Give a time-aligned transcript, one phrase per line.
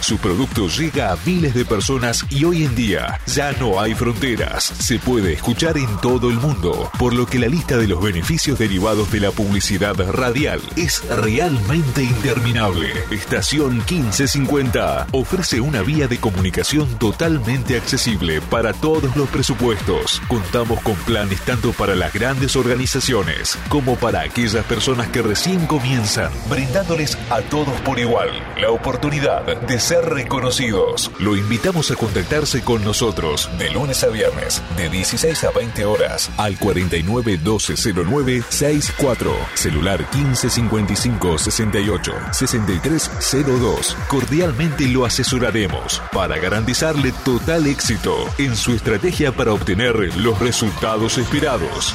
[0.00, 4.64] Su producto llega a miles de personas y hoy en día ya no hay fronteras.
[4.64, 8.58] Se puede escuchar en todo el mundo, por lo que la lista de los beneficios
[8.58, 12.90] derivados de la publicidad radial es realmente interminable.
[13.12, 20.20] Estación 1550 ofrece una vía de comunicación totalmente accesible para todos los presupuestos.
[20.26, 26.32] Contamos con planes tanto para las grandes organizaciones como para aquellas personas que recién comienzan,
[26.50, 31.10] brindándoles a todos por igual la oportunidad de ser reconocidos.
[31.18, 36.30] Lo invitamos a contactarse con nosotros de lunes a viernes de 16 a 20 horas
[36.36, 43.96] al 49 1209 64 celular 1555 68 6302.
[44.08, 51.94] Cordialmente lo asesoraremos para garantizarle total éxito en su estrategia para obtener los resultados esperados.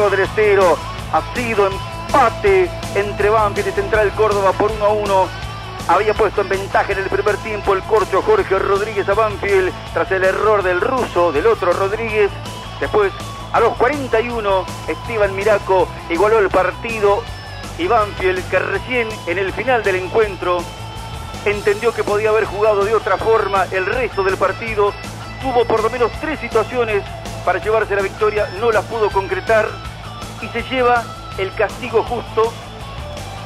[0.00, 0.78] Santiago del.
[1.12, 5.28] Ha sido empate entre Banfield y Central Córdoba por 1 a 1.
[5.88, 10.10] Había puesto en ventaja en el primer tiempo el corcho Jorge Rodríguez a Banfield tras
[10.12, 12.30] el error del ruso, del otro Rodríguez.
[12.78, 13.12] Después,
[13.52, 17.22] a los 41, Esteban Miraco igualó el partido
[17.76, 20.62] y Banfield, que recién en el final del encuentro
[21.44, 24.94] entendió que podía haber jugado de otra forma el resto del partido,
[25.42, 27.02] tuvo por lo menos tres situaciones
[27.44, 29.89] para llevarse la victoria, no la pudo concretar
[30.42, 31.04] y se lleva
[31.38, 32.52] el castigo justo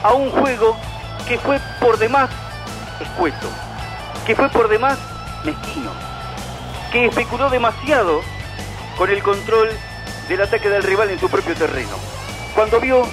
[0.03, 0.77] a un juego
[1.27, 2.31] que fue por demás
[3.01, 3.49] escueto,
[4.27, 4.99] que fue por demás
[5.45, 5.91] mezquino,
[6.93, 8.21] que especuló demasiado
[8.97, 9.71] con el control
[10.29, 11.97] del ataque del rival en su propio terreno.
[12.55, 13.07] Cuando vio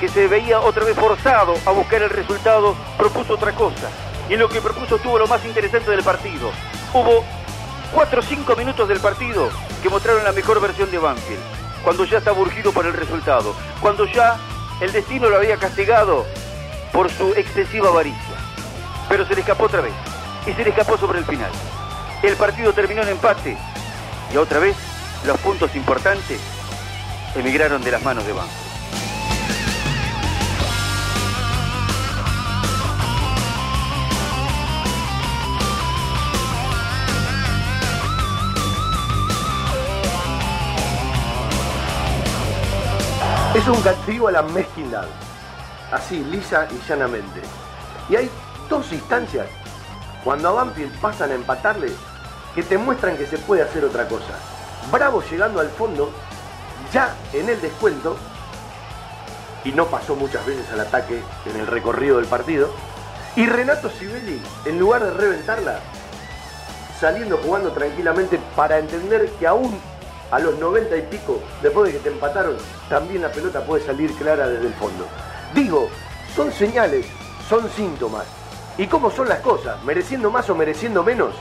[0.00, 3.88] que se veía otra vez forzado a buscar el resultado, propuso otra cosa.
[4.28, 6.50] Y lo que propuso tuvo lo más interesante del partido.
[6.92, 7.24] Hubo
[7.92, 9.48] 4 o 5 minutos del partido
[9.82, 11.42] que mostraron la mejor versión de Banfield,
[11.84, 14.38] cuando ya estaba urgido por el resultado, cuando ya
[14.80, 16.24] el destino lo había castigado
[16.92, 18.34] por su excesiva avaricia.
[19.08, 19.92] Pero se le escapó otra vez,
[20.46, 21.50] y se le escapó sobre el final.
[22.22, 23.56] El partido terminó en empate,
[24.32, 24.76] y otra vez
[25.26, 26.40] los puntos importantes
[27.36, 28.63] emigraron de las manos de Banfield.
[43.54, 45.06] Es un castigo a la mezquindad.
[45.92, 47.40] Así, lisa y llanamente.
[48.08, 48.28] Y hay
[48.68, 49.46] dos instancias
[50.24, 51.92] cuando a Banfield pasan a empatarle
[52.52, 54.34] que te muestran que se puede hacer otra cosa.
[54.90, 56.10] Bravo llegando al fondo,
[56.92, 58.16] ya en el descuento,
[59.62, 62.70] y no pasó muchas veces al ataque en el recorrido del partido,
[63.36, 65.78] y Renato Sibeli, en lugar de reventarla,
[66.98, 69.80] saliendo jugando tranquilamente para entender que aún
[70.34, 72.56] a los 90 y pico, después de que te empataron,
[72.88, 75.06] también la pelota puede salir clara desde el fondo.
[75.54, 75.88] Digo,
[76.34, 77.06] son señales,
[77.48, 78.24] son síntomas.
[78.76, 79.80] ¿Y cómo son las cosas?
[79.84, 81.36] ¿Mereciendo más o mereciendo menos?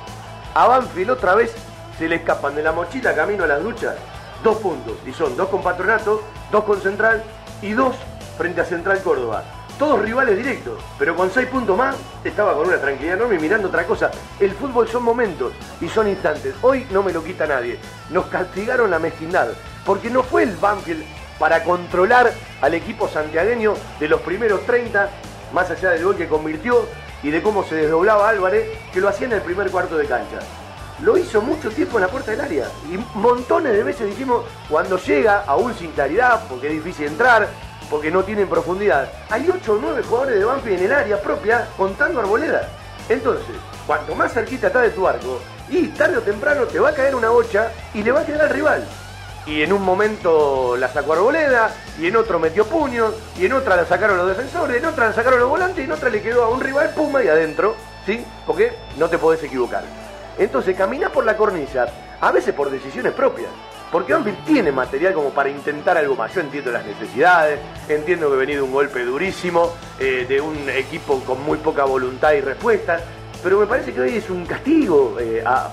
[0.54, 1.56] A Banfield otra vez
[1.98, 3.96] se le escapan de la mochila camino a las duchas
[4.44, 4.96] dos puntos.
[5.08, 6.22] Y son dos con Patronato,
[6.52, 7.24] dos con Central
[7.64, 7.96] y dos
[8.38, 9.44] frente a Central Córdoba
[9.84, 13.86] todos rivales directos, pero con seis puntos más estaba con una tranquilidad enorme mirando otra
[13.86, 14.10] cosa.
[14.40, 15.52] El fútbol son momentos
[15.82, 16.56] y son instantes.
[16.62, 17.78] Hoy no me lo quita nadie.
[18.10, 19.50] Nos castigaron la mezquindad,
[19.86, 21.04] porque no fue el Banfield
[21.38, 25.10] para controlar al equipo santiagueño de los primeros 30,
[25.52, 26.86] más allá del gol que convirtió
[27.22, 30.40] y de cómo se desdoblaba Álvarez, que lo hacía en el primer cuarto de cancha.
[31.02, 34.98] Lo hizo mucho tiempo en la puerta del área y montones de veces dijimos, cuando
[34.98, 37.50] llega, aún sin claridad, porque es difícil entrar,
[37.94, 39.08] porque no tienen profundidad.
[39.30, 42.68] Hay 8 o 9 jugadores de Banfield en el área propia contando arboleda.
[43.08, 43.56] Entonces,
[43.86, 45.40] cuanto más cerquita está de tu arco,
[45.70, 48.42] y tarde o temprano te va a caer una bocha y le va a quedar
[48.42, 48.84] al rival.
[49.46, 51.70] Y en un momento la sacó Arboleda,
[52.00, 55.14] y en otro metió puños, y en otra la sacaron los defensores, en otra la
[55.14, 57.76] sacaron los volantes, y en otra le quedó a un rival Puma y adentro,
[58.08, 58.26] ¿sí?
[58.48, 59.84] Porque no te podés equivocar.
[60.40, 61.86] Entonces camina por la cornisa,
[62.20, 63.52] a veces por decisiones propias.
[63.94, 66.34] Porque Banfield tiene material como para intentar algo más.
[66.34, 71.20] Yo entiendo las necesidades, entiendo que ha venido un golpe durísimo eh, de un equipo
[71.24, 73.00] con muy poca voluntad y respuesta,
[73.44, 75.70] pero me parece que hoy es un castigo eh, a,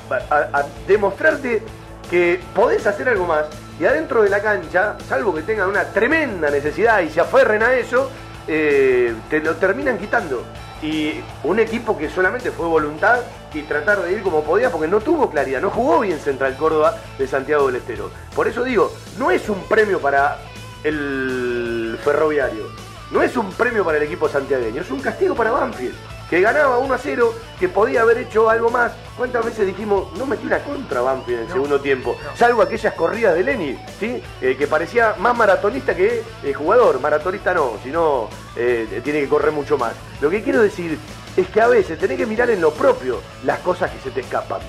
[0.87, 1.63] demostrarte
[2.11, 3.47] que podés hacer algo más
[3.81, 7.73] y adentro de la cancha, salvo que tengan una tremenda necesidad y se aferren a
[7.73, 8.11] eso,
[8.47, 10.45] eh, te lo terminan quitando.
[10.83, 13.21] Y un equipo que solamente fue voluntad
[13.53, 16.97] y tratar de ir como podía porque no tuvo claridad, no jugó bien Central Córdoba
[17.19, 18.11] de Santiago del Estero.
[18.35, 20.39] Por eso digo, no es un premio para
[20.85, 22.65] el ferroviario,
[23.11, 25.97] no es un premio para el equipo santiagueño, es un castigo para Banfield,
[26.31, 28.93] que ganaba 1 a 0, que podía haber hecho algo más.
[29.19, 32.17] ¿Cuántas veces dijimos, no metí una contra Banfield en el segundo tiempo?
[32.37, 34.23] Salvo aquellas corridas de Lenny, ¿sí?
[34.41, 37.01] Eh, que parecía más maratonista que eh, jugador.
[37.01, 39.93] Maratonista no, sino eh, tiene que correr mucho más.
[40.21, 40.97] Lo que quiero decir
[41.37, 44.21] es que a veces tenés que mirar en lo propio las cosas que se te
[44.21, 44.61] escapan.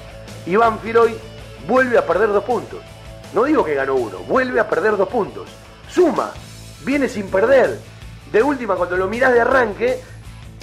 [0.48, 1.16] Y Banfield hoy
[1.68, 2.80] vuelve a perder dos puntos.
[3.36, 5.48] No digo que ganó uno, vuelve a perder dos puntos.
[5.88, 6.32] Suma,
[6.84, 7.78] viene sin perder.
[8.32, 10.00] De última, cuando lo mirás de arranque,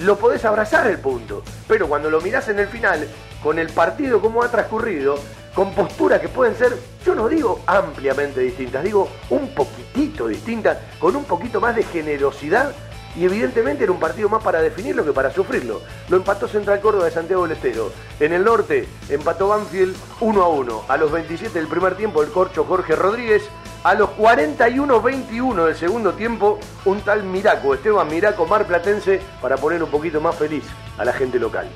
[0.01, 1.43] lo podés abrazar el punto.
[1.67, 3.09] Pero cuando lo mirás en el final,
[3.43, 5.17] con el partido como ha transcurrido,
[5.55, 11.17] con posturas que pueden ser, yo no digo ampliamente distintas, digo un poquitito distintas, con
[11.17, 12.73] un poquito más de generosidad
[13.17, 15.81] y evidentemente era un partido más para definirlo que para sufrirlo.
[16.09, 17.91] Lo empató Central Córdoba de Santiago del Estero.
[18.21, 20.85] En el norte empató Banfield 1 a 1.
[20.87, 23.43] A los 27 del primer tiempo el corcho Jorge Rodríguez.
[23.85, 29.91] A los 41-21 del segundo tiempo, un tal Miraco, Esteban Miraco Marplatense, para poner un
[29.91, 30.65] poquito más feliz
[30.99, 31.69] a la gente local.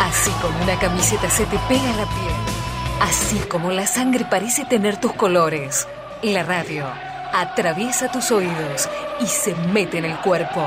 [0.00, 2.34] Así como una camiseta se te pega la piel,
[3.02, 5.86] así como la sangre parece tener tus colores,
[6.22, 6.86] la radio
[7.32, 8.88] atraviesa tus oídos
[9.20, 10.64] y se mete en el cuerpo.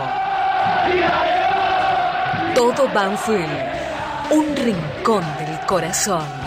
[2.55, 6.40] Todo Banfield, un rincón del corazón.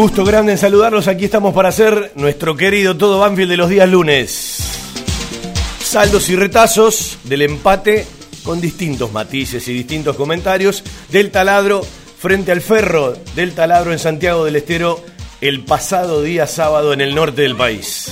[0.00, 1.08] Gusto grande en saludarlos.
[1.08, 4.58] Aquí estamos para hacer nuestro querido Todo Banfield de los días lunes.
[5.78, 8.06] Saldos y retazos del empate
[8.42, 11.82] con distintos matices y distintos comentarios del taladro
[12.18, 15.04] frente al ferro del taladro en Santiago del Estero
[15.42, 18.10] el pasado día sábado en el norte del país.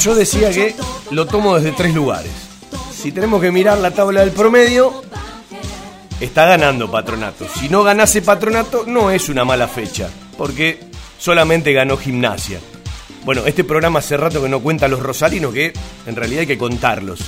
[0.00, 0.74] Yo decía que
[1.10, 2.32] lo tomo desde tres lugares.
[2.90, 5.02] Si tenemos que mirar la tabla del promedio,
[6.20, 7.46] está ganando Patronato.
[7.58, 10.78] Si no ganase Patronato, no es una mala fecha, porque
[11.18, 12.60] solamente ganó Gimnasia.
[13.24, 15.72] Bueno, este programa hace rato que no cuenta los rosarinos, que
[16.06, 17.20] en realidad hay que contarlos.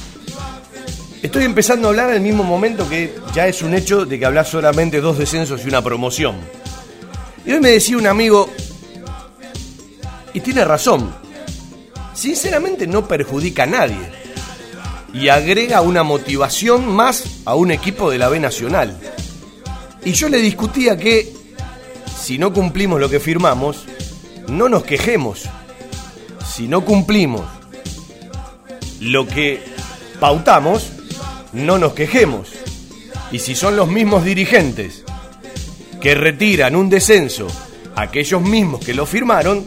[1.22, 4.48] Estoy empezando a hablar al mismo momento que ya es un hecho de que hablas
[4.48, 6.36] solamente dos descensos y una promoción.
[7.46, 8.50] Y hoy me decía un amigo,
[10.34, 11.14] y tiene razón,
[12.14, 14.21] sinceramente no perjudica a nadie
[15.12, 18.98] y agrega una motivación más a un equipo de la B Nacional.
[20.04, 21.32] Y yo le discutía que
[22.18, 23.84] si no cumplimos lo que firmamos,
[24.48, 25.48] no nos quejemos.
[26.46, 27.42] Si no cumplimos
[29.00, 29.62] lo que
[30.18, 30.92] pautamos,
[31.52, 32.50] no nos quejemos.
[33.30, 35.04] Y si son los mismos dirigentes
[36.00, 37.46] que retiran un descenso,
[37.96, 39.64] aquellos mismos que lo firmaron,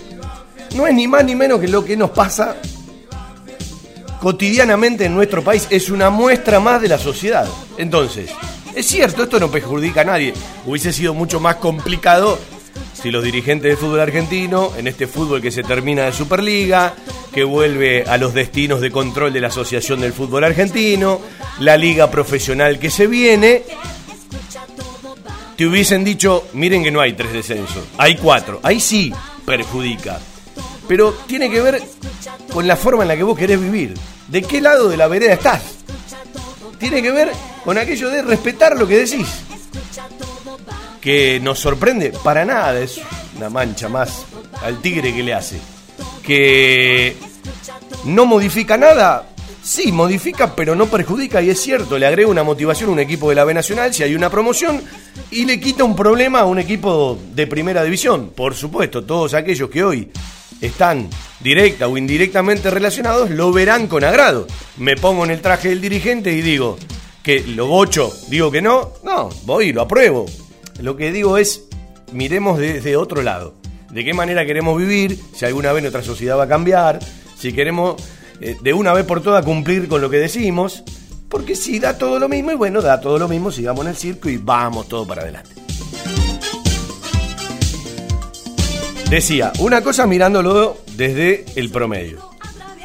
[0.75, 2.57] no es ni más ni menos que lo que nos pasa
[4.25, 7.47] cotidianamente en nuestro país es una muestra más de la sociedad.
[7.77, 8.31] Entonces,
[8.73, 10.33] es cierto, esto no perjudica a nadie.
[10.65, 12.39] Hubiese sido mucho más complicado
[12.99, 16.95] si los dirigentes del fútbol argentino, en este fútbol que se termina de Superliga,
[17.31, 21.21] que vuelve a los destinos de control de la Asociación del Fútbol Argentino,
[21.59, 23.61] la liga profesional que se viene,
[25.55, 28.59] te hubiesen dicho, miren que no hay tres descensos, hay cuatro.
[28.63, 29.13] Ahí sí
[29.45, 30.19] perjudica.
[30.87, 31.81] Pero tiene que ver
[32.51, 33.93] con la forma en la que vos querés vivir
[34.27, 35.61] de qué lado de la vereda estás.
[36.79, 37.31] Tiene que ver
[37.63, 39.27] con aquello de respetar lo que decís.
[41.01, 42.99] Que nos sorprende para nada, es
[43.37, 44.25] una mancha más
[44.63, 45.59] al tigre que le hace.
[46.23, 47.15] Que
[48.05, 49.27] no modifica nada,
[49.63, 53.29] sí, modifica, pero no perjudica, y es cierto, le agrega una motivación a un equipo
[53.29, 54.81] de la B Nacional si hay una promoción
[55.31, 58.31] y le quita un problema a un equipo de primera división.
[58.35, 60.11] Por supuesto, todos aquellos que hoy
[60.65, 64.47] están directa o indirectamente relacionados, lo verán con agrado.
[64.77, 66.77] Me pongo en el traje del dirigente y digo
[67.23, 70.25] que lo bocho, digo que no, no, voy y lo apruebo.
[70.79, 71.63] Lo que digo es,
[72.11, 73.55] miremos desde otro lado,
[73.91, 76.99] de qué manera queremos vivir, si alguna vez nuestra sociedad va a cambiar,
[77.37, 77.95] si queremos
[78.41, 80.83] eh, de una vez por todas cumplir con lo que decimos,
[81.29, 83.97] porque si da todo lo mismo, y bueno, da todo lo mismo, sigamos en el
[83.97, 85.64] circo y vamos todo para adelante.
[89.09, 92.27] Decía, una cosa mirándolo desde el promedio.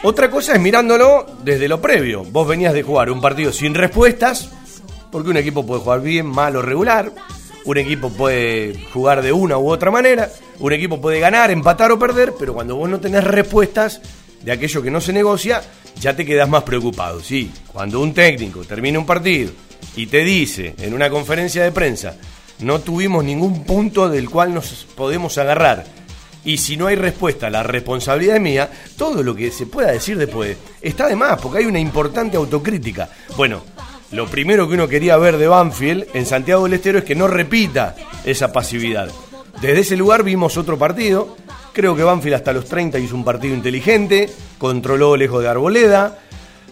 [0.03, 2.25] Otra cosa es mirándolo desde lo previo.
[2.25, 4.51] Vos venías de jugar un partido sin respuestas,
[5.11, 7.13] porque un equipo puede jugar bien, mal o regular.
[7.65, 10.31] Un equipo puede jugar de una u otra manera.
[10.59, 14.03] Un equipo puede ganar, empatar o perder, pero cuando vos no tenés respuestas
[14.43, 15.63] de aquello que no se negocia,
[15.99, 17.21] ya te quedas más preocupado.
[17.21, 19.53] Sí, cuando un técnico termina un partido
[19.97, 22.17] y te dice en una conferencia de prensa,
[22.61, 25.85] no tuvimos ningún punto del cual nos podemos agarrar
[26.45, 30.17] y si no hay respuesta, la responsabilidad es mía, todo lo que se pueda decir
[30.17, 33.09] después está de más, porque hay una importante autocrítica.
[33.37, 33.63] Bueno,
[34.13, 37.29] lo primero que uno quería ver de Banfield en Santiago del Estero es que no
[37.29, 37.95] repita
[38.25, 39.11] esa pasividad.
[39.61, 41.37] Desde ese lugar vimos otro partido.
[41.73, 44.29] Creo que Banfield hasta los 30 hizo un partido inteligente,
[44.59, 46.19] controló lejos de Arboleda,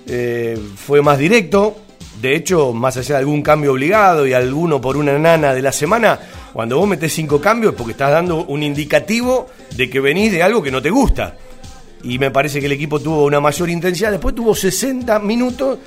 [0.07, 1.77] eh, fue más directo.
[2.21, 5.71] De hecho, más allá de algún cambio obligado y alguno por una nana de la
[5.71, 6.19] semana,
[6.59, 9.47] cuando vos metés cinco cambios es porque estás dando un indicativo
[9.77, 11.37] de que venís de algo que no te gusta.
[12.03, 14.11] Y me parece que el equipo tuvo una mayor intensidad.
[14.11, 15.79] Después tuvo 60 minutos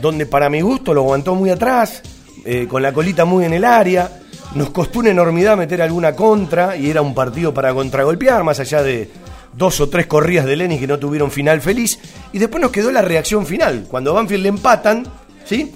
[0.00, 2.00] donde para mi gusto lo aguantó muy atrás,
[2.46, 4.22] eh, con la colita muy en el área.
[4.54, 8.82] Nos costó una enormidad meter alguna contra y era un partido para contragolpear, más allá
[8.82, 9.10] de
[9.52, 11.98] dos o tres corridas de Lenny que no tuvieron final feliz.
[12.32, 13.84] Y después nos quedó la reacción final.
[13.90, 15.06] Cuando Banfield le empatan,
[15.44, 15.70] ¿sí?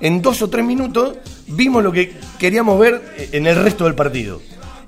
[0.00, 4.40] En dos o tres minutos vimos lo que queríamos ver en el resto del partido.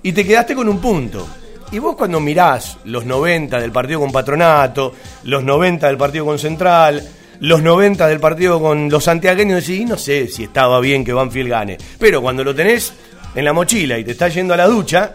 [0.02, 1.26] Y te quedaste con un punto.
[1.72, 4.94] Y vos cuando mirás los 90 del partido con Patronato,
[5.24, 7.02] los 90 del partido con Central,
[7.40, 11.50] los 90 del partido con los santiagueños, decís, no sé si estaba bien que Banfield
[11.50, 11.78] gane.
[11.98, 12.92] Pero cuando lo tenés
[13.34, 15.12] en la mochila y te estás yendo a la ducha,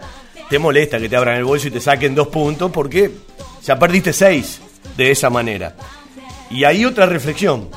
[0.48, 3.10] te molesta que te abran el bolso y te saquen dos puntos porque
[3.64, 4.60] ya perdiste seis
[4.96, 5.74] de esa manera.
[6.50, 7.70] Y hay otra reflexión.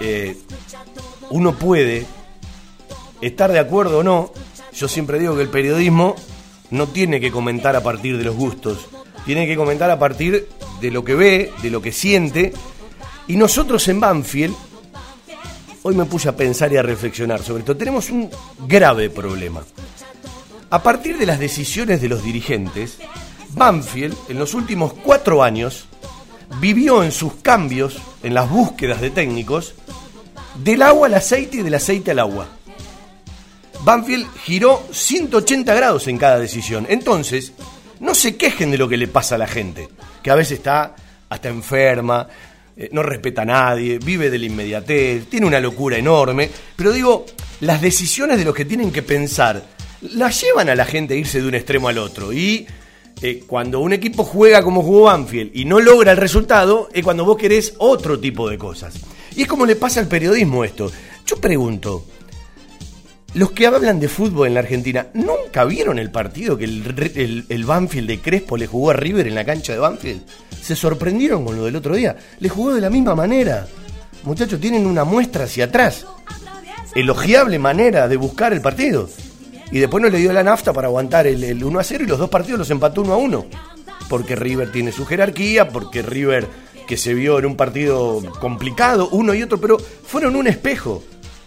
[0.00, 0.36] Eh,
[1.30, 2.06] uno puede
[3.20, 4.32] estar de acuerdo o no,
[4.72, 6.16] yo siempre digo que el periodismo
[6.70, 8.86] no tiene que comentar a partir de los gustos,
[9.24, 10.48] tiene que comentar a partir
[10.80, 12.52] de lo que ve, de lo que siente.
[13.28, 14.54] Y nosotros en Banfield,
[15.82, 18.30] hoy me puse a pensar y a reflexionar sobre esto, tenemos un
[18.66, 19.62] grave problema.
[20.70, 22.98] A partir de las decisiones de los dirigentes,
[23.50, 25.86] Banfield en los últimos cuatro años
[26.60, 29.74] vivió en sus cambios, en las búsquedas de técnicos,
[30.56, 32.48] del agua al aceite y del aceite al agua.
[33.84, 36.86] Banfield giró 180 grados en cada decisión.
[36.88, 37.52] Entonces,
[38.00, 39.88] no se quejen de lo que le pasa a la gente,
[40.22, 40.94] que a veces está
[41.28, 42.28] hasta enferma,
[42.76, 46.48] eh, no respeta a nadie, vive de la inmediatez, tiene una locura enorme.
[46.76, 47.26] Pero digo,
[47.60, 49.62] las decisiones de los que tienen que pensar
[50.02, 52.32] las llevan a la gente a irse de un extremo al otro.
[52.32, 52.66] Y
[53.20, 57.24] eh, cuando un equipo juega como jugó Banfield y no logra el resultado, es cuando
[57.24, 58.94] vos querés otro tipo de cosas.
[59.36, 60.90] Y es como le pasa al periodismo esto.
[61.26, 62.04] Yo pregunto,
[63.34, 67.64] los que hablan de fútbol en la Argentina, ¿nunca vieron el partido que el, el,
[67.64, 70.22] Banfield de Crespo le jugó a River en la cancha de Banfield?
[70.60, 72.14] Se sorprendieron con lo del otro día.
[72.40, 73.66] Le jugó de la misma manera.
[74.24, 76.04] Muchachos, tienen una muestra hacia atrás.
[76.94, 79.08] Elogiable manera de buscar el partido.
[79.70, 82.06] Y después no le dio la nafta para aguantar el, el 1 a 0 y
[82.06, 83.46] los dos partidos los empató 1 a 1.
[84.10, 86.46] Porque River tiene su jerarquía, porque River
[86.86, 91.02] que se vio en un partido complicado, uno y otro, pero fueron un espejo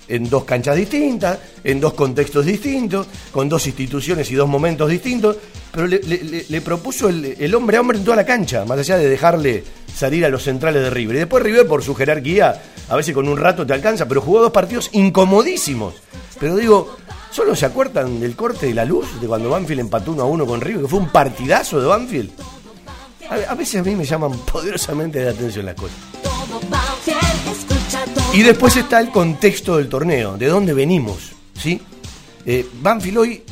[0.08, 5.38] en dos canchas distintas, en dos contextos distintos, con dos instituciones y dos momentos distintos,
[5.72, 9.64] pero le, propuso el, hombre a hombre en toda la cancha, más allá de dejarle
[9.94, 11.16] salir a los centrales de River.
[11.16, 14.42] Y después River, por su jerarquía, a veces con un rato te alcanza, pero jugó
[14.42, 15.96] dos partidos incomodísimos.
[16.40, 16.96] Pero digo,
[17.32, 20.46] ¿solo se acuerdan del corte de la luz de cuando Banfield empató uno a uno
[20.46, 22.32] con River, que fue un partidazo de Banfield?
[23.30, 25.98] A, veces a mí me llaman poderosamente de atención las cosas.
[28.34, 31.32] Y después está el contexto del torneo, de dónde venimos.
[31.58, 31.82] ¿sí?
[32.46, 33.44] Eh, Banfield hoy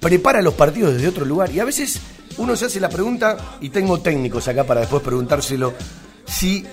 [0.00, 2.00] prepara los partidos desde otro lugar y a veces
[2.36, 5.72] uno se hace la pregunta, y tengo técnicos acá para después preguntárselo,
[6.26, 6.64] si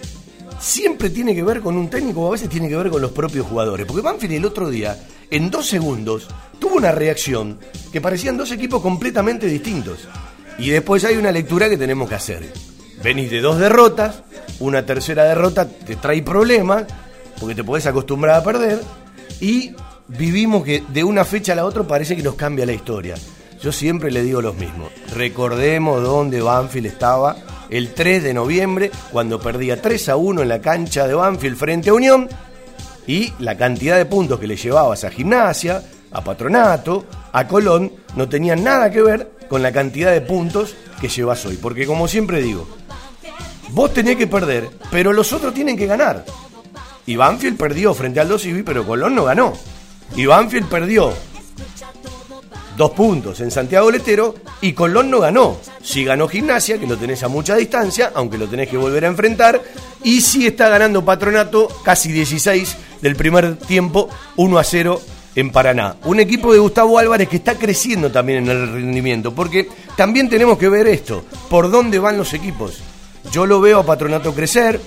[0.60, 3.12] siempre tiene que ver con un técnico o a veces tiene que ver con los
[3.12, 3.86] propios jugadores.
[3.86, 4.98] Porque Banfield el otro día,
[5.30, 6.28] en dos segundos,
[6.60, 7.60] tuvo una reacción
[7.92, 10.08] que parecían dos equipos completamente distintos.
[10.58, 12.52] Y después hay una lectura que tenemos que hacer.
[13.04, 14.24] Venís de dos derrotas,
[14.60, 16.86] una tercera derrota te trae problemas,
[17.40, 18.80] porque te podés acostumbrar a perder,
[19.40, 19.74] y
[20.08, 23.16] vivimos que de una fecha a la otra parece que nos cambia la historia.
[23.62, 24.90] Yo siempre le digo lo mismo.
[25.16, 27.38] Recordemos dónde Banfield estaba
[27.70, 31.90] el 3 de noviembre, cuando perdía 3 a 1 en la cancha de Banfield frente
[31.90, 32.30] a Unión,
[33.08, 35.82] y la cantidad de puntos que le llevabas a Gimnasia,
[36.12, 41.10] a Patronato, a Colón, no tenían nada que ver con la cantidad de puntos que
[41.10, 41.58] llevas hoy.
[41.58, 42.66] Porque como siempre digo,
[43.72, 46.24] vos tenés que perder, pero los otros tienen que ganar.
[47.06, 49.52] Y Banfield perdió frente al 2 pero Colón no ganó.
[50.16, 51.12] Y Banfield perdió
[52.78, 55.60] dos puntos en Santiago Letero y Colón no ganó.
[55.84, 59.10] Si ganó Gimnasia, que lo tenés a mucha distancia, aunque lo tenés que volver a
[59.10, 59.62] enfrentar,
[60.02, 65.02] y si está ganando Patronato casi 16 del primer tiempo, 1 a 0
[65.36, 65.96] en Paraná.
[66.06, 70.58] Un equipo de Gustavo Álvarez que está creciendo también en el rendimiento, porque también tenemos
[70.58, 72.82] que ver esto, por dónde van los equipos.
[73.32, 74.82] Yo lo veo a Patronato crecer.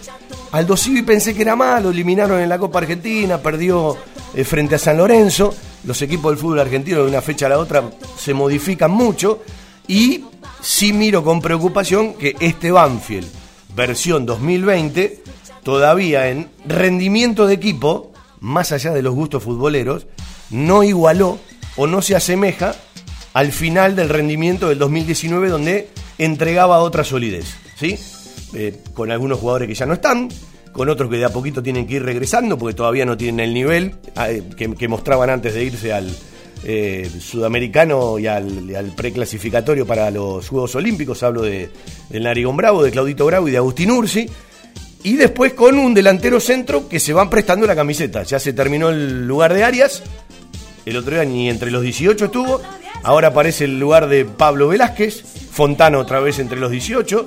[0.52, 3.96] Aldo Civi pensé que era malo, eliminaron en la Copa Argentina, perdió
[4.34, 5.54] eh, frente a San Lorenzo.
[5.84, 7.84] Los equipos del fútbol argentino de una fecha a la otra
[8.18, 9.42] se modifican mucho.
[9.86, 10.24] Y
[10.60, 13.28] sí miro con preocupación que este Banfield,
[13.74, 15.22] versión 2020,
[15.62, 20.06] todavía en rendimiento de equipo, más allá de los gustos futboleros,
[20.50, 21.38] no igualó
[21.76, 22.74] o no se asemeja
[23.32, 27.56] al final del rendimiento del 2019 donde entregaba otra solidez.
[27.76, 27.98] ¿sí?
[28.54, 30.28] Eh, con algunos jugadores que ya no están,
[30.72, 33.54] con otros que de a poquito tienen que ir regresando porque todavía no tienen el
[33.54, 33.96] nivel
[34.28, 36.14] eh, que, mostraban antes de irse al
[36.64, 41.22] eh, sudamericano y al, preclasificatorio para los Juegos Olímpicos.
[41.22, 41.70] Hablo de,
[42.08, 44.28] del Narigón Bravo, de Claudito Bravo y de Agustín Ursi.
[45.02, 48.22] Y después con un delantero centro que se van prestando la camiseta.
[48.22, 50.02] Ya se terminó el lugar de Arias.
[50.84, 52.60] El otro día ni entre los 18 estuvo.
[53.02, 55.22] Ahora aparece el lugar de Pablo Velázquez.
[55.50, 57.26] Fontano otra vez entre los 18.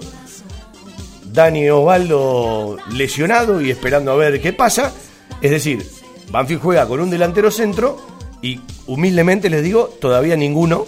[1.26, 4.94] Dani Osvaldo lesionado y esperando a ver qué pasa.
[5.42, 5.86] Es decir,
[6.32, 8.00] Banfield juega con un delantero centro
[8.42, 10.86] y humildemente les digo, todavía ninguno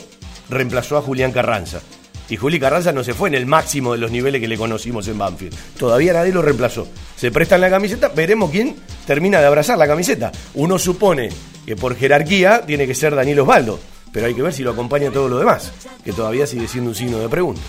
[0.49, 1.81] reemplazó a Julián Carranza.
[2.29, 5.07] Y Juli Carranza no se fue en el máximo de los niveles que le conocimos
[5.07, 5.55] en Banfield.
[5.77, 6.88] Todavía nadie lo reemplazó.
[7.15, 8.75] Se presta en la camiseta, veremos quién
[9.07, 10.31] termina de abrazar la camiseta.
[10.53, 11.29] Uno supone
[11.65, 13.79] que por jerarquía tiene que ser Daniel Osvaldo,
[14.12, 15.71] pero hay que ver si lo acompaña todo lo demás,
[16.03, 17.62] que todavía sigue siendo un signo de pregunta.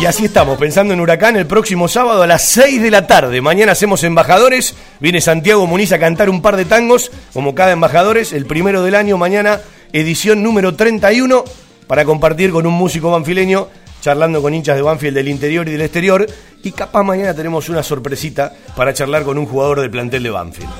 [0.00, 3.40] Y así estamos, pensando en Huracán el próximo sábado a las 6 de la tarde.
[3.40, 4.74] Mañana hacemos embajadores.
[5.00, 8.32] Viene Santiago Muniz a cantar un par de tangos, como cada embajadores.
[8.32, 9.60] El primero del año, mañana,
[9.92, 11.44] edición número 31,
[11.92, 13.68] para compartir con un músico banfileño,
[14.00, 16.26] charlando con hinchas de Banfield del interior y del exterior.
[16.62, 20.70] Y capaz mañana tenemos una sorpresita para charlar con un jugador del plantel de Banfield.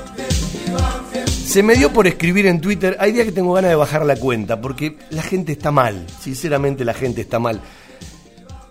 [1.45, 4.15] Se me dio por escribir en Twitter, hay días que tengo ganas de bajar la
[4.15, 7.61] cuenta, porque la gente está mal, sinceramente la gente está mal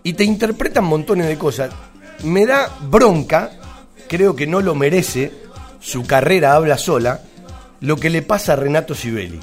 [0.03, 1.71] y te interpretan montones de cosas.
[2.25, 3.53] Me da bronca,
[4.09, 5.31] creo que no lo merece,
[5.79, 7.21] su carrera habla sola,
[7.79, 9.39] lo que le pasa a Renato Sibeli.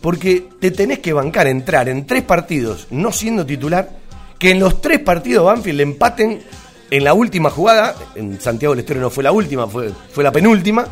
[0.00, 3.90] Porque te tenés que bancar entrar en tres partidos no siendo titular,
[4.38, 6.42] que en los tres partidos Banfield le empaten
[6.90, 10.32] en la última jugada, en Santiago del Estero no fue la última, fue, fue la
[10.32, 10.86] penúltima,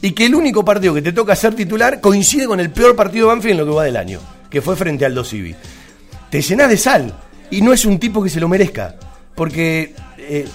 [0.00, 3.28] y que el único partido que te toca ser titular coincide con el peor partido
[3.28, 5.54] Banfield en lo que va del año, que fue frente al 2 Civi.
[6.30, 7.14] Te llenás de sal,
[7.50, 8.96] y no es un tipo que se lo merezca,
[9.34, 10.46] porque eh,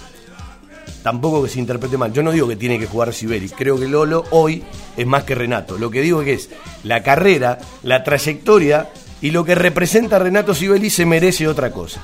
[1.03, 2.13] tampoco que se interprete mal.
[2.13, 4.63] Yo no digo que tiene que jugar Siberi, creo que Lolo hoy
[4.95, 5.77] es más que Renato.
[5.77, 6.49] Lo que digo es que es
[6.83, 8.89] la carrera, la trayectoria
[9.21, 12.01] y lo que representa Renato Sibeli se merece otra cosa.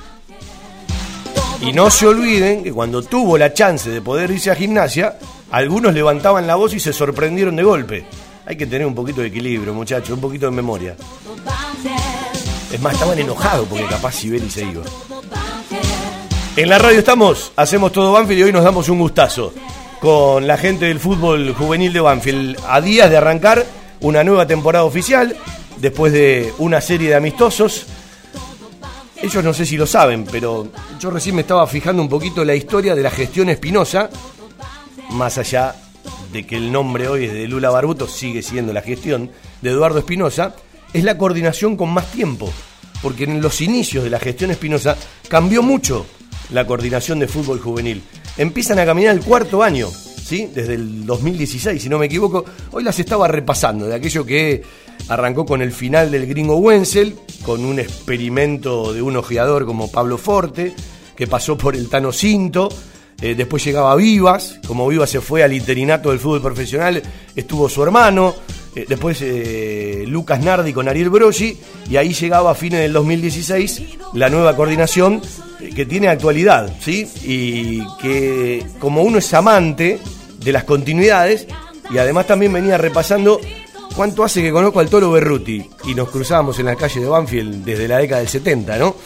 [1.60, 5.18] Y no se olviden que cuando tuvo la chance de poder irse a gimnasia,
[5.50, 8.04] algunos levantaban la voz y se sorprendieron de golpe.
[8.46, 10.96] Hay que tener un poquito de equilibrio, muchachos, un poquito de memoria.
[12.70, 14.82] Es más, estaban enojados porque capaz Sibeli se iba.
[16.56, 19.52] En la radio estamos, hacemos todo Banfield y hoy nos damos un gustazo
[20.00, 22.58] con la gente del fútbol juvenil de Banfield.
[22.68, 23.66] A días de arrancar
[24.00, 25.36] una nueva temporada oficial,
[25.78, 27.86] después de una serie de amistosos.
[29.20, 30.68] Ellos no sé si lo saben, pero
[31.00, 34.08] yo recién me estaba fijando un poquito la historia de la gestión Espinosa,
[35.10, 35.74] más allá
[36.32, 39.98] de que el nombre hoy es de Lula Barbuto, sigue siendo la gestión de Eduardo
[39.98, 40.54] Espinosa
[40.92, 42.50] es la coordinación con más tiempo,
[43.02, 44.96] porque en los inicios de la gestión Espinosa
[45.28, 46.06] cambió mucho
[46.54, 48.02] la coordinación de fútbol juvenil.
[48.38, 50.48] Empiezan a caminar el cuarto año, ¿sí?
[50.54, 52.44] Desde el 2016, si no me equivoco.
[52.70, 54.62] Hoy las estaba repasando, de aquello que
[55.08, 60.16] arrancó con el final del gringo Wenzel, con un experimento de un ojeador como Pablo
[60.16, 60.74] Forte,
[61.16, 62.68] que pasó por el Tano Cinto.
[63.20, 67.02] Eh, después llegaba Vivas, como Vivas se fue al interinato del fútbol profesional,
[67.34, 68.34] estuvo su hermano,
[68.74, 71.56] eh, después eh, Lucas Nardi con Ariel Broggi,
[71.88, 73.82] y ahí llegaba a fines del 2016
[74.14, 75.22] la nueva coordinación
[75.60, 77.08] eh, que tiene actualidad, ¿sí?
[77.22, 80.00] Y que como uno es amante
[80.38, 81.46] de las continuidades,
[81.88, 83.40] y además también venía repasando
[83.94, 87.64] cuánto hace que conozco al Toro Berruti, y nos cruzábamos en la calle de Banfield
[87.64, 88.96] desde la década del 70, ¿no?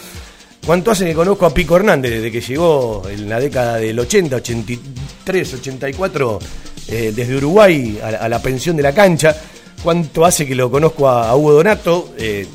[0.65, 4.37] ¿Cuánto hace que conozco a Pico Hernández desde que llegó en la década del 80,
[4.37, 6.39] 83, 84,
[6.89, 9.35] desde Uruguay a, a, la pensión de la cancha?
[9.83, 12.47] Cuánto hace que lo conozco a, Hugo Donato, eh,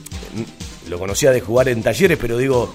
[0.90, 2.74] lo conocía de jugar en talleres, pero digo,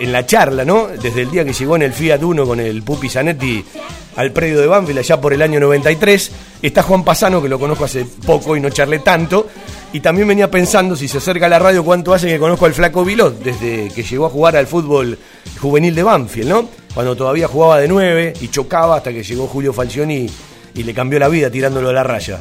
[0.00, 0.88] en la charla, ¿no?
[0.88, 3.64] Desde el día que llegó en el Fiat Uno con el Pupi Zanetti
[4.16, 6.30] al predio de Banfield allá por el año 93.
[6.62, 9.46] Está Juan Pasano, que lo conozco hace poco y no charlé tanto.
[9.92, 12.74] Y también venía pensando, si se acerca a la radio, cuánto hace que conozco al
[12.74, 15.18] Flaco Vilot, desde que llegó a jugar al fútbol
[15.60, 16.68] juvenil de Banfield, ¿no?
[16.94, 20.28] Cuando todavía jugaba de nueve y chocaba hasta que llegó Julio Falcioni
[20.74, 22.40] y le cambió la vida tirándolo a la raya.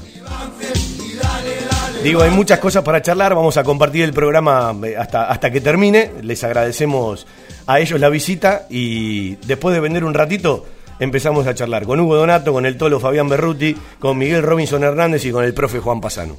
[2.07, 5.59] Digo, hay muchas cosas para charlar, vamos a compartir el programa eh, hasta, hasta que
[5.59, 7.27] termine, les agradecemos
[7.65, 10.65] a ellos la visita y después de vender un ratito
[10.99, 15.25] empezamos a charlar con Hugo Donato, con el Tolo Fabián Berruti, con Miguel Robinson Hernández
[15.25, 16.37] y con el profe Juan Pasano.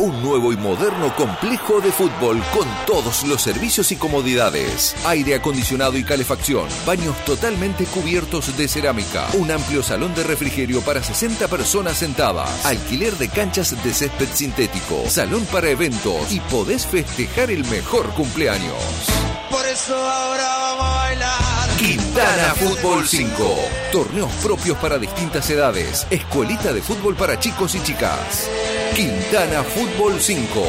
[0.00, 4.94] Un nuevo y moderno complejo de fútbol con todos los servicios y comodidades.
[5.04, 6.68] Aire acondicionado y calefacción.
[6.86, 9.26] Baños totalmente cubiertos de cerámica.
[9.32, 12.64] Un amplio salón de refrigerio para 60 personas sentadas.
[12.64, 15.02] Alquiler de canchas de césped sintético.
[15.08, 16.30] Salón para eventos.
[16.30, 18.80] Y podés festejar el mejor cumpleaños.
[19.50, 21.68] Por eso ahora vamos a bailar.
[21.76, 23.56] Quintana Fútbol 5.
[23.90, 26.06] Torneos propios para distintas edades.
[26.08, 28.48] Escuelita de fútbol para chicos y chicas.
[28.94, 30.62] Quintana Fútbol 5.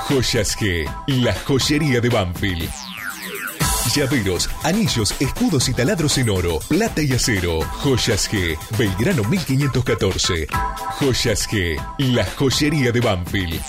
[0.10, 2.70] Joyas G, la joyería de Banfield.
[3.94, 7.60] Llaveros, anillos, escudos y taladros en oro, plata y acero.
[7.84, 10.48] Joyas G, Belgrano 1514.
[11.00, 13.62] Joyas G, la joyería de Banfield.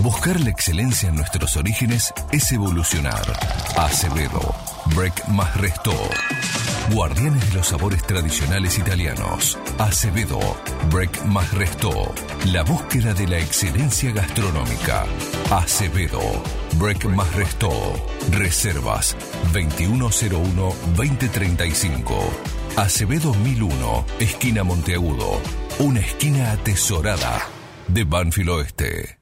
[0.00, 3.22] Buscar la excelencia en nuestros orígenes es evolucionar.
[3.76, 4.56] Acevedo,
[4.96, 5.92] Break más Resto.
[6.90, 9.58] Guardianes de los sabores tradicionales italianos.
[9.78, 10.40] Acevedo,
[10.90, 12.12] Break más Resto.
[12.46, 15.06] La búsqueda de la excelencia gastronómica.
[15.50, 16.20] Acevedo,
[16.78, 17.70] Break más Resto.
[18.30, 19.16] Reservas
[19.52, 22.02] 2101-2035.
[22.76, 25.40] Acevedo 1001, esquina Monteagudo.
[25.78, 27.48] Una esquina atesorada
[27.88, 29.21] de Banfield Oeste.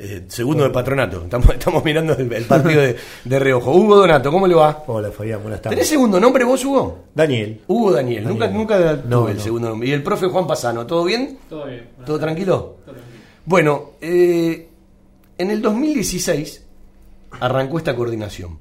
[0.05, 1.23] Eh, segundo de patronato.
[1.23, 3.71] Estamos, estamos mirando el, partido de, de, reojo.
[3.71, 4.83] Hugo Donato, ¿cómo le va?
[4.89, 5.77] Hola, Fabián, buenas tardes.
[5.77, 7.05] ¿Tenés segundo nombre vos, Hugo?
[7.15, 7.61] Daniel.
[7.69, 8.27] Hugo Daniel.
[8.27, 9.89] Nunca, nunca tuve el segundo nombre.
[9.89, 10.85] ¿Y el profe Juan Pasano?
[10.87, 11.39] ¿Todo bien?
[11.49, 11.89] Todo bien.
[12.05, 12.79] ¿Todo tranquilo?
[12.85, 13.17] Todo tranquilo.
[13.45, 14.69] Bueno, eh,
[15.39, 16.67] en el 2016
[17.39, 18.59] arrancó esta coordinación.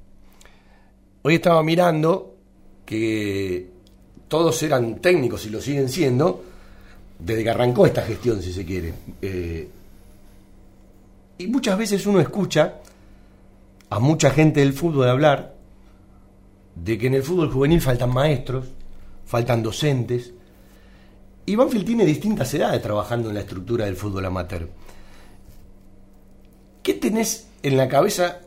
[1.24, 2.36] Hoy estaba mirando
[2.86, 3.68] que
[4.28, 6.44] todos eran técnicos y lo siguen siendo
[7.18, 8.94] desde que arrancó esta gestión, si se quiere.
[9.24, 9.68] Eh,
[11.42, 12.76] y muchas veces uno escucha
[13.90, 15.56] a mucha gente del fútbol hablar
[16.76, 18.68] de que en el fútbol juvenil faltan maestros,
[19.26, 20.34] faltan docentes,
[21.46, 24.70] y Banfield tiene distintas edades trabajando en la estructura del fútbol amateur.
[26.84, 28.40] ¿Qué tenés en la cabeza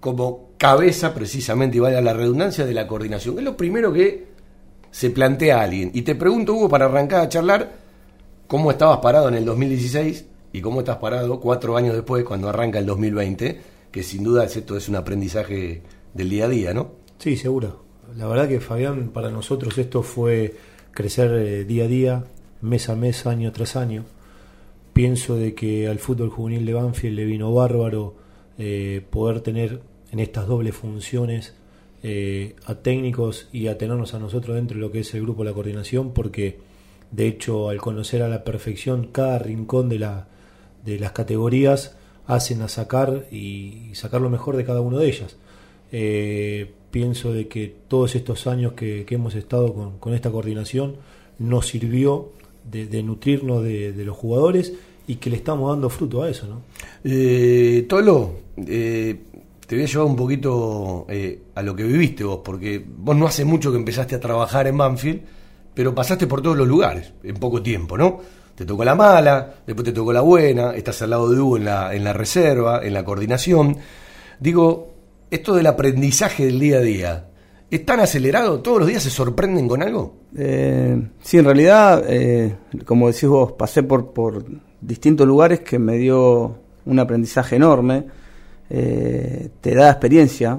[0.00, 3.38] como cabeza, precisamente, y vaya la redundancia, de la coordinación.
[3.38, 4.28] Es lo primero que
[4.90, 5.90] se plantea alguien.
[5.94, 7.72] Y te pregunto, Hugo, para arrancar a charlar,
[8.46, 10.24] ¿cómo estabas parado en el 2016
[10.58, 13.60] y cómo estás parado cuatro años después, cuando arranca el 2020?
[13.92, 16.90] Que sin duda esto es un aprendizaje del día a día, ¿no?
[17.18, 17.84] Sí, seguro.
[18.16, 20.56] La verdad que Fabián, para nosotros esto fue
[20.90, 22.24] crecer eh, día a día,
[22.60, 24.04] mes a mes, año tras año.
[24.92, 28.16] Pienso de que al fútbol juvenil de Banfield le vino bárbaro
[28.58, 31.54] eh, poder tener en estas dobles funciones
[32.02, 35.44] eh, a técnicos y a tenernos a nosotros dentro de lo que es el grupo
[35.44, 36.58] de la coordinación, porque
[37.12, 40.26] de hecho al conocer a la perfección cada rincón de, la,
[40.88, 41.96] de las categorías,
[42.26, 45.36] hacen a sacar y, sacar lo mejor de cada una de ellas.
[45.92, 50.96] Eh, pienso de que todos estos años que, hemos estado con, esta coordinación
[51.38, 52.32] nos sirvió
[52.70, 54.72] de, nutrirnos de, los jugadores
[55.06, 56.62] y que le estamos dando fruto a eso, ¿no?
[57.02, 58.32] Eh, Tolo,
[58.66, 59.16] eh,
[59.66, 63.26] te voy a llevar un poquito eh, a lo que viviste vos, porque vos no
[63.26, 65.20] hace mucho que empezaste a trabajar en Banfield,
[65.74, 68.20] pero pasaste por todos los lugares en poco tiempo, ¿no?
[68.58, 71.64] Te tocó la mala, después te tocó la buena, estás al lado de Hugo en
[71.66, 73.76] la, en la reserva, en la coordinación.
[74.40, 74.94] Digo,
[75.30, 77.28] esto del aprendizaje del día a día,
[77.70, 78.58] ¿es tan acelerado?
[78.58, 80.16] ¿Todos los días se sorprenden con algo?
[80.36, 84.44] Eh, sí, en realidad, eh, como decís vos, pasé por, por
[84.80, 88.06] distintos lugares que me dio un aprendizaje enorme
[88.70, 90.58] eh, te da experiencia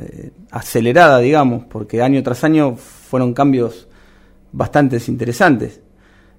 [0.00, 3.88] eh, acelerada, digamos, porque año tras año fueron cambios
[4.52, 5.80] bastante interesantes.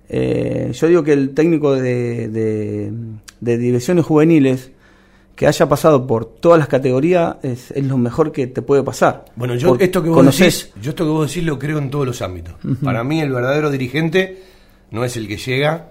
[0.10, 4.72] Eh, yo digo que el técnico de, de, divisiones juveniles
[5.36, 9.26] que haya pasado por todas las categorías es, lo mejor que te puede pasar.
[9.36, 12.06] Bueno, yo esto que vos decís, yo esto que vos decís lo creo en todos
[12.06, 12.54] los ámbitos.
[12.84, 14.44] Para mí el verdadero dirigente
[14.92, 15.90] no es el que llega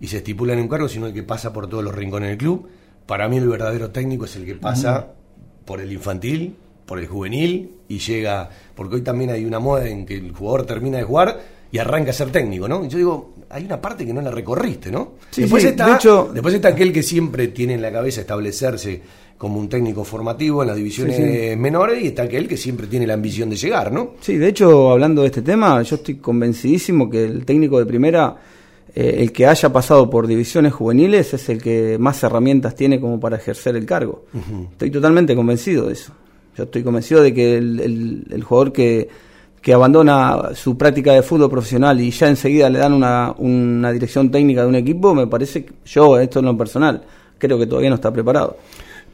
[0.00, 2.38] y se estipula en un cargo, sino el que pasa por todos los rincones del
[2.38, 2.68] club
[3.06, 5.08] para mí el verdadero técnico es el que pasa
[5.64, 10.06] por el infantil, por el juvenil y llega, porque hoy también hay una moda en
[10.06, 11.40] que el jugador termina de jugar
[11.70, 12.84] y arranca a ser técnico, ¿no?
[12.84, 15.12] Y yo digo, hay una parte que no la recorriste, ¿no?
[15.36, 15.96] después, está,
[16.32, 19.00] después está aquel que siempre tiene en la cabeza establecerse
[19.38, 23.14] como un técnico formativo en las divisiones menores y está aquel que siempre tiene la
[23.14, 24.14] ambición de llegar, ¿no?
[24.20, 28.36] Sí, de hecho, hablando de este tema, yo estoy convencidísimo que el técnico de primera
[28.92, 33.20] eh, el que haya pasado por divisiones juveniles es el que más herramientas tiene como
[33.20, 34.24] para ejercer el cargo.
[34.72, 36.12] Estoy totalmente convencido de eso.
[36.56, 39.08] Yo estoy convencido de que el, jugador que,
[39.72, 44.62] abandona su práctica de fútbol profesional y ya enseguida le dan una, una dirección técnica
[44.62, 47.02] de un equipo, me parece, que yo, esto en lo personal,
[47.38, 48.58] creo que todavía no está preparado.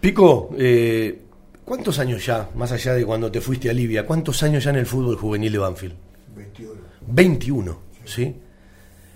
[0.00, 1.20] Pico, eh,
[1.64, 4.76] ¿cuántos años ya, más allá de cuando te fuiste a Libia, cuántos años ya en
[4.76, 5.94] el fútbol juvenil de Banfield?
[6.34, 6.72] 21.
[7.06, 8.34] 21, ¿sí?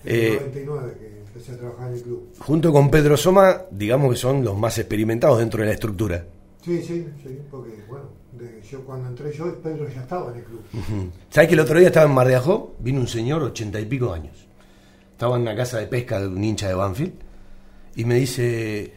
[0.04, 2.28] En 99 eh, que empecé a trabajar en el club.
[2.38, 6.24] Junto con Pedro Soma, digamos que son los más experimentados dentro de la estructura.
[6.62, 8.04] Sí, sí, sí, porque bueno,
[8.70, 10.62] yo cuando entré yo, Pedro ya estaba en el club.
[11.30, 12.74] ¿Sabes que el otro día estaba en Mar de Ajó?
[12.78, 14.46] Vino un señor, ochenta y pico años.
[15.12, 17.12] Estaba en una casa de pesca de un hincha de Banfield
[17.96, 18.92] y me dice,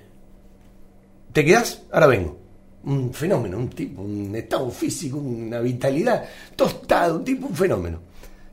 [1.32, 1.84] ¿te quedás?
[1.92, 2.38] Ahora vengo.
[2.84, 6.24] Un fenómeno, un tipo, un estado físico, una vitalidad,
[6.56, 8.00] tostado, un tipo, un fenómeno.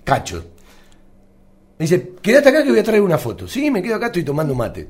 [0.03, 0.44] Cacho,
[1.79, 3.49] me dice, quédate acá que voy a traer una foto.
[3.49, 4.88] Sí, me quedo acá, estoy tomando mate.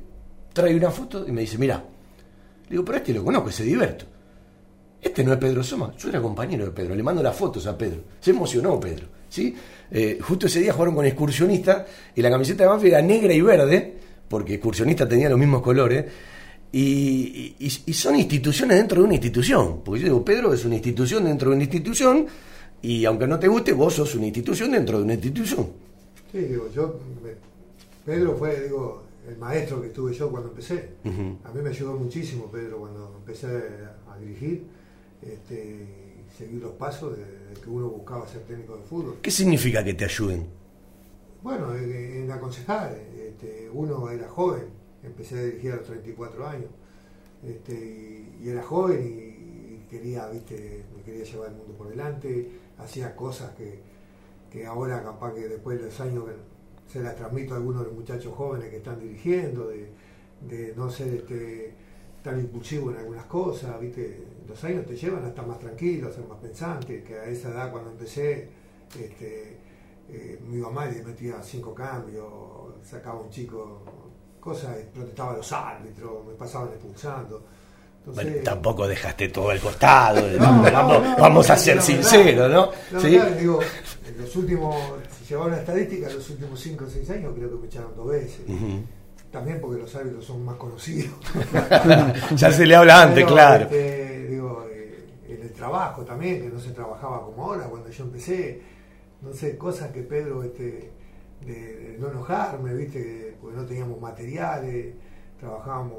[0.53, 1.83] Trae una foto y me dice, mira.
[2.69, 4.07] digo, pero este lo conozco, se divierto.
[5.05, 7.77] Este no es Pedro Soma, yo era compañero de Pedro, le mando las fotos a
[7.77, 8.01] Pedro.
[8.21, 9.07] Se emocionó Pedro.
[9.29, 9.55] ¿sí?
[9.91, 11.87] Eh, justo ese día jugaron con excursionista
[12.17, 13.95] y la camiseta de Banfield era negra y verde,
[14.29, 16.07] porque excursionista tenía los mismos colores.
[16.73, 19.83] Y, y, son instituciones dentro de una institución.
[19.85, 22.27] Porque yo digo, Pedro es una institución dentro de una institución,
[22.83, 25.69] y aunque no te guste, vos sos una institución dentro de una institución.
[26.33, 26.99] Sí, digo, yo,
[28.05, 30.91] Pedro fue, digo, el maestro que estuve yo cuando empecé.
[31.45, 34.65] A mí me ayudó muchísimo Pedro cuando empecé a dirigir,
[35.27, 35.87] este,
[36.37, 37.25] seguir los pasos de,
[37.61, 39.19] que uno buscaba ser técnico de fútbol.
[39.23, 40.47] ¿Qué significa que te ayuden?
[41.43, 44.65] Bueno, en, aconsejar, este, uno era joven,
[45.03, 46.71] empecé a dirigir a los 34 años,
[47.47, 47.75] este,
[48.43, 53.53] y, era joven y, quería, viste, me quería llevar el mundo por delante, hacía cosas
[53.55, 53.95] que
[54.55, 56.27] que ahora capaz que después de los años
[56.87, 61.13] se las transmito a algunos de los muchachos jóvenes que están dirigiendo, de, no ser
[61.13, 61.75] este,
[62.25, 64.25] tan impulsivo en algunas cosas, ¿viste?
[64.49, 67.51] Los años te llevan a estar más tranquilo, a ser más pensante, que a esa
[67.51, 68.49] edad cuando empecé,
[68.99, 69.59] este,
[70.09, 72.27] eh, mi mamá le metía cinco cambios,
[72.83, 73.83] sacaba un chico,
[74.41, 77.45] cosas, protestaba a los árbitros, me pasaban expulsando
[78.43, 80.23] tampoco dejaste todo al costado.
[81.19, 83.01] vamos, a ser sinceros, ¿no?
[83.01, 83.19] ¿Sí?
[83.39, 83.61] digo,
[84.07, 84.77] en los últimos,
[85.19, 87.97] si llevaba una estadística, en los últimos 5 o 6 años creo que me echaron
[87.97, 88.41] dos veces.
[89.35, 91.13] También porque los árbitros son más conocidos.
[92.37, 93.65] ya se le habla antes, claro.
[93.65, 98.63] Este, digo, eh, trabajo también, que no se trabajaba como ahora cuando yo empecé,
[99.23, 100.93] no sé, cosas que Pedro, este,
[101.45, 104.95] de, no enojarme, viste, porque no teníamos materiales,
[105.41, 105.99] trabajábamos,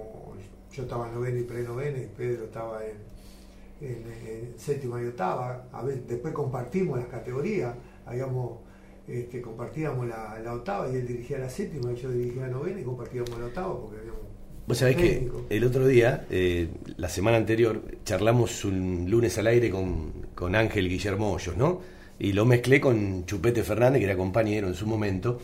[0.72, 5.84] yo estaba en novena y pre-novena y Pedro estaba en, en, séptima y octava, a
[5.84, 8.60] ver, después compartimos las categorías, habíamos
[9.08, 12.80] este, compartíamos la, la, octava y él dirigía la séptima y yo dirigía la novena
[12.80, 14.26] y compartíamos la octava porque habíamos
[14.68, 19.70] Vos sabés que el otro día, eh, la semana anterior, charlamos un lunes al aire
[19.70, 21.82] con, con Ángel Guillermo Hoyos, ¿no?
[22.18, 25.40] Y lo mezclé con Chupete Fernández, que era compañero en su momento.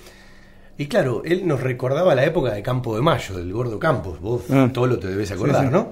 [0.75, 4.19] Y claro, él nos recordaba la época de Campo de Mayo, del Gordo Campos.
[4.19, 4.71] Vos ah.
[4.73, 5.91] todo lo te debes acordar, ¿no?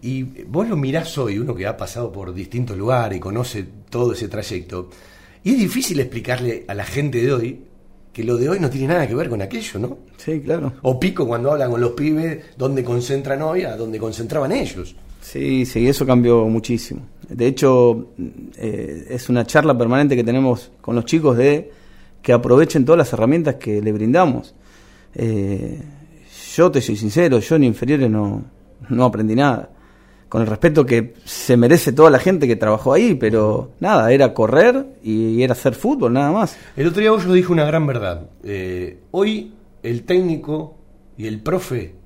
[0.00, 4.14] Y vos lo mirás hoy, uno que ha pasado por distintos lugares y conoce todo
[4.14, 4.90] ese trayecto.
[5.44, 7.60] Y es difícil explicarle a la gente de hoy
[8.12, 9.98] que lo de hoy no tiene nada que ver con aquello, ¿no?
[10.18, 10.74] Sí, claro.
[10.82, 14.94] O Pico cuando habla con los pibes, donde concentran hoy a donde concentraban ellos.
[15.20, 17.06] Sí, sí, eso cambió muchísimo.
[17.28, 18.12] De hecho,
[18.56, 21.70] eh, es una charla permanente que tenemos con los chicos de
[22.20, 24.54] que aprovechen todas las herramientas que le brindamos.
[25.14, 25.80] Eh,
[26.54, 28.44] yo te soy sincero, yo en inferiores no,
[28.90, 29.70] no aprendí nada
[30.32, 34.32] con el respeto que se merece toda la gente que trabajó ahí, pero nada, era
[34.32, 36.56] correr y era hacer fútbol, nada más.
[36.74, 38.30] El otro día yo dijo una gran verdad.
[38.42, 40.78] Eh, hoy el técnico
[41.18, 41.96] y el profe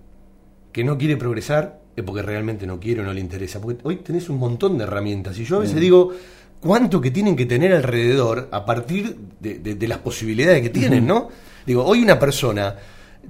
[0.73, 3.61] que no quiere progresar es porque realmente no quiere o no le interesa.
[3.61, 5.39] Porque hoy tenés un montón de herramientas.
[5.39, 6.11] Y yo a veces digo,
[6.59, 11.29] ¿cuánto que tienen que tener alrededor a partir de, las posibilidades que tienen, no?
[11.65, 12.75] Digo, hoy una persona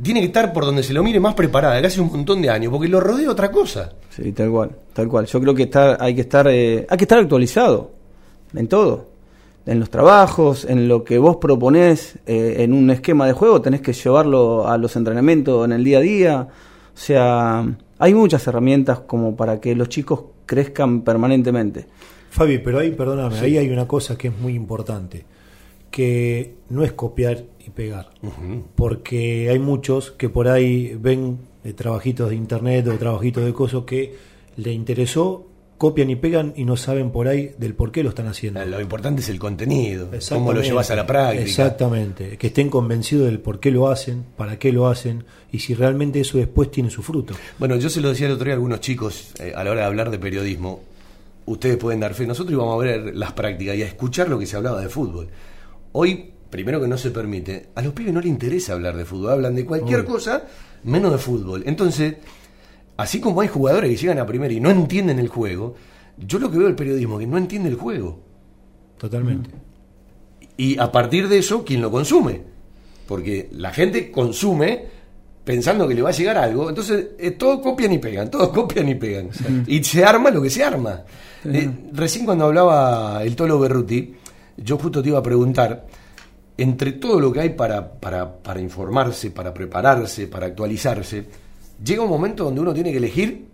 [0.02, 2.48] tiene que estar por donde se lo mire más preparada, que hace un montón de
[2.48, 3.92] años, porque lo rodea otra cosa.
[4.08, 5.26] Sí, tal cual, tal cual.
[5.26, 7.90] Yo creo que está, hay que estar, eh, hay que estar actualizado
[8.54, 9.08] en todo,
[9.66, 13.82] en los trabajos, en lo que vos proponés eh, en un esquema de juego, tenés
[13.82, 16.48] que llevarlo a los entrenamientos en el día a día.
[16.94, 21.84] O sea, hay muchas herramientas como para que los chicos crezcan permanentemente.
[22.30, 25.26] Fabi, pero ahí, perdóname, ahí hay una cosa que es muy importante
[25.90, 28.10] que no es copiar y pegar,
[28.74, 33.84] porque hay muchos que por ahí ven eh, trabajitos de internet o trabajitos de cosas
[33.84, 35.46] que le interesó,
[35.78, 38.64] copian y pegan y no saben por ahí del por qué lo están haciendo.
[38.64, 41.42] Lo importante es el contenido, cómo lo llevas a la práctica.
[41.42, 45.74] Exactamente, que estén convencidos del por qué lo hacen, para qué lo hacen y si
[45.74, 47.34] realmente eso después tiene su fruto.
[47.58, 49.80] Bueno, yo se lo decía el otro día a algunos chicos eh, a la hora
[49.82, 50.80] de hablar de periodismo,
[51.44, 54.46] ustedes pueden dar fe, nosotros íbamos a ver las prácticas y a escuchar lo que
[54.46, 55.28] se hablaba de fútbol.
[55.92, 59.32] Hoy, primero que no se permite, a los pibes no les interesa hablar de fútbol,
[59.32, 60.44] hablan de cualquier cosa
[60.84, 61.62] menos de fútbol.
[61.66, 62.14] Entonces,
[62.96, 65.74] así como hay jugadores que llegan a primera y no entienden el juego,
[66.18, 68.20] yo lo que veo el periodismo que no entiende el juego.
[68.98, 69.50] Totalmente.
[70.56, 72.40] Y a partir de eso, ¿quién lo consume?
[73.06, 74.96] Porque la gente consume
[75.44, 78.88] pensando que le va a llegar algo, entonces eh, todos copian y pegan, todos copian
[78.88, 79.30] y pegan.
[79.66, 81.02] Y se arma lo que se arma.
[81.44, 84.14] Eh, recién cuando hablaba el Tolo Berruti,
[84.56, 85.86] yo justo te iba a preguntar,
[86.56, 91.26] entre todo lo que hay para, para, para informarse, para prepararse, para actualizarse,
[91.84, 93.46] llega un momento donde uno tiene que elegir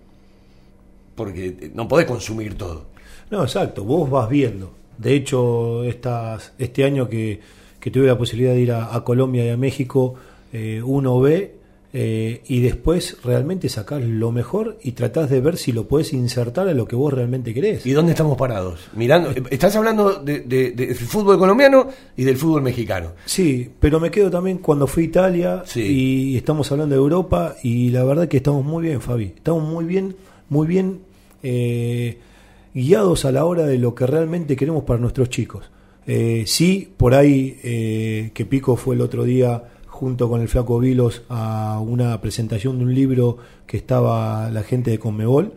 [1.15, 2.87] porque no podés consumir todo.
[3.31, 4.73] No, exacto, vos vas viendo.
[4.99, 7.41] De hecho, estas, este año que,
[7.81, 10.15] que tuve la posibilidad de ir a, Colombia y a México,
[10.53, 11.57] eh, uno ve
[11.95, 16.67] eh, y después realmente sacás lo mejor y tratás de ver si lo puedes insertar
[16.67, 17.85] a lo que vos realmente querés.
[17.85, 18.89] ¿Y dónde estamos parados?
[18.95, 23.13] Mirando, estás hablando del de, fútbol colombiano y del fútbol mexicano.
[23.27, 27.91] Sí, pero me quedo también cuando fui a Italia y estamos hablando de Europa y
[27.91, 29.35] la verdad que estamos muy bien, Fabi.
[29.37, 30.17] Estamos muy bien,
[30.49, 31.01] muy bien
[31.43, 32.17] eh,
[32.73, 35.71] guiados a la hora de lo que realmente queremos para nuestros chicos.
[36.07, 39.72] Eh, sí, por ahí que Pico fue el otro día
[40.03, 43.39] junto con el Flaco Vilos a una presentación de un libro
[43.69, 45.53] que estaba la gente de Conmebol,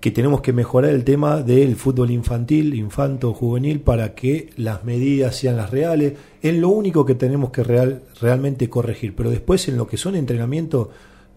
[0.00, 5.36] que tenemos que mejorar el tema del fútbol infantil, infanto, juvenil, para que las medidas
[5.36, 6.14] sean las reales.
[6.42, 9.14] Es lo único que tenemos que real, realmente corregir.
[9.14, 10.88] Pero después, en lo que son entrenamientos,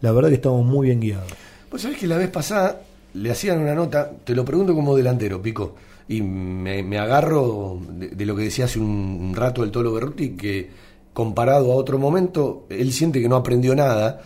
[0.01, 1.31] la verdad que estamos muy bien guiados.
[1.69, 2.81] Pues sabés que la vez pasada
[3.13, 5.75] le hacían una nota, te lo pregunto como delantero, Pico,
[6.07, 11.71] y me, agarro de, lo que decía hace un, rato el Tolo Berruti, que comparado
[11.71, 14.21] a otro momento, él siente que no aprendió nada.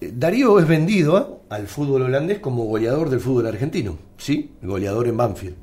[0.00, 4.52] Darío es vendido al fútbol holandés como goleador del fútbol argentino, ¿sí?
[4.62, 5.56] Goleador en Banfield.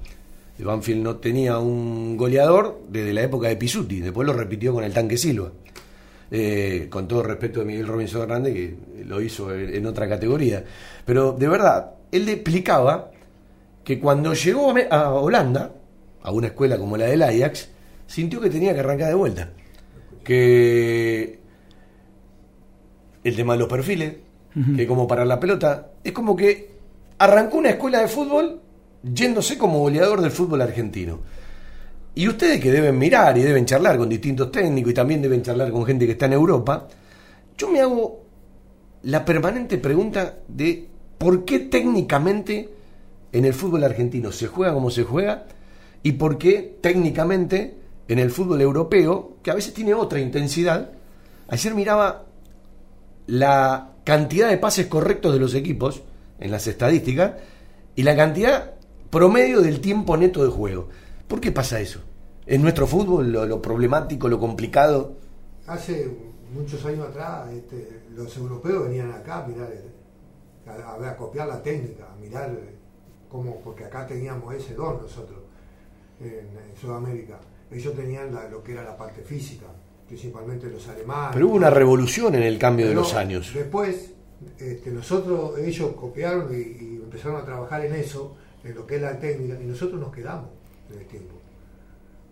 [0.59, 4.93] Banfield no tenía un goleador desde la época de Pisuti, después lo repitió con el
[4.93, 5.51] tanque Silva.
[6.29, 10.61] Eh, con todo respeto de Miguel Robinson Hernández, que lo hizo en otra categoría.
[11.05, 13.11] Pero de verdad, él le explicaba
[13.83, 15.71] que cuando llegó a Holanda,
[16.21, 17.69] a una escuela como la del Ajax,
[18.07, 19.51] sintió que tenía que arrancar de vuelta
[20.27, 21.39] que
[23.23, 24.13] el tema de los perfiles,
[24.75, 26.69] que como para la pelota, es como que
[27.17, 28.59] arrancó una escuela de fútbol
[29.01, 31.21] yéndose como goleador del fútbol argentino.
[32.13, 35.71] Y ustedes que deben mirar y deben charlar con distintos técnicos y también deben charlar
[35.71, 36.89] con gente que está en Europa,
[37.57, 38.25] yo me hago
[39.03, 42.69] la permanente pregunta de por qué técnicamente
[43.31, 45.45] en el fútbol argentino se juega como se juega
[46.03, 47.75] y por qué técnicamente
[48.07, 50.91] en el fútbol europeo, que a veces tiene otra intensidad,
[51.47, 52.25] ayer miraba
[53.27, 56.01] la cantidad de pases correctos de los equipos
[56.39, 57.33] en las estadísticas
[57.95, 58.75] y la cantidad
[59.09, 60.87] promedio del tiempo neto de juego.
[61.27, 61.99] ¿Por qué pasa eso?
[62.45, 65.17] ¿Es nuestro fútbol lo, problemático, lo complicado?
[65.65, 66.09] Hace
[66.53, 69.69] muchos años atrás este, los europeos venían acá a mirar,
[70.65, 72.57] a, a, copiar la técnica, a mirar
[73.29, 75.39] cómo, porque acá teníamos ese don nosotros
[76.21, 76.47] en,
[76.79, 77.39] Sudamérica.
[77.71, 79.65] Ellos tenían lo que era la parte física,
[80.07, 81.31] principalmente los alemanes.
[81.33, 83.51] Pero hubo una revolución en el cambio de los años.
[83.53, 84.11] Después,
[84.57, 89.19] este, nosotros, ellos copiaron y, empezaron a trabajar en eso, en lo que es la
[89.19, 90.49] técnica, y nosotros nos quedamos
[90.91, 91.35] en el tiempo.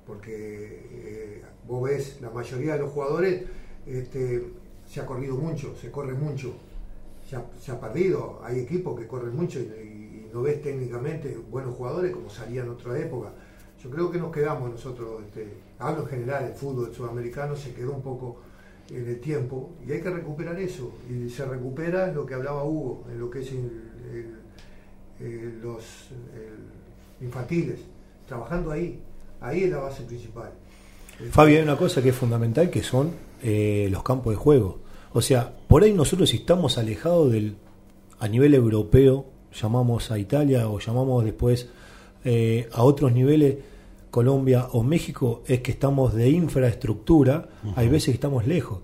[0.05, 3.43] Porque eh, vos ves, la mayoría de los jugadores
[3.85, 4.43] este,
[4.87, 6.55] se ha corrido mucho, se corre mucho,
[7.27, 12.29] se ha, perdido, hay equipos que corren mucho y, no ves técnicamente buenos jugadores como
[12.29, 13.31] salían en otra época.
[13.85, 17.91] Yo creo que nos quedamos nosotros, este, hablo en general, el fútbol sudamericano se quedó
[17.91, 18.41] un poco
[18.89, 20.91] en el tiempo y hay que recuperar eso.
[21.07, 23.51] Y se recupera lo que hablaba Hugo, en lo que es
[25.61, 25.83] los
[27.21, 27.79] infantiles,
[28.27, 28.99] trabajando ahí.
[29.39, 30.51] Ahí es la base principal.
[31.29, 33.11] Fabio, hay una cosa que es fundamental que son
[33.43, 34.79] eh, los campos de juego.
[35.13, 37.57] O sea, por ahí nosotros estamos alejados del,
[38.19, 41.69] a nivel europeo, llamamos a Italia o llamamos después
[42.25, 43.57] eh, a otros niveles,
[44.15, 48.79] Colombia o México, es que estamos de infraestructura, hay veces que estamos lejos.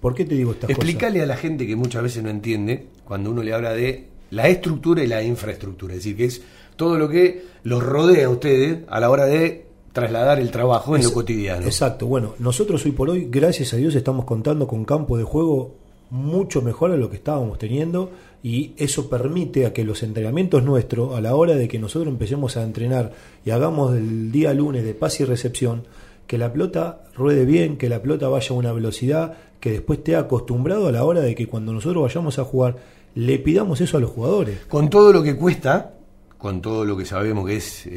[0.00, 3.30] ¿Por qué te digo estas Explícale a la gente que muchas veces no entiende cuando
[3.30, 6.42] uno le habla de la estructura y la infraestructura, es decir, que es
[6.74, 11.04] todo lo que los rodea a ustedes a la hora de trasladar el trabajo en
[11.04, 11.64] lo cotidiano.
[11.64, 15.76] Exacto, bueno, nosotros hoy por hoy, gracias a Dios, estamos contando con campo de juego
[16.10, 18.10] mucho mejor a lo que estábamos teniendo
[18.42, 22.56] y eso permite a que los entrenamientos nuestros, a la hora de que nosotros empecemos
[22.56, 23.12] a entrenar
[23.44, 25.84] y hagamos el día lunes de paz y recepción,
[26.26, 30.16] que la pelota ruede bien, que la pelota vaya a una velocidad, que después esté
[30.16, 32.76] acostumbrado a la hora de que cuando nosotros vayamos a jugar,
[33.14, 34.60] le pidamos eso a los jugadores.
[34.68, 35.94] Con todo lo que cuesta,
[36.38, 37.88] con todo lo que sabemos que es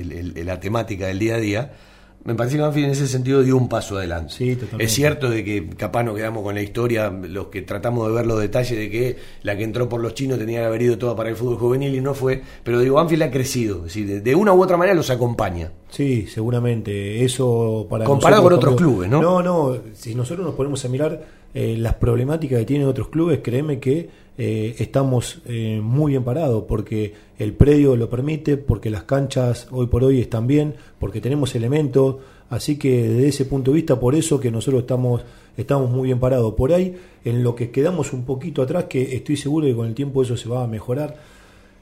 [0.46, 1.74] la temática del día a día,
[2.26, 4.34] me parece que Banfield en ese sentido dio un paso adelante.
[4.34, 8.16] Sí, es cierto de que capaz nos quedamos con la historia, los que tratamos de
[8.16, 10.98] ver los detalles de que la que entró por los chinos tenía que haber ido
[10.98, 14.36] toda para el fútbol juvenil y no fue, pero digo, Banfield ha crecido, es de,
[14.36, 15.72] una u otra manera los acompaña.
[15.92, 19.22] Sí, seguramente, eso para Comparado con otros clubes, ¿no?
[19.22, 21.24] No, no, si nosotros nos ponemos a mirar
[21.54, 26.66] eh, las problemáticas que tienen otros clubes, créeme que eh, estamos eh, muy bien parados
[26.68, 31.54] porque el predio lo permite, porque las canchas hoy por hoy están bien, porque tenemos
[31.56, 32.18] elementos,
[32.50, 35.22] así que desde ese punto de vista, por eso que nosotros estamos,
[35.58, 36.54] estamos muy bien parados.
[36.54, 39.96] Por ahí, en lo que quedamos un poquito atrás, que estoy seguro que con el
[39.96, 41.16] tiempo eso se va a mejorar.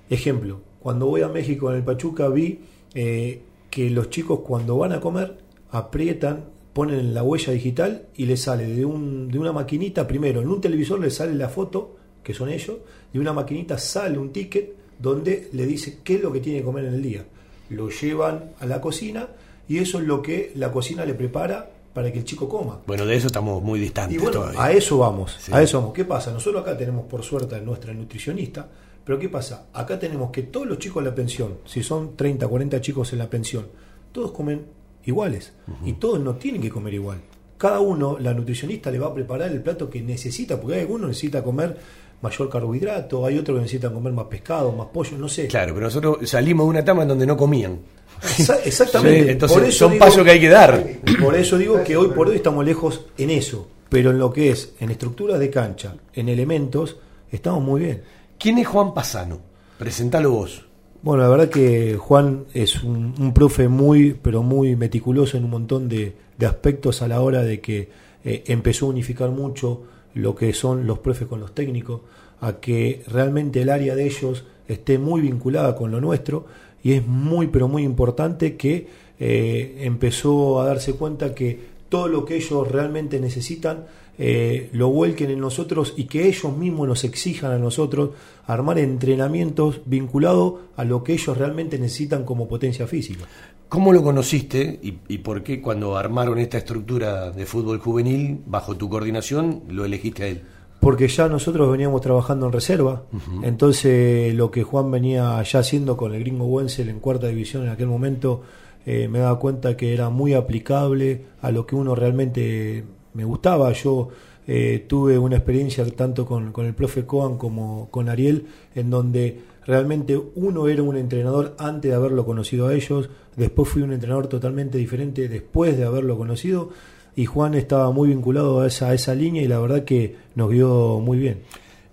[0.09, 2.59] Ejemplo, cuando voy a México en el Pachuca vi
[2.93, 5.37] eh, que los chicos cuando van a comer
[5.71, 10.49] aprietan ponen la huella digital y les sale de, un, de una maquinita, primero en
[10.49, 12.77] un televisor les sale la foto que son ellos,
[13.11, 16.65] de una maquinita sale un ticket donde le dice qué es lo que tiene que
[16.65, 17.25] comer en el día.
[17.69, 19.27] Lo llevan a la cocina
[19.67, 22.79] y eso es lo que la cocina le prepara para que el chico coma.
[22.87, 24.17] Bueno, de eso estamos muy distantes.
[24.17, 25.93] Y bueno, a eso vamos, a eso vamos.
[25.93, 26.31] ¿Qué pasa?
[26.31, 28.67] Nosotros acá tenemos por suerte a nuestra nutricionista,
[29.05, 29.67] pero ¿qué pasa?
[29.73, 33.19] Acá tenemos que todos los chicos en la pensión, si son 30, 40 chicos en
[33.19, 33.67] la pensión,
[34.11, 34.65] todos comen
[35.05, 35.53] iguales
[35.85, 37.19] y todos no tienen que comer igual.
[37.57, 41.09] Cada uno, la nutricionista le va a preparar el plato que necesita, porque hay algunos
[41.09, 41.77] necesita comer
[42.23, 45.47] mayor carbohidrato, hay otros que necesitan comer más pescado, más pollo, no sé.
[45.47, 47.79] Claro, pero nosotros salimos de una etapa en donde no comían.
[48.65, 49.31] Exactamente.
[49.31, 50.81] entonces son pasos que hay que dar.
[51.21, 54.51] Por eso digo que hoy por hoy estamos lejos en eso, pero en lo que
[54.51, 56.95] es, en estructuras de cancha, en elementos,
[57.29, 58.01] estamos muy bien.
[58.39, 59.39] ¿Quién es Juan Pasano?
[59.77, 60.65] Presentalo vos.
[61.01, 65.89] Bueno, la verdad que Juan es un, profe muy, pero muy meticuloso en un montón
[65.89, 66.15] de,
[66.45, 67.89] aspectos a la hora de que
[68.23, 72.01] eh, empezó a unificar mucho lo que son los profes con los técnicos,
[72.41, 76.45] a que realmente el área de ellos esté muy vinculada con lo nuestro
[76.83, 78.87] y es muy pero muy importante que
[79.19, 83.85] eh, empezó a darse cuenta que todo lo que ellos realmente necesitan
[84.17, 88.11] eh, lo vuelquen en nosotros y que ellos mismos nos exijan a nosotros
[88.45, 93.25] armar entrenamientos vinculados a lo que ellos realmente necesitan como potencia física.
[93.73, 98.87] ¿Cómo lo conociste y, por qué cuando armaron esta estructura de fútbol juvenil bajo tu
[98.87, 100.43] coordinación lo elegiste a él?
[100.79, 103.01] Porque ya nosotros veníamos trabajando en reserva,
[103.41, 107.69] entonces lo que Juan venía ya haciendo con el gringo Wenzel en cuarta división en
[107.69, 108.43] aquel momento,
[108.85, 112.83] eh, me daba cuenta que era muy aplicable a lo que uno realmente
[113.15, 113.71] me gustaba.
[113.73, 114.09] Yo
[114.45, 118.45] eh, tuve una experiencia tanto con, con el profe Coan como con Ariel,
[118.75, 123.81] en donde realmente uno era un entrenador antes de haberlo conocido a ellos, después fui
[123.81, 126.69] un entrenador totalmente diferente después de haberlo conocido
[127.15, 130.49] y Juan estaba muy vinculado a esa, a esa línea y la verdad que nos
[130.49, 131.41] vio muy bien.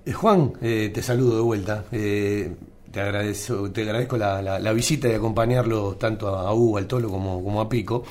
[0.07, 1.84] Eh, Juan, eh, te saludo de vuelta.
[1.93, 2.53] Eh,
[2.91, 7.11] te, agradezco, te agradezco la, la- la visita y acompañarlo tanto a Hugo, al Tolo,
[7.11, 8.03] como, como a Pico.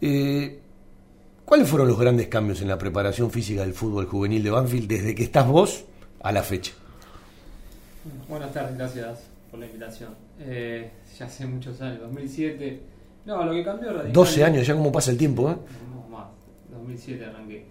[0.00, 0.58] Eh,
[1.44, 5.14] ¿Cuáles fueron los grandes cambios en la preparación física del fútbol juvenil de Banfield desde
[5.14, 5.84] que estás vos
[6.22, 6.72] a la fecha?
[8.28, 9.18] Buenas tardes, gracias
[9.50, 10.14] por la invitación.
[10.38, 12.80] Eh, ya hace muchos años, 2007.
[13.26, 14.18] No, lo que cambió radicalmente.
[14.18, 15.56] 12 años, ya como pasa el tiempo, ¿eh?
[15.94, 16.28] No, más,
[16.70, 17.66] 2007 arranqué.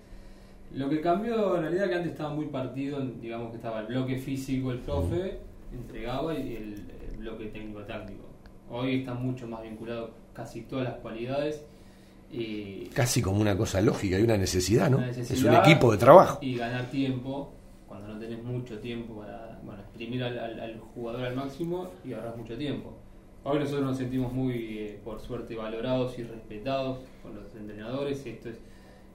[0.76, 3.88] Lo que cambió en realidad que antes estaba muy partido, en- digamos que estaba el
[3.88, 5.40] bloque físico, el profe
[5.74, 8.24] entregaba y el, el bloque técnico-táctico.
[8.70, 11.64] Hoy está mucho más vinculado casi todas las cualidades.
[12.32, 14.98] Y Casi como una cosa lógica y una necesidad, ¿no?
[14.98, 16.38] una Es un necesidad equipo de trabajo.
[16.42, 17.52] Y ganar tiempo,
[18.00, 22.58] cuando no tenés mucho tiempo para bueno, exprimir al, jugador al máximo y ahorrar mucho
[22.58, 22.94] tiempo.
[23.44, 28.26] Hoy nosotros nos sentimos muy, eh, por suerte, valorados y respetados con los entrenadores.
[28.26, 28.60] Esto es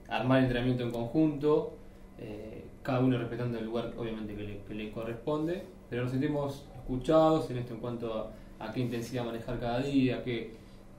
[0.07, 1.73] armar entrenamiento en conjunto,
[2.19, 7.57] eh, cada uno respetando el lugar, obviamente, que le, corresponde, pero nos sentimos escuchados en
[7.57, 10.51] esto en cuanto a, a qué intensidad manejar cada día, qué,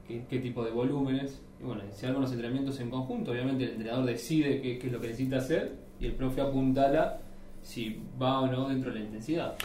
[0.06, 1.40] qué, qué tipo de volúmenes.
[1.60, 4.92] Y bueno, se arman los entrenamientos en conjunto, obviamente el entrenador decide qué, qué es
[4.92, 7.20] lo que necesita hacer y el profe apuntala
[7.66, 9.56] si va o no dentro de la intensidad.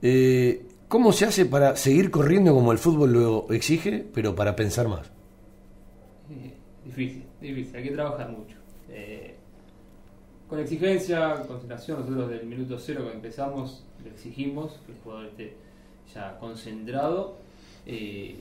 [0.00, 4.88] Eh, ¿Cómo se hace para seguir corriendo como el fútbol lo exige, pero para pensar
[4.88, 5.10] más?
[6.30, 6.54] Eh,
[6.84, 8.56] difícil, difícil, hay que trabajar mucho.
[8.88, 9.34] Eh,
[10.48, 15.56] con exigencia, concentración, nosotros del minuto cero que empezamos le exigimos que el jugador esté
[16.14, 17.36] ya concentrado
[17.84, 18.36] eh,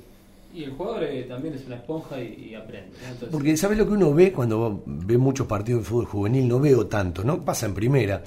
[0.54, 2.96] y el jugador eh, también es una esponja y, y aprende.
[3.02, 3.08] ¿no?
[3.08, 6.48] Entonces, Porque ¿sabes lo que uno ve cuando ve muchos partidos de fútbol juvenil?
[6.48, 7.44] No veo tanto, ¿no?
[7.44, 8.24] Pasa en primera.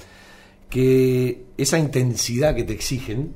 [0.71, 3.35] Que esa intensidad que te exigen,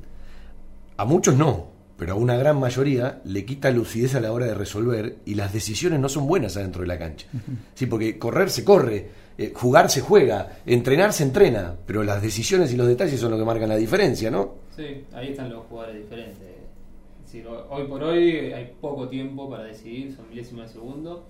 [0.97, 1.67] a muchos no,
[1.97, 5.51] pero a una gran mayoría le quita lucidez a la hora de resolver y las
[5.53, 7.27] decisiones no son buenas adentro de la cancha.
[7.73, 12.71] Sí, porque correr se corre, eh, jugar se juega, entrenar se entrena, pero las decisiones
[12.73, 14.53] y los detalles son lo que marcan la diferencia, ¿no?
[14.75, 16.39] Sí, ahí están los jugadores diferentes.
[16.41, 21.25] Es decir, ho- hoy por hoy hay poco tiempo para decidir, son milésimas de segundo,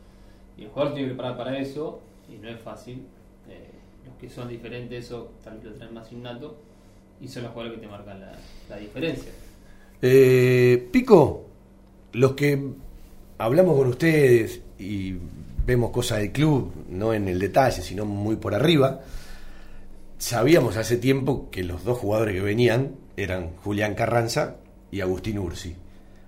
[0.58, 2.00] y el jugador tiene que preparar para eso,
[2.32, 3.04] y no es fácil.
[3.50, 3.70] Eh,
[4.06, 6.58] los que son diferentes, eso tal vez lo traen más innato,
[7.22, 8.34] y son los jugadores que te marcan la,
[8.70, 9.32] la diferencia.
[10.02, 11.46] Eh, Pico,
[12.14, 12.62] los que
[13.38, 15.16] hablamos con ustedes y
[15.66, 19.02] vemos cosas del club, no en el detalle, sino muy por arriba,
[20.18, 24.58] sabíamos hace tiempo que los dos jugadores que venían eran Julián Carranza
[24.92, 25.76] y Agustín Ursi.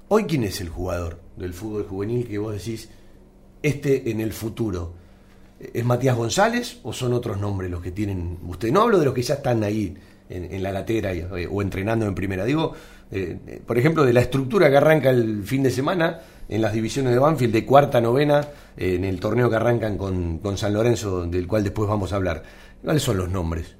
[0.10, 2.90] Hoy, ¿quién es el jugador del fútbol juvenil que vos decís,
[3.62, 4.94] este en el futuro?
[5.60, 8.74] ¿Es Matías González o son otros nombres los que tienen ustedes?
[8.74, 9.96] No hablo de los que ya están ahí
[10.30, 12.46] en, en la latera y- eh, o entrenando en primera.
[12.46, 12.74] Digo,
[13.12, 16.74] eh, eh, por ejemplo, de la estructura que arranca el fin de semana en las
[16.74, 18.42] divisiones de Banfield de cuarta, novena,
[18.78, 22.18] eh, en el torneo que arrancan con, con San Lorenzo, del cual después vamos a
[22.18, 22.44] hablar.
[22.84, 23.76] ¿Cuáles son los nombres?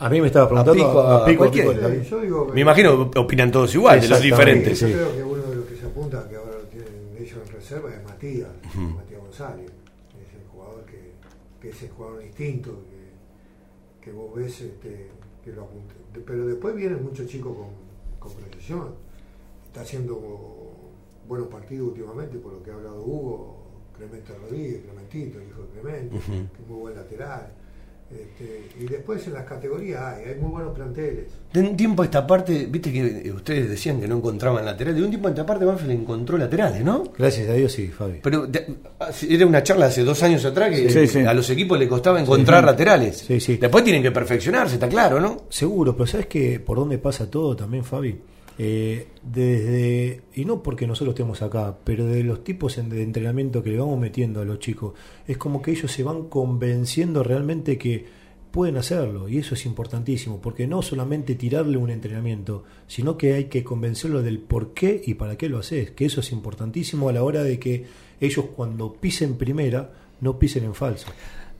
[0.00, 1.70] A mí me estaba preguntando Pico, a a Pico, a cualquiera.
[1.72, 2.02] Pico, David.
[2.02, 4.80] Yo digo que- Me imagino que opinan todos igual, de los diferentes.
[4.80, 4.92] Yo Sí.
[4.92, 6.88] creo que uno de los que se apunta, que ahora lo tienen
[7.18, 8.48] ellos en reserva, es Matías.
[8.74, 9.70] Matías González.
[11.60, 12.70] Que, que es el jugador distinto,
[14.00, 15.08] que, que vos ves este,
[15.44, 15.94] que lo apunta.
[16.12, 17.68] De- Pero después vienen muchos chicos con,
[18.18, 18.94] con proyección.
[19.66, 20.18] Está haciendo
[21.28, 23.56] buenos partidos últimamente, por lo que ha hablado Hugo,
[23.96, 26.18] Clemente Rodríguez, Clementito, el hijo de Clemente,
[26.56, 27.52] que es muy buen lateral.
[28.12, 31.26] Este, y después en las categorías hay, hay muy buenos planteles.
[31.52, 34.98] De un tiempo a esta parte, viste que eh, ustedes decían que no encontraban laterales,
[34.98, 37.04] de un tiempo a esta parte Banfield encontró laterales, ¿no?
[37.16, 38.18] Gracias a Dios, sí, Fabi.
[38.22, 38.66] Pero de-
[39.28, 41.20] era una charla hace dos años atrás que Sí, sí.
[41.20, 43.16] a los equipos les costaba encontrar laterales.
[43.18, 43.56] Sí, sí.
[43.58, 45.44] Después tienen que perfeccionarse, está claro, ¿no?
[45.48, 48.20] Seguro, pero ¿sabes que por dónde pasa todo también, Fabi?
[48.62, 53.70] Eh, desde, y no porque nosotros estemos acá, pero de los tipos de entrenamiento que
[53.70, 54.92] le vamos metiendo a los chicos,
[55.26, 58.04] es como que ellos se van convenciendo realmente que
[58.50, 63.44] pueden hacerlo, y eso es importantísimo, porque no solamente tirarle un entrenamiento, sino que hay
[63.44, 67.14] que convencerlo del por qué y para qué lo haces, que eso es importantísimo a
[67.14, 67.86] la hora de que
[68.20, 69.90] ellos cuando pisen primera,
[70.20, 71.06] no pisen en falso.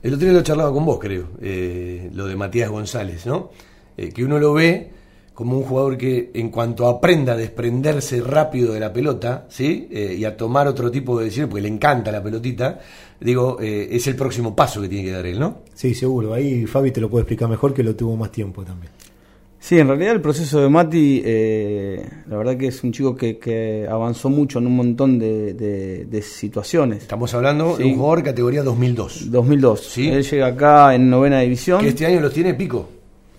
[0.03, 3.49] El otro día lo charlaba con vos, creo, eh, lo de Matías González, ¿no?
[3.97, 5.00] Eh, que uno lo ve
[5.33, 9.87] como un jugador que en cuanto aprenda a desprenderse rápido de la pelota, ¿sí?
[9.89, 12.79] Eh, y a tomar otro tipo de decisiones, porque le encanta la pelotita,
[13.19, 15.59] digo, eh, es el próximo paso que tiene que dar él, ¿no?
[15.73, 16.33] Sí, seguro.
[16.33, 18.91] Ahí Fabi te lo puede explicar mejor que lo tuvo más tiempo también.
[19.63, 23.37] Sí, en realidad el proceso de Mati, eh, la verdad que es un chico que,
[23.37, 27.03] que avanzó mucho en un montón de, de- de situaciones.
[27.03, 29.29] Estamos hablando de un jugador categoría 2002.
[29.31, 29.79] 2002.
[29.79, 30.09] Sí.
[30.09, 31.79] Él llega acá en novena división.
[31.81, 32.89] Que este año los tiene pico.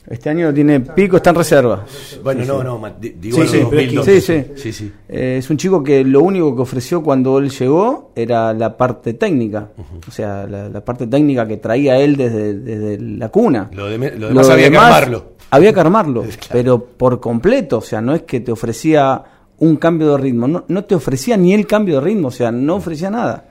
[0.08, 1.84] Este año tiene pico, está en reserva.
[2.24, 2.64] Bueno, Sí, no, sí.
[2.64, 4.04] no, digo Sí, sí, 2002.
[4.04, 4.44] sí, sí.
[4.56, 4.92] Sí, sí.
[5.08, 9.14] Eh, es un chico que lo único que ofreció cuando él llegó era la parte
[9.14, 9.68] técnica.
[10.06, 13.70] O sea, la, la parte técnica que traía él desde, desde la cuna.
[13.72, 15.32] Lo, de- lo demás había que armarlo.
[15.50, 17.78] Había que armarlo, pero por completo.
[17.78, 19.22] O sea, no es que te ofrecía
[19.58, 20.48] un cambio de ritmo.
[20.48, 22.28] No, no te ofrecía ni el cambio de ritmo.
[22.28, 23.44] O sea, no ofrecía nada.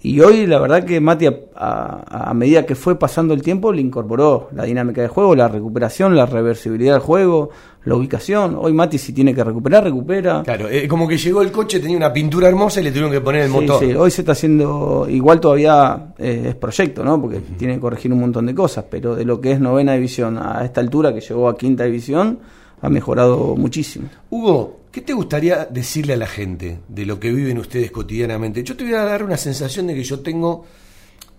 [0.00, 3.72] Y hoy la verdad que Mati a, a- a medida que fue pasando el tiempo
[3.72, 7.50] le incorporó la dinámica de juego, la recuperación, la reversibilidad del juego,
[7.84, 8.56] la ubicación.
[8.60, 10.42] Hoy Mati si tiene que recuperar, recupera.
[10.44, 13.20] Claro, eh, como que llegó el coche, tenía una pintura hermosa y le tuvieron que
[13.20, 13.80] poner el Sí, motor.
[13.80, 17.20] sí, hoy se está haciendo, igual todavía eh, es proyecto, ¿no?
[17.20, 20.38] Porque tiene que corregir un montón de cosas, pero de lo que es novena división
[20.38, 22.38] a esta altura que llegó a quinta división,
[22.80, 24.08] ha mejorado muchísimo.
[24.30, 28.64] Hugo, ¿qué te gustaría decirle a la gente de lo que viven ustedes cotidianamente?
[28.64, 30.64] Yo te voy a dar una sensación de que yo tengo,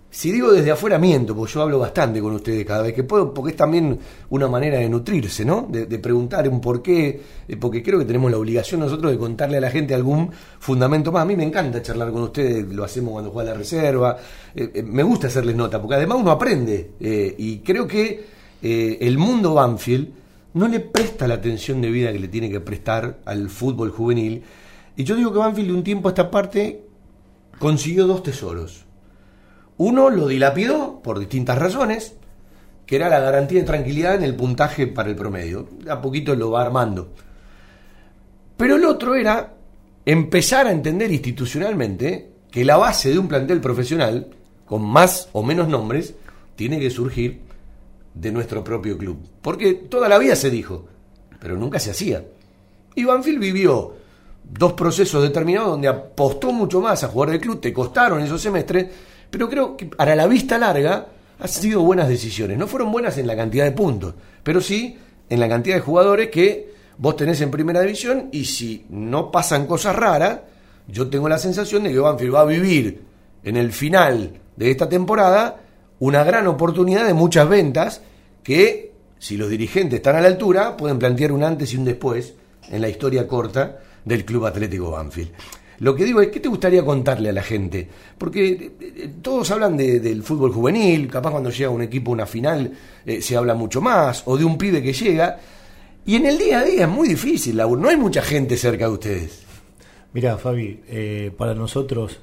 [0.09, 3.33] si digo desde afuera miento, porque yo hablo bastante con ustedes cada vez que puedo,
[3.33, 3.99] porque es también
[4.29, 5.67] una manera de nutrirse, ¿no?
[5.69, 9.57] De, preguntar un por qué, eh, porque creo que tenemos la obligación nosotros de contarle
[9.57, 11.23] a la gente algún fundamento más.
[11.23, 14.15] A mí me encanta charlar con ustedes, lo hacemos cuando juega la reserva,
[14.55, 19.53] eh, eh, me gusta hacerles nota, porque además uno aprende, y creo que el mundo
[19.53, 20.18] Banfield
[20.53, 24.43] no le presta la atención de vida que le tiene que prestar al fútbol juvenil.
[24.95, 26.85] Y yo digo que Banfield de un tiempo a esta parte
[27.59, 28.85] consiguió dos tesoros.
[29.77, 32.15] Uno lo dilapidó por distintas razones,
[32.85, 35.69] que era la garantía de tranquilidad en el puntaje para el promedio.
[35.89, 37.13] A poquito lo va armando.
[38.57, 39.53] Pero el otro era
[40.05, 44.27] empezar a entender institucionalmente que la base de un plantel profesional,
[44.65, 46.15] con más o menos nombres,
[46.55, 47.41] tiene que surgir
[48.13, 49.17] de nuestro propio club.
[49.41, 50.85] Porque toda la vida se dijo,
[51.39, 52.23] pero nunca se hacía.
[52.95, 53.93] Y Banfield vivió
[54.43, 58.87] dos procesos determinados donde apostó mucho más a jugar del club, te costaron esos semestres,
[59.29, 61.07] pero creo que para la vista larga
[61.39, 62.57] han sido buenas decisiones.
[62.57, 64.97] No fueron buenas en la cantidad de puntos, pero sí
[65.29, 69.67] en la cantidad de jugadores que vos tenés en primera división y si no pasan
[69.67, 70.39] cosas raras,
[70.87, 73.03] yo tengo la sensación de que Banfield va a vivir
[73.43, 75.61] en el final de esta temporada
[75.99, 78.01] una gran oportunidad de muchas ventas
[78.43, 82.33] que, si los dirigentes están a la altura, pueden plantear un antes y un después
[82.69, 85.31] en la historia corta del Club Atlético Banfield.
[85.79, 87.87] Lo que digo es, ¿qué te gustaría contarle a la gente?
[88.17, 92.15] Porque eh, eh, todos hablan de- del fútbol juvenil, capaz cuando llega un equipo a
[92.15, 92.71] una final
[93.05, 95.39] eh, se habla mucho más, o de un pibe que llega,
[96.05, 98.91] y en el día a día es muy difícil, no hay mucha gente cerca de
[98.93, 99.43] ustedes.
[100.13, 100.81] Mira, Fabi,
[101.37, 102.19] para nosotros,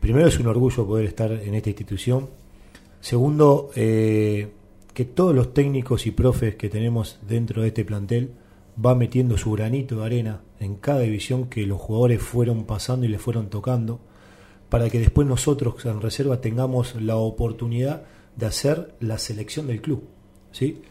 [0.00, 2.28] primero es un orgullo poder estar en esta institución.
[3.06, 4.48] Segundo, eh,
[4.92, 8.32] que todos los técnicos y profes que tenemos dentro de este plantel
[8.84, 13.08] va metiendo su granito de arena en cada división que los jugadores fueron pasando y
[13.08, 14.00] le fueron tocando,
[14.68, 18.02] para que después nosotros en reserva tengamos la oportunidad
[18.34, 20.02] de hacer la selección del club.
[20.50, 20.82] ¿sí?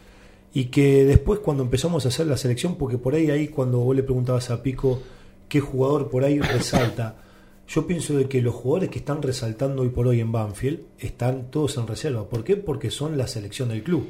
[0.54, 3.94] Y que después cuando empezamos a hacer la selección, porque por ahí, ahí cuando vos
[3.94, 5.02] le preguntabas a Pico
[5.50, 7.25] qué jugador por ahí resalta,
[7.68, 11.50] yo pienso de que los jugadores que están resaltando hoy por hoy en Banfield están
[11.50, 12.28] todos en reserva.
[12.28, 12.56] ¿Por qué?
[12.56, 14.06] Porque son la selección del club.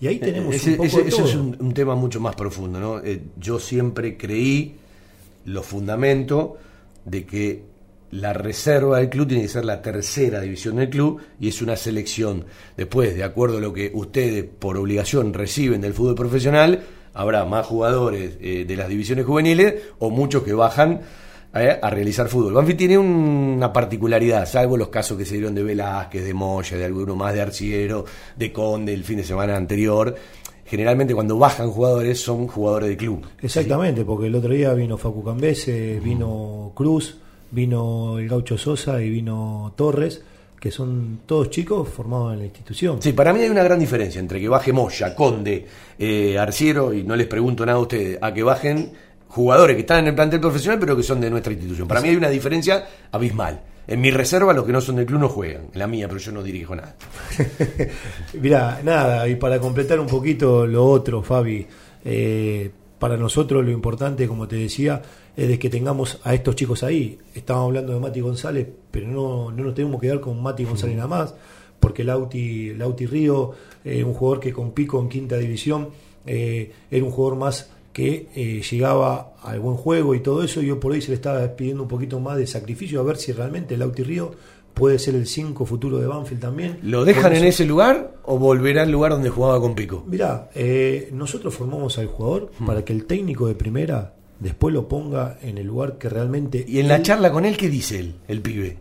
[0.00, 2.78] Y ahí tenemos Ese- un poco ese- de es un, un tema mucho más profundo,
[2.78, 2.98] ¿no?
[3.00, 4.74] Eh, yo siempre creí
[5.46, 6.50] los fundamentos
[7.04, 7.62] de que
[8.12, 11.76] la reserva del club tiene que ser la tercera división del club y es una
[11.76, 12.44] selección.
[12.76, 16.80] Después, de acuerdo a lo que ustedes por obligación reciben del fútbol profesional,
[17.12, 21.00] habrá más jugadores eh, de las divisiones juveniles o muchos que bajan
[21.54, 22.52] eh, a realizar fútbol.
[22.54, 26.84] Banfield tiene una particularidad, salvo los casos que se dieron de Velázquez, de Moya, de
[26.84, 28.04] alguno más de Arciero,
[28.36, 30.14] de Conde el fin de semana anterior.
[30.66, 33.24] Generalmente cuando bajan jugadores son jugadores de club.
[33.40, 37.18] Exactamente, porque el otro día vino Facu Cambese, vino Cruz,
[37.50, 40.22] vino el Gaucho Sosa y vino Torres,
[40.58, 43.02] que son todos chicos formados en la institución.
[43.02, 45.66] Sí, para mí hay una gran diferencia entre que baje Moya, Conde,
[45.98, 48.92] eh, Arciero, y no les pregunto nada a ustedes, a que bajen
[49.34, 51.88] jugadores que están en el plantel profesional pero que son de nuestra institución.
[51.88, 53.60] Para mí hay una diferencia abismal.
[53.86, 56.20] En mi reserva los que no son del club no juegan, en la mía, pero
[56.20, 56.94] yo no dirijo nada.
[58.40, 61.66] Mirá, nada, y para completar un poquito lo otro, Fabi,
[62.04, 65.02] eh, para nosotros lo importante, como te decía,
[65.36, 67.18] es que tengamos a estos chicos ahí.
[67.34, 70.96] Estábamos hablando de Mati González, pero no, no nos tenemos que quedar con Mati González
[70.96, 71.34] nada más,
[71.80, 73.50] porque Lauti, Lauti Río,
[73.84, 75.88] eh, un jugador que con pico en quinta división,
[76.24, 80.66] eh, era un jugador más que eh, llegaba al buen juego y todo eso, y
[80.66, 83.30] yo por ahí se le estaba pidiendo un poquito más de sacrificio a ver si
[83.32, 84.32] realmente Lauti Río
[84.74, 86.78] puede ser el 5 futuro de Banfield también.
[86.82, 90.04] ¿Lo dejan en ese lugar o volverá al lugar donde jugaba con Pico?
[90.08, 92.66] Mirá, eh, nosotros formamos al jugador Hmm.
[92.66, 96.64] para que el técnico de primera después lo ponga en el lugar que realmente...
[96.66, 98.76] Y en la charla con él, ¿qué dice él, el pibe?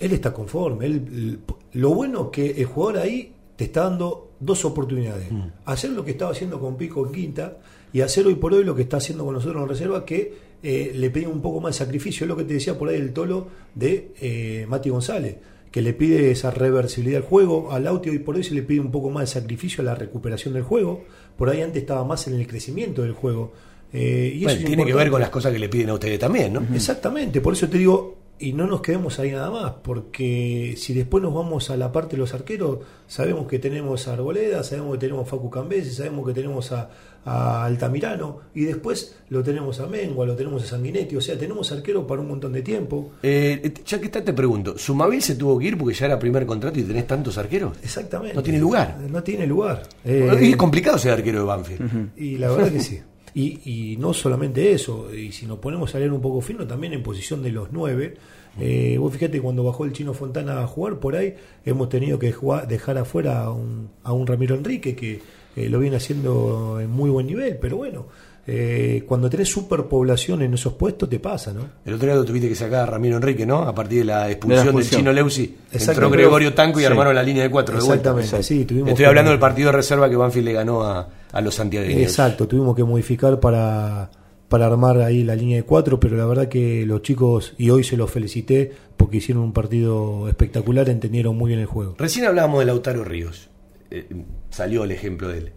[0.00, 0.86] Él está conforme.
[0.86, 1.38] Él,
[1.74, 5.30] lo bueno que el jugador ahí te está dando dos oportunidades.
[5.30, 5.44] Mm.
[5.64, 7.56] Hacer lo que estaba haciendo con Pico en quinta
[7.92, 10.92] y hacer hoy por hoy lo que está haciendo con nosotros en reserva, que eh,
[10.94, 12.24] le pide un poco más de sacrificio.
[12.24, 15.36] Es lo que te decía por ahí el tolo de eh, Mati González,
[15.70, 17.72] que le pide esa reversibilidad al juego.
[17.72, 19.94] Al Lauti hoy por hoy se le pide un poco más de sacrificio a la
[19.94, 21.04] recuperación del juego.
[21.36, 23.52] Por ahí antes estaba más en el crecimiento del juego.
[23.92, 25.94] Eh, y eso Bueno, es tiene que ver con las cosas que le piden a
[25.94, 26.66] ustedes también, ¿no?
[26.74, 31.22] Exactamente, por eso te digo, y no nos quedemos ahí nada más, porque si después
[31.22, 34.98] nos vamos a la parte de los arqueros, sabemos que tenemos a Arboleda, sabemos que
[34.98, 36.90] tenemos a Facu Cambese, sabemos que tenemos a,
[37.24, 41.72] a Altamirano, y después lo tenemos a Mengua, lo tenemos a Sanguinetti, o sea, tenemos
[41.72, 43.12] arqueros para un montón de tiempo.
[43.22, 46.44] Eh, ya que está, te pregunto, ¿Sumavil se tuvo que ir porque ya era primer
[46.46, 47.76] contrato y tenés tantos arqueros?
[47.82, 48.34] Exactamente.
[48.34, 48.98] No tiene lugar.
[49.08, 49.82] No tiene lugar.
[50.04, 52.10] Bueno, Eh, es complicado ser arquero de Banfield.
[52.18, 53.00] Y la verdad que sí.
[53.36, 53.60] Y,
[53.92, 57.02] y no solamente eso, y si nos ponemos a leer un poco fino, también en
[57.02, 58.14] posición de los nueve.
[58.58, 62.34] eh, vos fíjate, cuando bajó el chino Fontana a jugar por ahí, hemos tenido que
[62.66, 65.20] dejar afuera a un, a un Ramiro Enrique que
[65.54, 68.06] eh, lo viene haciendo en muy buen nivel, pero bueno,
[68.48, 71.62] eh, cuando tenés superpoblación en esos puestos te pasa, ¿no?
[71.84, 73.58] El otro día lo tuviste que sacar a Ramiro Enrique, ¿no?
[73.62, 75.00] A partir de la expulsión, del expulsión.
[75.00, 75.56] chino Leusi.
[75.72, 76.10] Entró.
[76.10, 76.86] Gregorio Tanco y Sí.
[76.86, 78.10] armaron la línea de cuatro de vuelta.
[78.10, 81.08] Exactamente, sí, tuvimos Estoy que- hablando del partido de reserva que Banfield le ganó a,
[81.32, 82.02] a los santiagueños.
[82.02, 84.10] Exacto, tuvimos que modificar para,
[84.48, 87.82] para armar ahí la línea de cuatro, pero la verdad que los chicos, y hoy
[87.82, 91.96] se los felicité porque hicieron un partido espectacular, entendieron muy bien el juego.
[91.98, 93.48] Recién hablábamos de Lautaro Ríos.
[93.90, 94.06] Eh,
[94.50, 95.52] salió el ejemplo de él.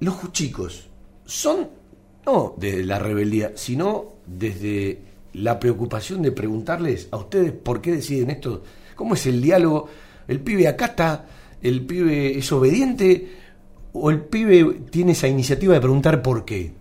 [0.00, 0.88] Los chicos
[1.24, 1.68] son,
[2.26, 4.98] no de la rebeldía, sino desde
[5.34, 8.62] la preocupación de preguntarles a ustedes por qué deciden esto.
[8.94, 9.88] ¿Cómo es el diálogo?
[10.28, 11.26] ¿El pibe acata?
[11.60, 13.28] ¿El pibe es obediente?
[13.92, 16.72] ¿O el pibe tiene esa iniciativa de preguntar por qué?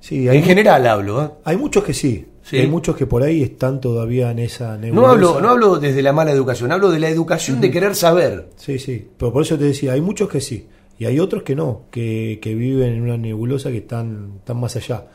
[0.00, 1.22] Sí, hay en general hablo.
[1.24, 1.30] ¿eh?
[1.44, 2.56] Hay muchos que sí, Sí.
[2.56, 5.10] hay muchos que por ahí están todavía en esa No nebulosa.
[5.12, 8.48] hablo, no hablo desde la mala educación, hablo de la educación de querer saber.
[8.56, 10.66] Sí, sí, pero por eso te decía, hay muchos que sí,
[11.00, 14.76] y hay otros que no, que, que viven en una nebulosa que están, están más
[14.76, 15.06] allá.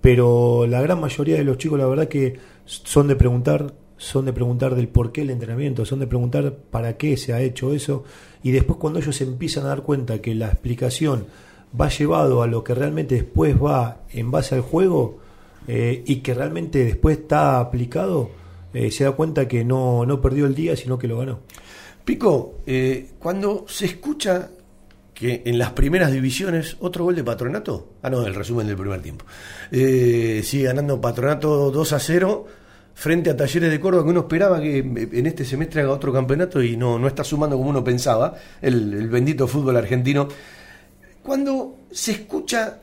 [0.00, 4.32] Pero la gran mayoría de los chicos, la verdad que son de preguntar, son de
[4.32, 8.04] preguntar del por qué el entrenamiento, son de preguntar para qué se ha hecho eso,
[8.42, 11.26] y después cuando ellos empiezan a dar cuenta que la explicación
[11.78, 15.18] va llevado a lo que realmente después va en base al juego,
[15.68, 18.30] eh, y que realmente después está aplicado,
[18.72, 21.40] eh, se da cuenta que no, no perdió el día, sino que lo ganó.
[22.02, 24.50] Pico, eh, cuando se escucha
[25.14, 29.00] que en las primeras divisiones otro gol de Patronato, ah no, el resumen del primer
[29.00, 29.24] tiempo,
[29.70, 32.46] eh, sigue ganando Patronato 2 a 0
[32.94, 36.62] frente a Talleres de Córdoba que uno esperaba que en este semestre haga otro campeonato
[36.62, 40.28] y no, no está sumando como uno pensaba, el, bendito fútbol argentino.
[41.22, 42.80] Cuando se escucha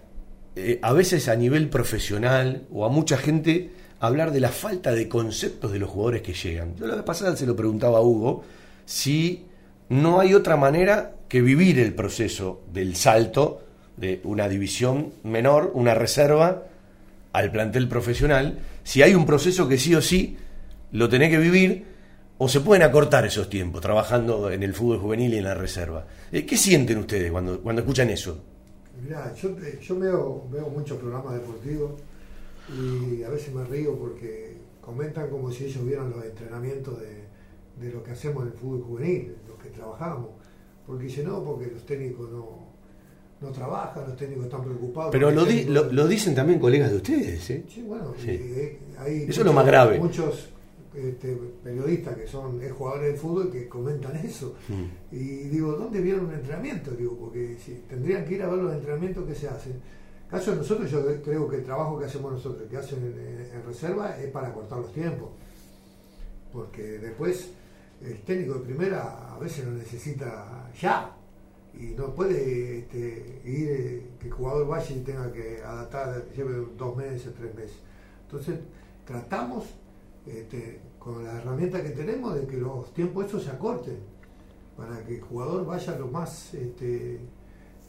[0.55, 5.07] eh, a veces a nivel profesional o a mucha gente hablar de la falta de
[5.07, 6.75] conceptos de los jugadores que llegan.
[6.75, 8.43] Yo la vez pasada se lo preguntaba a Hugo
[8.85, 9.45] si
[9.89, 13.61] no hay otra manera que vivir el proceso del salto
[13.95, 16.65] de una división menor, una reserva,
[17.31, 20.35] al plantel profesional, si hay un proceso que sí o sí
[20.91, 21.85] lo tenés que vivir
[22.37, 26.05] o se pueden acortar esos tiempos trabajando en el fútbol juvenil y en la reserva.
[26.33, 28.43] Eh, ¿Qué sienten ustedes cuando, cuando escuchan eso?
[29.01, 31.93] Mirá, yo, yo veo, muchos programas deportivos
[32.77, 37.23] y a veces me río porque comentan como si ellos vieran los entrenamientos de,
[37.79, 40.40] de lo que hacemos en el fútbol juvenil, lo que trabajamos.
[40.85, 42.67] Porque dicen, no, porque los técnicos no,
[43.41, 45.11] no trabajan, los técnicos están preocupados.
[45.11, 47.49] Pero lo, el di- técnico- lo, lo dicen también colegas de ustedes.
[47.49, 47.63] ¿eh?
[47.69, 48.29] Sí, bueno, Sí.
[48.31, 49.99] eh, hay Eso es lo más grave.
[49.99, 50.49] Muchos
[50.93, 54.55] este, periodistas que son jugadores de fútbol que comentan eso.
[54.67, 55.15] Mm.
[55.15, 55.19] Y
[55.49, 56.91] digo, ¿dónde vieron un entrenamiento?
[56.91, 59.73] Digo, porque si tendrían que ir a ver los entrenamientos que se hacen.
[60.29, 63.65] Caso de nosotros, yo creo que el trabajo que hacemos nosotros, que hacen en, en
[63.65, 65.29] reserva, es para cortar los tiempos.
[66.53, 67.51] Porque después
[68.03, 71.15] el técnico de primera a veces lo necesita ya.
[71.73, 76.67] Y no puede este, ir, eh, que el jugador vaya y tenga que adaptar, lleve
[76.77, 77.77] dos meses, tres meses.
[78.25, 78.59] Entonces,
[79.05, 79.65] tratamos
[80.27, 83.99] este, con la herramienta que tenemos de que los tiempos estos se acorten
[84.75, 87.19] para que el jugador vaya lo más este,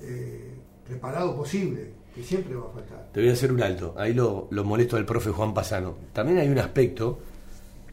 [0.01, 0.55] eh,
[0.87, 3.09] preparado posible, que siempre va a faltar.
[3.13, 3.95] Te voy a hacer un alto.
[3.97, 5.97] Ahí lo, lo molesto del profe Juan Pasano.
[6.13, 7.19] También hay un aspecto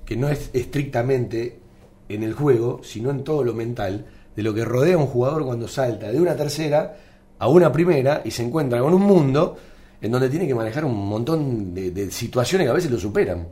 [0.06, 1.60] que no es estrictamente
[2.10, 4.06] en el juego, sino en todo lo mental,
[4.36, 6.98] de lo que rodea a un jugador cuando salta de una tercera
[7.40, 9.58] a una primera y se encuentra con un mundo
[10.02, 13.48] en donde tiene que manejar un montón de, de situaciones que a veces lo superan.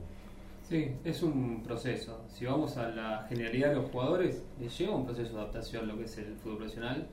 [0.67, 2.25] Sí, es un proceso.
[2.27, 5.97] Si vamos a la generalidad de los jugadores, les lleva un proceso de adaptación lo
[5.97, 7.07] que es el fútbol profesional.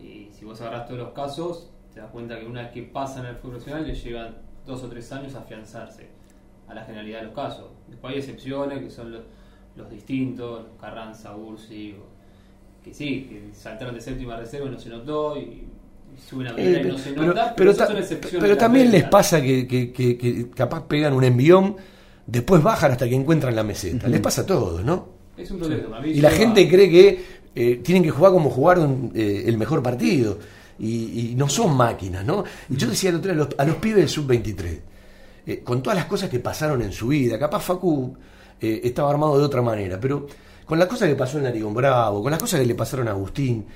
[0.00, 3.26] Y si vos agarras todos los casos, te das cuenta que una vez que pasan
[3.26, 6.08] al fútbol profesional, les llevan dos o tres años a afianzarse
[6.66, 7.70] a la generalidad de los casos.
[7.88, 9.22] Después hay excepciones que son los,
[9.76, 12.12] los distintos, Carranza, Ursi, o-
[12.84, 15.66] que sí, que saltaron de séptima reserva y no se notó, y, y
[16.28, 18.56] suben a primera y no se Eh, pero, nota, pero esas ta- son excepciones pero
[18.56, 21.76] también les pasa que, que- que- que capaz pegan un envión,
[22.26, 24.08] después bajan hasta que encuentran la meseta.
[24.08, 25.08] Les pasa a todos, ¿no?
[25.36, 26.06] Es un problema.
[26.06, 30.38] Y la gente cree que eh, tienen que jugar como jugaron eh, el mejor partido.
[30.78, 32.44] Y, y no son máquinas, ¿no?
[32.68, 34.80] Y yo decía el otro día a los, a los pibes del sub-23,
[35.46, 38.16] eh, con todas las cosas que pasaron en su vida, capaz Facu
[38.62, 40.26] eh, estaba armado de otra manera, pero
[40.64, 43.10] con las cosas que pasó en Narigón Bravo, con las cosas que le pasaron a
[43.10, 43.66] Agustín,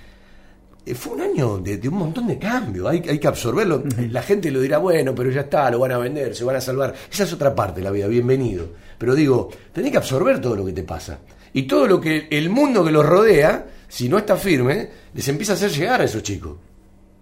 [0.86, 3.82] eh, fue un año de, de un montón de cambios, hay, hay que absorberlo.
[4.10, 6.60] La gente lo dirá, bueno, pero ya está, lo van a vender, se van a
[6.60, 6.94] salvar.
[7.10, 8.68] Esa es otra parte de la vida, bienvenido.
[8.96, 11.18] Pero digo, tenés que absorber todo lo que te pasa.
[11.52, 15.52] Y todo lo que el mundo que los rodea, si no está firme, les empieza
[15.52, 16.56] a hacer llegar a esos chicos.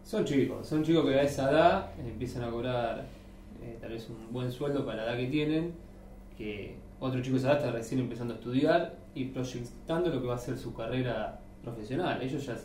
[0.05, 3.07] Son chicos, son chicos que a esa edad empiezan a cobrar
[3.63, 5.73] eh, tal vez un buen sueldo para la edad que tienen,
[6.37, 10.57] que otro chico de recién empezando a estudiar y proyectando lo que va a ser
[10.57, 12.21] su carrera profesional.
[12.23, 12.57] Ellos ya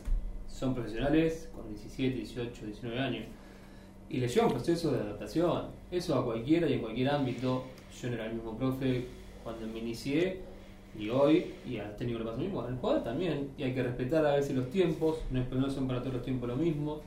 [0.48, 3.24] son profesionales con 17, 18, 19 años
[4.08, 5.66] y les lleva un proceso de adaptación.
[5.90, 7.64] Eso a cualquiera y en cualquier ámbito.
[8.00, 9.06] Yo no era el mismo profe
[9.44, 10.40] cuando me inicié
[10.98, 13.50] y hoy, y al técnico le pasa lo mismo, al jugador también.
[13.58, 16.48] Y hay que respetar a veces los tiempos, no, no son para todos los tiempos
[16.48, 17.02] lo mismo.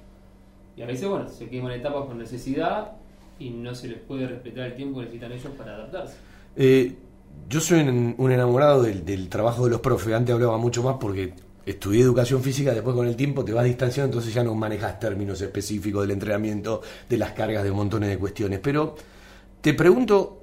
[0.77, 2.91] Y a veces, bueno, se queman etapas por necesidad
[3.39, 6.17] y no se les puede respetar el tiempo que necesitan ellos para adaptarse.
[6.55, 6.95] Eh,
[7.49, 10.13] yo soy un, enamorado del, del trabajo de los profes.
[10.13, 11.33] Antes hablaba mucho más porque
[11.65, 15.41] estudié educación física, después con el tiempo te vas distanciando, entonces ya no manejas términos
[15.41, 18.59] específicos del entrenamiento, de las cargas, de montones de cuestiones.
[18.59, 18.95] Pero
[19.61, 20.41] te pregunto,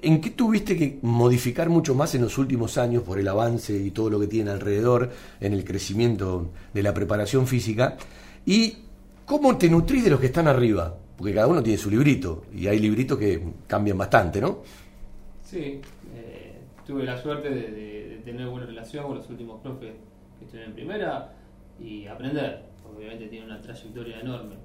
[0.00, 3.90] ¿en qué tuviste que modificar mucho más en los últimos años por el avance y
[3.90, 5.10] todo lo que tiene alrededor
[5.40, 7.96] en el crecimiento de la preparación física?
[8.46, 8.76] ¿Y
[9.26, 10.96] cómo te nutrís de los que están arriba?
[11.16, 14.62] Porque cada uno tiene su librito y hay libritos que cambian bastante, ¿no?
[15.54, 15.80] Sí,
[16.16, 16.52] eh,
[16.84, 19.92] tuve la suerte de, tener buena relación con los últimos profes
[20.36, 21.32] que estuvieron en primera
[21.78, 22.64] y aprender.
[22.84, 24.56] Obviamente tiene una trayectoria enorme.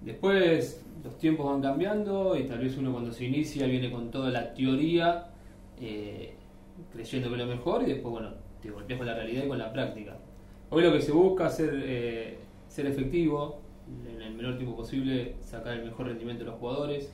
[0.00, 4.30] Después los tiempos van cambiando y tal vez uno cuando se inicia viene con toda
[4.30, 5.26] la teoría,
[5.78, 6.32] eh,
[6.94, 8.30] creyendo que lo mejor y después, bueno,
[8.62, 10.16] te golpeas con la realidad y con la práctica.
[10.70, 12.38] Hoy lo que se busca es ser, eh,
[12.74, 13.60] efectivo,
[14.08, 17.12] en el menor tiempo posible sacar el mejor rendimiento de los jugadores.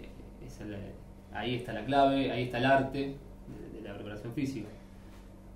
[0.00, 0.92] Eh,
[1.32, 3.14] ahí está la clave, ahí está el arte
[3.72, 4.68] de, la preparación física.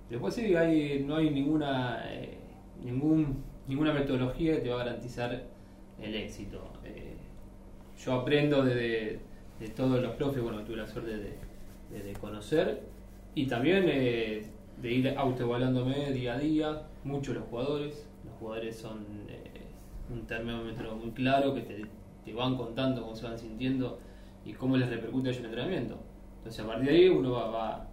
[0.09, 0.53] Después sí,
[1.05, 2.37] no hay ninguna, eh,
[2.83, 5.43] ninguna metodología que te va a garantizar
[6.01, 6.71] el éxito.
[6.83, 7.15] Eh,
[8.03, 9.19] yo aprendo de,
[9.75, 12.81] todos los profes, bueno, tuve la suerte de, conocer
[13.35, 14.45] y también eh,
[14.81, 18.07] de ir autoevaluándome día a día, mucho los jugadores.
[18.25, 19.05] Los jugadores son
[20.11, 21.61] un termómetro muy claro que
[22.25, 23.99] te van contando cómo se van sintiendo
[24.45, 25.97] y cómo les repercute a ellos el entrenamiento.
[26.37, 27.87] Entonces a partir de ahí uno va, va-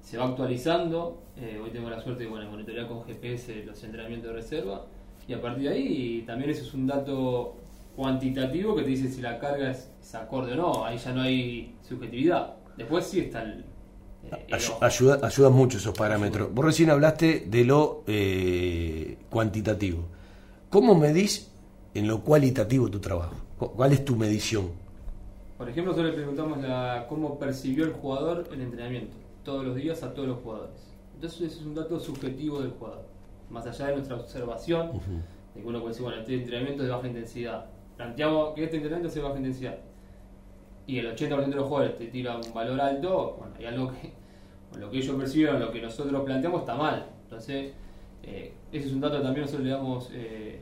[0.00, 1.22] se va actualizando.
[1.36, 4.86] Eh, hoy tengo la suerte de bueno, monitorear con GPS los entrenamientos de reserva
[5.26, 7.56] y a partir de ahí también eso es un dato
[7.96, 10.84] cuantitativo que te dice si la carga es, es acorde o no.
[10.84, 12.54] Ahí ya no hay subjetividad.
[12.76, 13.64] Después sí está el,
[14.30, 14.84] eh, el Ayu- ojo.
[14.84, 16.52] Ayuda, ayudan mucho esos parámetros.
[16.52, 20.08] Vos recién hablaste de lo eh, cuantitativo.
[20.70, 21.50] ¿Cómo medís
[21.94, 23.36] en lo cualitativo tu trabajo?
[23.58, 24.70] Cu- ¿Cuál es tu medición?
[25.56, 30.02] Por ejemplo, nosotros le preguntamos la, cómo percibió el jugador el entrenamiento, todos los días
[30.02, 30.94] a todos los jugadores.
[31.14, 33.06] Entonces ese es un dato subjetivo del jugador,
[33.50, 35.00] más allá de nuestra observación,
[35.54, 37.66] de que uno puede decir, bueno, este entrenamiento es de baja intensidad.
[37.96, 39.78] Planteamos que este entrenamiento es de baja intensidad.
[40.86, 44.12] Y el 80% de los jugadores te tira un valor alto, bueno, hay algo que,
[44.78, 47.06] lo que ellos percibieron, lo que nosotros planteamos está mal.
[47.22, 47.72] Entonces,
[48.24, 50.58] eh, ese es un dato que también nosotros le damos eh,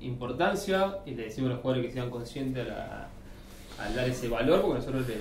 [0.00, 3.09] importancia y le decimos a los jugadores que sean conscientes a la,
[3.80, 5.16] al dar ese valor, porque nosotros le,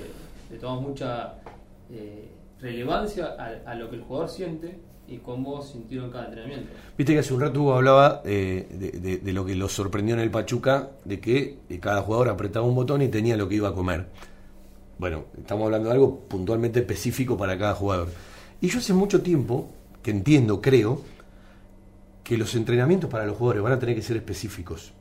[0.49, 1.35] le tomamos mucha
[1.91, 2.29] eh,
[2.59, 3.35] relevancia
[3.65, 6.69] a, lo que el jugador siente y cómo sintió en cada entrenamiento.
[6.97, 10.29] Viste que hace un rato Hugo hablaba eh, de, lo que lo sorprendió en el
[10.29, 13.73] Pachuca, de que eh, cada jugador apretaba un botón y tenía lo que iba a
[13.73, 14.07] comer.
[14.97, 18.09] Bueno, estamos hablando de algo puntualmente específico para cada jugador.
[18.59, 19.71] Y yo hace mucho tiempo
[20.03, 21.01] que entiendo, creo,
[22.23, 24.93] que los entrenamientos para los jugadores van a tener que ser específicos.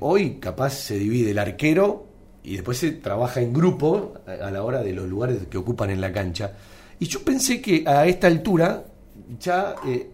[0.00, 2.09] Hoy capaz se divide el arquero
[2.42, 5.90] y después se trabaja en grupo a, a la hora de los lugares que ocupan
[5.90, 6.52] en la cancha.
[6.98, 8.84] Y yo pensé que a esta altura
[9.38, 10.10] ya eh,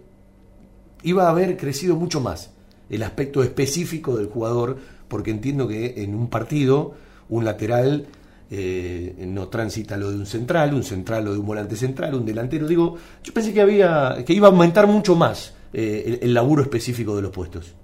[1.02, 2.50] iba a haber crecido mucho más
[2.88, 6.94] el aspecto específico del jugador, porque entiendo que en un partido
[7.28, 8.06] un lateral
[8.50, 12.24] eh, no transita lo de un central, un central lo de un volante central, un
[12.24, 12.68] delantero.
[12.68, 16.62] Digo, yo pensé que había que iba a aumentar mucho más eh, el, el, laburo
[16.62, 17.74] específico de los puestos.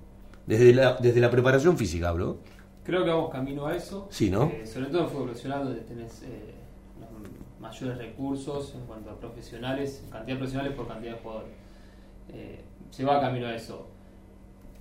[0.47, 2.39] Desde la, desde la preparación física hablo.
[2.85, 4.09] Creo que vamos camino a eso.
[4.11, 4.45] Sí, ¿no?
[4.45, 6.55] Eh, sobre todo en fútbol profesional, donde tenés eh,
[7.01, 7.09] los
[7.61, 11.51] mayores recursos en cuanto a profesionales, cantidad de profesionales por cantidad de jugadores.
[12.33, 12.61] Eh,
[12.91, 13.87] se va camino a eso.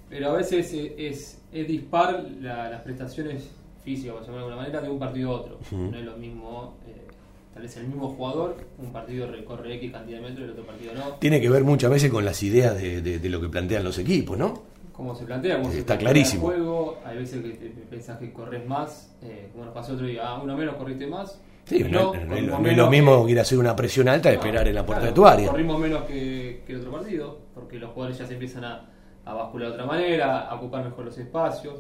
[0.10, 3.50] Pero a veces es, es dispar la, las prestaciones
[3.84, 5.60] físicas, por llamarlo de alguna manera, de un partido a otro.
[5.72, 7.08] No es lo mismo, eh,
[7.54, 10.66] tal vez el mismo jugador, un partido recorre X cantidad de metros y el otro
[10.66, 11.02] partido no.
[11.20, 13.98] Tiene que ver muchas veces con las ideas de, de- de lo que plantean los
[14.00, 14.64] equipos, ¿no?
[15.02, 16.52] Cómo se plantea, cómo Está clarísimo.
[16.52, 17.00] el juego.
[17.04, 20.40] Hay veces que te- pensás que corres más, eh, como nos pasó otro día, ah,
[20.42, 21.40] uno menos corriste más.
[21.66, 23.42] Sí, no, no, corrimos no es lo- no es menos lo mismo que- ir a
[23.42, 25.50] hacer una presión alta de esperar en la puerta claro, de tu área.
[25.50, 28.90] Corrimos menos que, que el otro partido, porque los jugadores ya se empiezan a,
[29.26, 31.76] a bascular de otra manera, a ocupar mejor los espacios.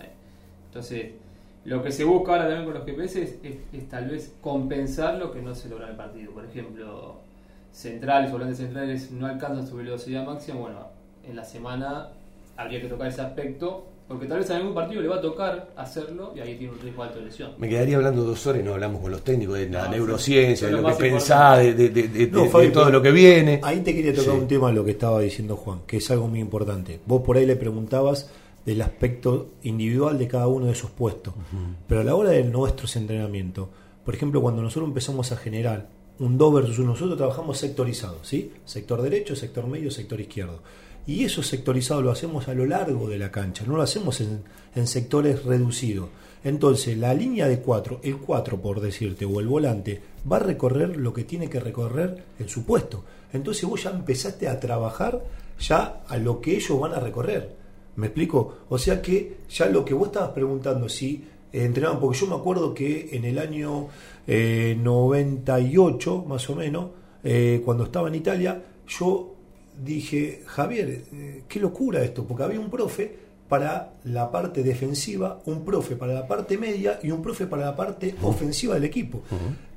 [0.00, 0.08] Eh,
[0.66, 1.12] Entonces,
[1.64, 5.14] lo que se busca ahora también con los GPS es, es- es tal vez compensar
[5.18, 6.32] lo que no se logra en el partido.
[6.32, 7.20] Por ejemplo,
[7.70, 10.58] centrales, volantes centrales no alcanzan su velocidad máxima.
[10.58, 10.88] Bueno,
[11.26, 12.08] en la semana
[12.56, 15.70] habría que tocar ese aspecto, porque tal vez en algún partido le va a tocar
[15.76, 17.52] hacerlo y ahí tiene un riesgo alto de lesión.
[17.58, 20.66] Me quedaría hablando dos horas y no hablamos con los técnicos de la No, neurociencia,
[20.68, 23.10] de lo lo que pensás, de, de- de- de- No, de Fabi, todo lo que
[23.12, 23.60] viene.
[23.62, 24.38] Ahí te quería tocar Sí.
[24.40, 27.00] un tema de lo que estaba diciendo Juan, que es algo muy importante.
[27.06, 28.30] Vos por ahí le preguntabas
[28.66, 31.34] del aspecto individual de cada uno de esos puestos.
[31.88, 33.68] Pero a la hora de nuestros entrenamientos,
[34.04, 35.88] por ejemplo, cuando nosotros empezamos a generar
[36.18, 38.52] un 2 versus 1, nosotros trabajamos sectorizado, ¿sí?
[38.66, 40.60] Sector derecho, sector medio, sector izquierdo.
[41.06, 44.86] Y eso sectorizado lo hacemos a lo largo de la cancha, no lo hacemos en,
[44.86, 46.08] sectores reducidos.
[46.42, 50.00] Entonces, la línea de 4, el 4 por decirte, o el volante,
[50.30, 53.04] va a recorrer lo que tiene que recorrer en su puesto.
[53.32, 55.22] Entonces vos ya empezaste a trabajar
[55.58, 57.54] ya a lo que ellos van a recorrer.
[57.96, 58.58] ¿Me explico?
[58.68, 62.74] O sea que ya lo que vos estabas preguntando, si entrenaban, porque yo me acuerdo
[62.74, 63.88] que en el año
[64.26, 66.90] eh, 98, más o menos,
[67.22, 69.33] eh, cuando estaba en Italia, yo
[69.82, 75.64] dije, Javier, eh, qué locura esto, porque había un profe para la parte defensiva, un
[75.64, 79.22] profe para la parte media y un profe para la parte ofensiva del equipo.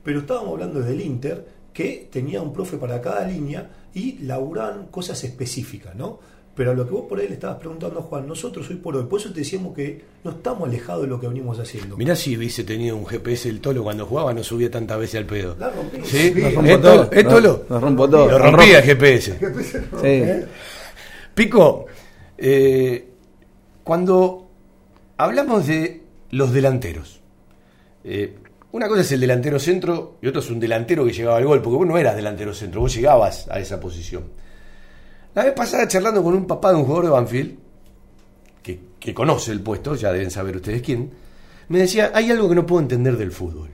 [0.04, 4.88] Pero estábamos hablando desde el Inter, que tenía un profe para cada línea y laburaban
[4.88, 6.20] cosas específicas, ¿no?
[6.58, 8.95] Pero a lo que vos por ahí le estabas preguntando a Juan, nosotros hoy por
[8.95, 11.95] hoy, por eso te decíamos que no estamos alejados de lo que venimos haciendo.
[11.95, 15.28] Mirá si hubiese tenido un GPS el Tolo cuando jugaba, no subía tantas veces al
[15.28, 15.55] pedo.
[15.60, 15.99] La rompí.
[16.03, 16.34] ¿Sí?
[16.36, 16.82] Nos ¿Eh, rompo Tolo?
[16.82, 17.10] todo.
[17.12, 17.66] ¿Eh, Tolo?
[17.70, 18.32] Nos rompo todo.
[18.32, 19.38] Lo rompía el GPS.
[20.01, 20.45] Sí.
[21.36, 21.86] Pico,
[22.39, 23.08] eh,
[23.84, 24.49] cuando
[25.18, 26.01] hablamos de
[26.32, 27.22] los delanteros,
[28.03, 28.36] eh,
[28.72, 31.62] una cosa es el delantero centro y otro es un delantero que llegaba al gol,
[31.62, 34.24] porque vos no eras delantero centro, vos llegabas a esa posición.
[35.38, 37.56] La vez pasada charlando con un papá de un jugador de Banfield,
[38.64, 41.12] que, que conoce el puesto, ya deben saber ustedes quién,
[41.70, 43.70] me decía, hay algo que no puedo entender del fútbol.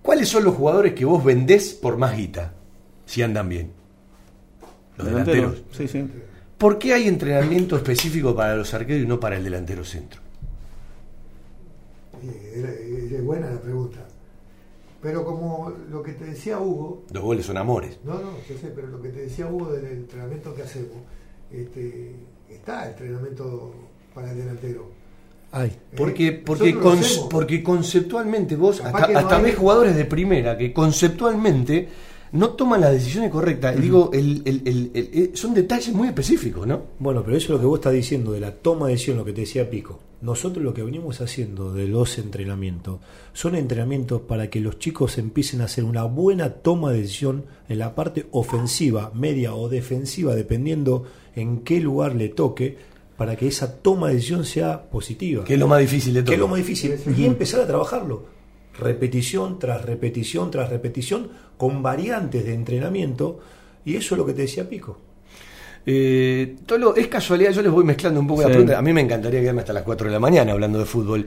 [0.00, 2.54] ¿Cuáles son los jugadores que vos vendés por más guita,
[3.04, 3.72] si andan bien?
[4.96, 5.36] Los Delantero.
[5.50, 5.76] delanteros.
[5.76, 6.08] Sí, sí.
[6.56, 10.22] ¿Por qué hay entrenamiento específico para los arqueros y no para el delantero centro?
[12.24, 12.70] Eh, era-
[13.18, 13.98] Es buena la pregunta.
[15.02, 17.98] Pero como lo que te decía Hugo, Los goles son amores.
[18.04, 20.98] no, no, yo sé, pero lo que te decía Hugo del entrenamiento que hacemos,
[21.50, 22.14] este,
[22.48, 23.74] está el entrenamiento
[24.14, 24.86] para el delantero.
[25.50, 27.28] Ay, Porque, Eh, porque, hacemos.
[27.30, 31.88] porque conceptualmente vos, Capaz hasta, no hasta hay- ves jugadores de primera que conceptualmente
[32.32, 33.78] no toman las decisiones correctas.
[33.80, 36.82] Digo, el- el- el- el- eh, son detalles muy específicos, ¿no?
[36.98, 39.24] Bueno, pero eso es lo que vos estás diciendo de la toma de decisión, lo
[39.24, 39.98] que te decía Pico.
[40.22, 43.00] Nosotros lo que venimos haciendo de los entrenamientos
[43.32, 47.78] son entrenamientos para que los chicos empiecen a hacer una buena toma de decisión en
[47.80, 51.04] la parte ofensiva, media o defensiva, dependiendo
[51.34, 52.78] en qué lugar le toque,
[53.16, 55.44] para que esa toma de decisión sea positiva.
[55.44, 56.30] Que es lo más difícil de todo.
[56.30, 56.94] Que es lo más difícil.
[57.16, 58.24] Y empezar a trabajarlo.
[58.78, 63.38] Repetición tras repetición tras repetición, con variantes de entrenamiento.
[63.84, 64.98] Y eso es lo que te decía Pico.
[65.84, 68.52] Eh, Tolo, es casualidad, yo les voy mezclando un poco la Sí.
[68.52, 68.78] pregunta.
[68.78, 71.26] A mí me encantaría quedarme hasta las 4 de la mañana hablando de fútbol.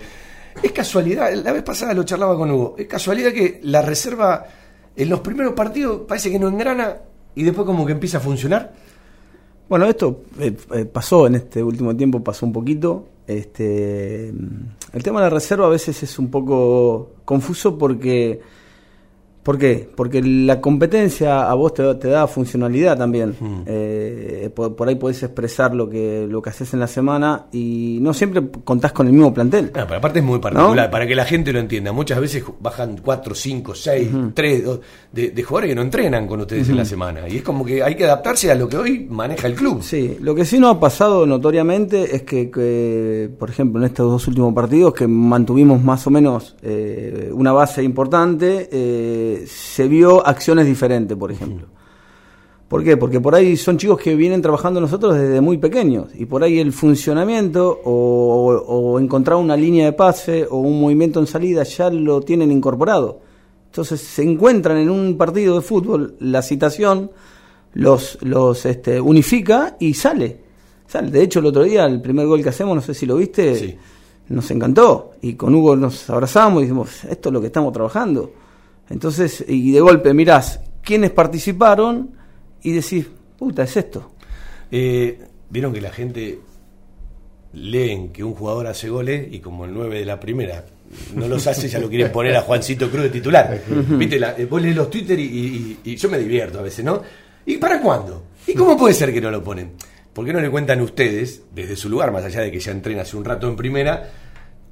[0.63, 4.45] Es casualidad, la vez pasada lo charlaba con Hugo, es casualidad que la reserva
[4.95, 6.95] en los primeros partidos parece que no engrana
[7.35, 8.73] y después como que empieza a funcionar.
[9.67, 13.09] Bueno, esto eh, eh, pasó en este último tiempo, pasó un poquito.
[13.27, 18.41] Este, mm, el tema de la reserva a veces es un poco confuso porque
[19.45, 19.87] ¿Por qué?
[19.95, 23.35] Porque la competencia a vos te, te da funcionalidad también.
[23.39, 23.61] Mm.
[23.67, 27.99] Eh, por, por ahí podés expresar lo que, lo que haces en la semana y
[28.01, 29.69] no siempre contás con el mismo plantel.
[29.69, 31.91] Pero aparte es muy particular, para que la gente lo entienda.
[31.91, 34.63] Muchas veces bajan 4, 5, 6, 3
[35.11, 37.29] de, de jugadores que no entrenan con ustedes en la semana.
[37.29, 39.83] Y es como que hay que adaptarse a lo que hoy maneja el club.
[39.83, 44.09] Sí, lo que sí nos ha pasado notoriamente es que, que, por ejemplo, en estos
[44.09, 50.25] dos últimos partidos, que mantuvimos más o menos eh, una base importante, eh, se vio
[50.25, 51.67] acciones diferentes, por ejemplo.
[52.67, 52.97] ¿Por qué?
[52.97, 56.59] Porque por ahí son chicos que vienen trabajando nosotros desde muy pequeños y por ahí
[56.59, 61.89] el funcionamiento o, o encontrar una línea de pase o un movimiento en salida ya
[61.91, 63.19] lo tienen incorporado.
[63.67, 67.11] Entonces se encuentran en un partido de fútbol, la citación
[67.73, 70.39] los, los este, unifica y sale.
[70.87, 71.11] sale.
[71.11, 73.55] De hecho, el otro día, el primer gol que hacemos, no sé si lo viste,
[73.55, 73.75] Sí.
[74.29, 75.11] nos encantó.
[75.21, 78.31] Y con Hugo nos abrazamos y dijimos, esto es lo que estamos trabajando.
[78.89, 82.11] Entonces, y de golpe mirás quiénes participaron
[82.61, 83.07] y decís,
[83.37, 84.11] puta, es esto.
[84.71, 85.19] Eh,
[85.49, 86.39] Vieron que la gente
[87.53, 90.65] leen que un jugador hace goles y como el 9 de la primera
[91.15, 93.61] no los hace, ya lo quieren poner a Juancito Cruz de titular.
[93.97, 97.01] Viste, la- vos lees los Twitter y, y- y yo me divierto a veces, ¿no?
[97.45, 98.23] ¿Y para cuándo?
[98.47, 99.71] ¿Y cómo puede ser que no lo ponen?
[100.13, 103.03] ¿Por qué no le cuentan ustedes, desde su lugar, más allá de que ya entrena
[103.03, 104.09] hace un rato en primera,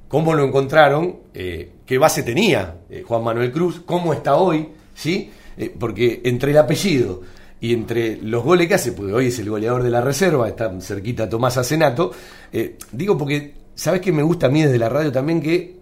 [0.08, 5.30] cómo lo encontraron, eh, qué base tenía eh, Juan Manuel Cruz, cómo está hoy, ¿sí?
[5.56, 7.22] Eh, porque entre el apellido
[7.60, 10.80] y entre los goles que hace, porque hoy es el goleador de la reserva, está
[10.80, 12.12] cerquita Tomás Acenato,
[12.52, 15.40] eh, digo porque, ¿sabes qué me gusta a mí desde la radio también?
[15.40, 15.76] Que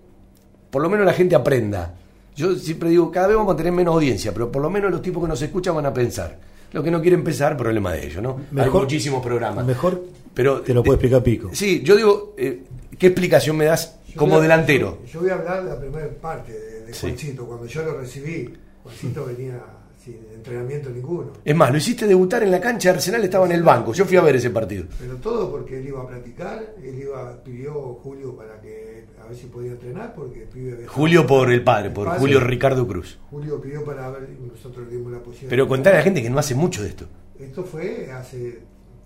[0.71, 1.95] por lo menos la gente aprenda.
[2.35, 5.03] Yo siempre digo, cada vez vamos a tener menos audiencia, pero por lo menos los
[5.03, 6.39] tipos que nos escuchan van a pensar.
[6.73, 8.41] Los que no quieren pensar, problema de ellos, ¿no?
[8.57, 9.67] Hay muchísimos programas.
[9.67, 10.03] Mejor
[10.35, 11.51] pero te lo puede explicar Pico.
[11.53, 12.63] Sí, yo digo, eh,
[12.99, 14.99] ¿qué explicación me das Yo como voy a- delantero?
[15.07, 17.07] Yo, yo voy a hablar de la primera parte de, de Sí.
[17.07, 17.47] Juancito.
[17.47, 18.53] Cuando yo lo recibí,
[18.83, 19.61] Juancito venía
[20.03, 21.31] sin entrenamiento ninguno.
[21.45, 23.93] Es más, lo hiciste debutar en la cancha, Arsenal estaba en el banco.
[23.93, 24.85] Yo fui a ver ese partido.
[24.99, 27.73] Pero todo porque él iba a practicar, él iba, pidió
[28.03, 31.91] Julio para que a ver si podía entrenar, porque el pibe Julio por el padre,
[31.91, 32.19] por padre.
[32.21, 33.17] Julio Ricardo Cruz.
[33.31, 35.51] Julio pidió para ver y nosotros le dimos la posibilidad.
[35.51, 37.07] Pero contar a la gente que no hace mucho de esto.
[37.39, 38.59] Esto fue hace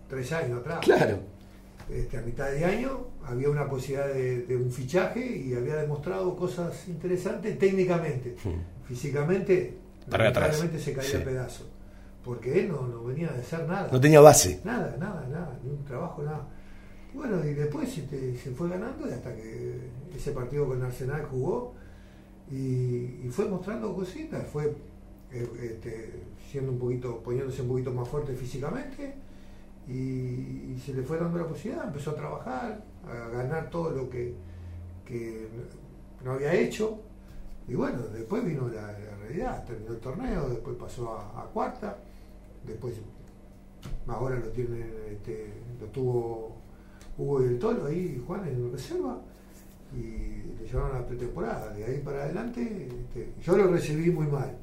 [0.09, 0.81] tres años atrás.
[0.83, 1.19] Claro.
[1.91, 6.35] Este, a mitad de año había una posibilidad de, de un fichaje y había demostrado
[6.37, 8.35] cosas interesantes técnicamente.
[8.87, 9.77] Físicamente,
[10.09, 11.17] lamentablemente se caía Sí.
[11.17, 11.67] a pedazos.
[12.25, 13.89] Porque él no, no venía de hacer nada.
[13.93, 14.61] No tenía base.
[14.65, 16.49] Nada, nada, nada, ni un trabajo, nada.
[17.15, 19.79] Bueno, y después este, se fue ganando y hasta que
[20.15, 21.75] ese partido con Arsenal jugó
[22.51, 22.57] y,
[23.25, 24.75] y fue mostrando cositas, fue
[25.33, 29.15] eh, este, siendo un poquito, poniéndose un poquito más fuerte físicamente
[29.89, 34.34] y, se le fue dando la posibilidad, empezó a trabajar, a ganar todo lo que,
[35.05, 35.49] que
[36.22, 37.01] no había hecho
[37.68, 41.99] y bueno, después vino la, realidad, terminó el torneo, después pasó a, a cuarta,
[42.64, 42.95] después
[44.07, 46.57] ahora lo tiene, este, lo tuvo
[47.18, 49.20] Hugo y el Tolo ahí, Juan en reserva,
[49.95, 51.72] y le llevaron a la pretemporada.
[51.72, 54.57] De ahí para adelante, este, yo lo recibí muy mal,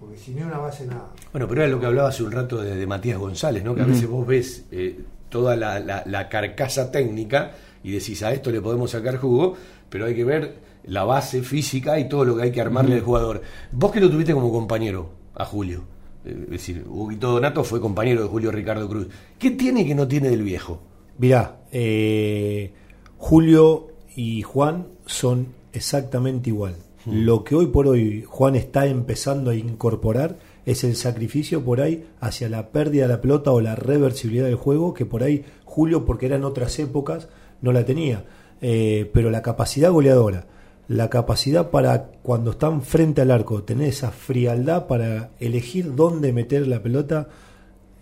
[0.00, 1.10] porque sin una base nada.
[1.32, 3.74] Bueno, pero era lo que hablaba hace un rato de, de Matías González, ¿no?
[3.74, 8.32] Que a veces vos ves eh, toda la, la- la carcasa técnica y decís a
[8.32, 9.56] esto le podemos sacar jugo,
[9.88, 13.00] pero hay que ver la base física y todo lo que hay que armarle al
[13.02, 13.42] jugador.
[13.72, 15.84] Vos que lo tuviste como compañero a Julio,
[16.24, 19.08] eh, es decir, Huguito Donato fue compañero de Julio Ricardo Cruz.
[19.38, 20.80] ¿Qué tiene que no tiene del viejo?
[21.18, 22.72] Mirá, eh,
[23.16, 26.76] Julio y Juan son exactamente igual.
[27.10, 30.36] Lo que hoy por hoy Juan está empezando a incorporar
[30.66, 34.56] es el sacrificio por ahí hacia la pérdida de la pelota o la reversibilidad del
[34.56, 37.28] juego que por ahí Julio, porque eran otras épocas,
[37.62, 38.24] no la tenía.
[38.60, 40.46] Eh, pero la capacidad goleadora,
[40.88, 46.66] la capacidad para cuando están frente al arco, tener esa frialdad para elegir dónde meter
[46.66, 47.28] la pelota,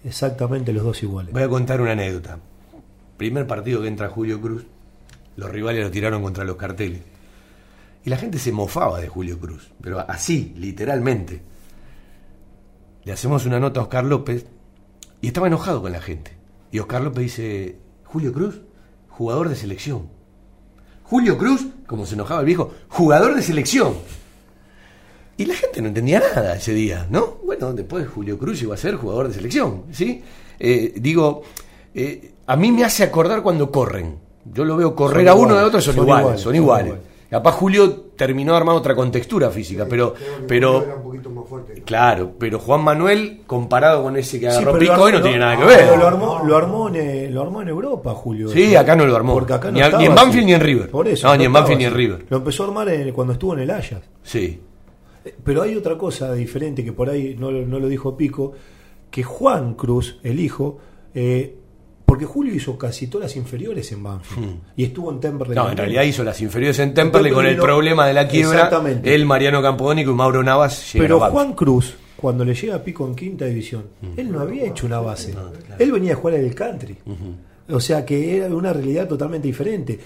[0.05, 1.33] exactamente los dos iguales.
[1.33, 2.39] Voy a contar una anécdota.
[3.17, 4.67] Primer partido que entra Julio Cruz,
[5.37, 7.03] los rivales lo tiraron contra los carteles.
[8.07, 11.43] Y la gente se mofaba de Julio Cruz, pero así, literalmente.
[13.03, 14.47] Le hacemos una nota a Oscar López
[15.21, 16.31] y estaba enojado con la gente.
[16.71, 18.61] Y Oscar López dice, Julio Cruz,
[19.09, 20.07] jugador de selección.
[21.03, 23.95] Julio Cruz, como se enojaba el viejo, jugador de selección.
[25.37, 27.39] Y la gente no entendía nada ese día, ¿no?
[27.45, 30.23] Bueno, después Julio Cruz llegó a ser jugador de selección, ¿sí?
[30.61, 31.43] Eh, digo,
[31.93, 34.21] eh, a mí me hace acordar cuando corren.
[34.45, 36.53] Yo lo veo correr Son a uno iguales, de otro, son, son iguales, iguales, son
[36.53, 36.95] son iguales.
[37.29, 40.15] Capaz Julio terminó armando otra contextura física, pero,
[40.47, 41.83] pero, era un poquito más fuerte.
[41.83, 45.91] claro, pero Juan Manuel, comparado con ese que agarró Pico, no tiene nada que pero
[45.91, 45.99] ver.
[45.99, 48.49] Lo armó, lo, armó en, eh, lo armó en Europa, Julio.
[48.49, 49.35] Sí, acá no lo armó.
[49.35, 50.21] Porque acá no Ni ni en así.
[50.25, 50.91] Banfield ni en River.
[50.91, 51.27] Por eso.
[51.27, 51.95] No, ni en Banfield ni en.
[51.95, 52.27] River.
[52.29, 54.03] Lo empezó a armar en- cuando estuvo en el Ajax.
[54.23, 54.61] Sí.
[55.43, 58.53] Pero hay otra cosa diferente que por ahí no, no lo dijo Pico,
[59.11, 60.79] que Juan Cruz, el hijo,
[61.13, 61.57] eh,
[62.07, 64.59] porque Julio hizo casi todas las inferiores en Banfield Hmm.
[64.77, 65.55] y estuvo en Temperley.
[65.57, 68.55] No, en realidad hizo las inferiores en Temperley con el no- problema de la quiebra.
[68.57, 69.15] Exactamente.
[69.15, 71.31] El Mariano Campodónico y Mauro Navas Pero a.
[71.31, 73.85] Juan Cruz, cuando le llega a Pico en quinta división,
[74.17, 75.35] él no había hecho una base.
[75.79, 76.97] Él venía a jugar en el country.
[77.69, 79.99] O sea que era una realidad totalmente diferente.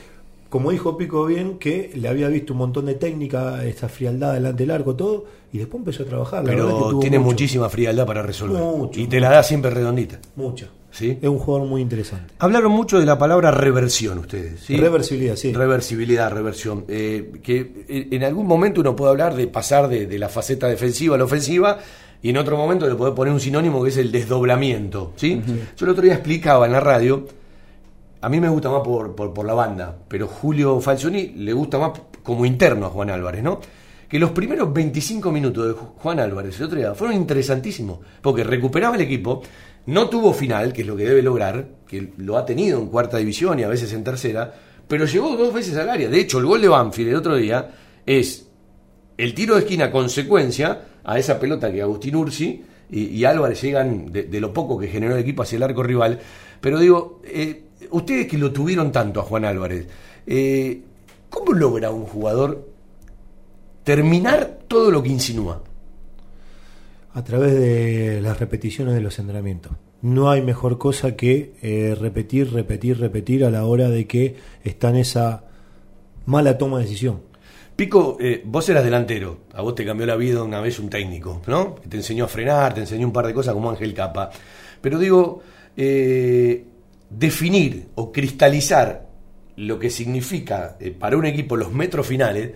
[0.48, 4.64] Como dijo Pico bien, que le había visto un montón de técnica, esta frialdad delante
[4.64, 6.42] del arco, todo, y después empezó a trabajar.
[6.44, 8.60] La verdad que Pero tiene mucho, muchísima frialdad para resolver.
[8.60, 10.18] Mucho, y te la da siempre redondita.
[10.34, 10.66] Mucha.
[10.92, 11.18] ¿Sí?
[11.22, 12.34] Es un jugador muy interesante.
[12.40, 14.60] Hablaron mucho de la palabra reversión ustedes.
[14.60, 14.76] ¿sí?
[14.76, 15.52] Reversibilidad, sí.
[15.52, 16.84] Reversibilidad, reversión.
[16.88, 20.66] Eh, que eh, en algún momento uno puede hablar de pasar de, de la faceta
[20.66, 21.78] defensiva a la ofensiva
[22.22, 25.12] y en otro momento le puede poner un sinónimo que es el desdoblamiento.
[25.16, 25.40] ¿sí?
[25.76, 27.26] Yo el otro día explicaba en la radio,
[28.20, 31.78] a mí me gusta más por, por, por la banda, pero Julio Falcioni le gusta
[31.78, 31.92] más
[32.22, 33.60] como interno a Juan Álvarez, ¿no?
[34.08, 38.42] Que los primeros 25 minutos de Ju- Juan Álvarez el otro día fueron interesantísimos, porque
[38.44, 39.40] recuperaba el equipo,
[39.90, 43.18] no tuvo final, que es lo que debe lograr, que lo ha tenido en cuarta
[43.18, 44.54] división y a veces en tercera,
[44.86, 46.08] pero llegó dos veces al área.
[46.08, 47.70] De hecho, el gol de Banfield el otro día
[48.06, 48.46] es
[49.18, 54.24] el tiro de esquina consecuencia a esa pelota que Agustín Ursi y, Álvarez llegan de,
[54.24, 56.20] de lo poco que generó el equipo hacia el arco rival.
[56.60, 59.88] Pero digo, eh, ustedes que lo tuvieron tanto a Juan Álvarez,
[60.26, 60.82] eh,
[61.28, 62.68] ¿cómo logra un jugador
[63.82, 65.62] terminar todo lo que insinúa?
[67.12, 69.72] A través de las repeticiones de los entrenamientos.
[70.02, 74.90] No hay mejor cosa que eh, repetir, repetir, repetir a la hora de que está
[74.90, 75.44] en esa
[76.26, 77.22] mala toma de decisión.
[77.76, 81.42] Pico, eh, vos eras delantero, a vos te cambió la vida una vez un técnico,
[81.46, 81.76] ¿no?
[81.88, 84.30] Te enseñó a frenar, te enseñó un par de cosas como Ángel Capa.
[84.80, 85.42] Pero digo,
[85.76, 86.64] eh,
[87.08, 89.08] definir o cristalizar
[89.56, 92.52] lo que significa para un equipo los metros finales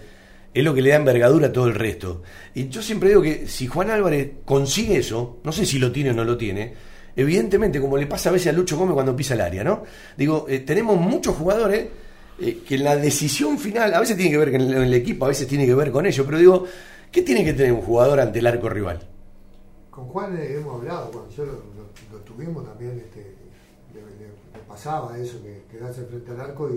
[0.55, 2.22] es lo que le da envergadura a todo el resto.
[2.55, 6.10] Y yo siempre digo que si Juan Álvarez consigue eso, no sé si lo tiene
[6.10, 6.72] o no lo tiene,
[7.16, 9.82] evidentemente, como le pasa a veces a Lucho Gómez cuando pisa el área, ¿no?
[10.16, 11.89] Digo, eh, tenemos muchos jugadores
[12.39, 15.48] eh, que la decisión final, a veces tiene que ver con el, equipo, a veces
[15.48, 16.66] tiene que ver con ello, pero digo,
[17.10, 19.01] ¿qué tiene que tener un jugador ante el arco rival?
[19.90, 23.35] Con Juan eh, hemos hablado, cuando yo lo, tuvimos también, este,
[23.93, 26.70] le, pasaba eso, que quedarse frente al arco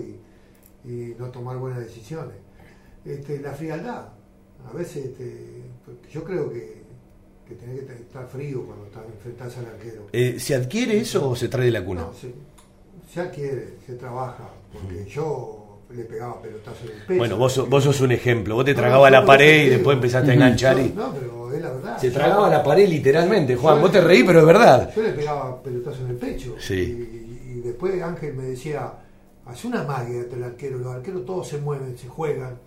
[0.84, 2.47] y no tomar buenas decisiones.
[3.04, 4.08] Este, la frialdad,
[4.68, 5.62] a veces este,
[6.12, 6.82] yo creo que,
[7.46, 10.06] que tenés que estar frío cuando estás enfrentás al arquero.
[10.12, 12.02] Eh, ¿Se adquiere eso o se trae de la cuna?
[12.02, 12.32] No, se,
[13.12, 17.18] se adquiere, se trabaja, porque yo le pegaba pelotazo en el pecho.
[17.18, 18.54] Bueno, vos, vos sos un ejemplo.
[18.56, 20.90] Vos te No, tragabas no, la pared y después empezaste a enganchar y...
[20.90, 21.98] No, pero es la verdad.
[21.98, 23.76] Se tragaba la pared literalmente, Juan.
[23.76, 24.92] yo Vos le- te reí, pero es verdad.
[24.94, 26.56] Yo le pegaba pelotazo en el pecho.
[26.58, 26.74] Sí.
[26.74, 28.92] Y, y después Ángel me decía,
[29.46, 32.58] hace una magia entre el arquero, los arqueros todos se mueven, se juegan.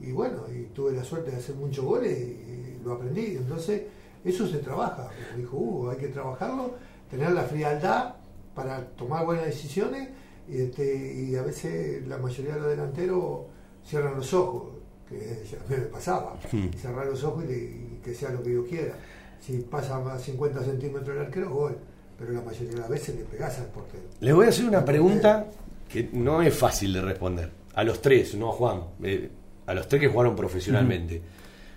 [0.00, 3.36] Y bueno, y tuve la suerte de hacer muchos goles y lo aprendí.
[3.36, 3.82] Entonces,
[4.24, 5.08] eso se trabaja.
[5.08, 6.74] Como dijo Hugo, hay que trabajarlo,
[7.10, 8.14] tener la frialdad
[8.54, 10.08] para tomar buenas decisiones.
[10.48, 13.40] Y, este, y a veces la mayoría de los delanteros
[13.84, 14.74] cierran los ojos,
[15.08, 15.16] que
[15.66, 16.38] a mí me pasaba.
[16.52, 16.70] Hmm.
[16.76, 18.94] Cerrar los ojos y, que sea lo que Dios quiera.
[19.40, 21.76] Si pasa más 50 centímetros el arquero, gol.
[22.18, 24.04] Pero la mayoría de las veces le pegás al portero.
[24.20, 25.46] Les voy a hacer una pregunta
[25.88, 27.50] que no es fácil de responder.
[27.74, 28.80] A los tres, no a Juan.
[29.02, 29.30] eh,
[29.66, 31.22] a los tres que jugaron profesionalmente.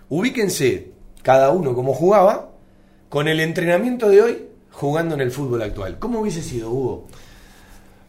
[0.10, 0.92] Ubíquense
[1.22, 2.52] cada uno como jugaba
[3.10, 4.38] con el entrenamiento de hoy
[4.72, 6.00] jugando en el fútbol actual.
[6.00, 7.08] ¿Cómo hubiese sido, Hugo?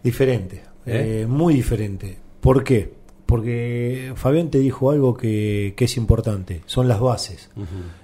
[0.02, 1.22] Diferente, ¿Eh?
[1.22, 2.18] eh, muy diferente.
[2.40, 2.92] ¿Por qué?
[3.26, 7.50] Porque Fabián te dijo algo que, que es importante, son las bases.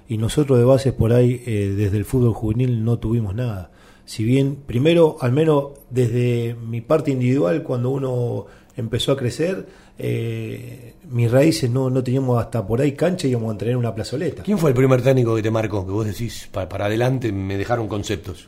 [0.07, 3.71] Y nosotros de bases por ahí, eh, desde el fútbol juvenil, no tuvimos nada.
[4.05, 8.45] Si bien, primero, al menos desde mi parte individual, cuando uno
[8.77, 9.67] empezó a crecer,
[9.97, 13.93] eh, mis raíces no, no teníamos hasta por ahí cancha y íbamos a tener una
[13.95, 14.43] plazoleta.
[14.43, 15.85] ¿Quién fue el primer técnico que te marcó?
[15.85, 18.47] Que vos decís, "Pa- para, adelante me dejaron conceptos.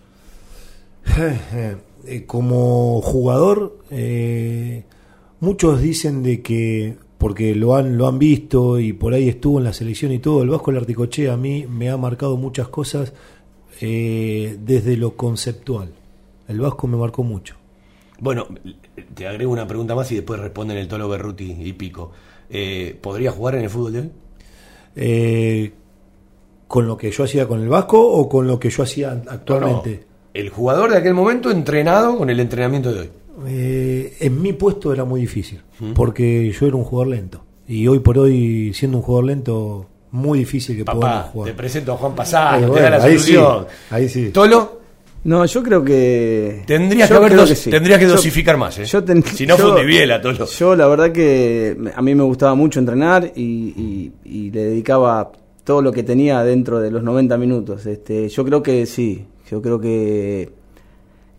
[2.05, 4.85] Eh, como jugador, eh,
[5.41, 9.65] muchos dicen de que, porque lo han, lo han visto y por ahí estuvo en
[9.65, 13.11] la selección y todo, el Vasco Larticoche a mí me ha marcado muchas cosas
[13.81, 15.91] eh, desde lo conceptual.
[16.47, 17.55] El Vasco me marcó mucho.
[18.21, 18.47] Bueno,
[19.13, 22.11] te agrego una pregunta más y después responden el Tolo Berruti y Pico.
[22.49, 24.11] Eh, ¿Podría jugar en el fútbol de hoy?
[24.95, 25.71] Eh,
[26.67, 30.05] ¿Con lo que yo hacía con el Vasco o con lo que yo hacía actualmente?
[30.33, 33.09] El jugador de aquel momento entrenado con el entrenamiento de hoy.
[33.47, 35.93] Eh, en mi puesto era muy difícil, ¿Mm?
[35.93, 37.43] porque yo era un jugador lento.
[37.67, 41.51] Y hoy por hoy, siendo un jugador lento, muy difícil que podamos Papá, jugar.
[41.51, 43.65] te presento a Juan Pasado, Eh, te da la ahí solución.
[43.69, 44.29] sí, ahí sí.
[44.29, 44.78] Tolo,
[45.23, 46.63] No, yo creo que.
[46.65, 47.69] tendrías que, yo haber creo dos- sí.
[47.69, 48.85] tendrías que Yo- dosificar más, ¿eh?
[48.85, 50.45] yo ten- si no yo- biela, Tolo.
[50.45, 55.31] Yo la verdad que a mí me gustaba mucho entrenar y, y- y le dedicaba
[55.65, 57.85] todo lo que tenía dentro de los 90 minutos.
[57.85, 60.49] Este, yo creo que sí, yo creo que,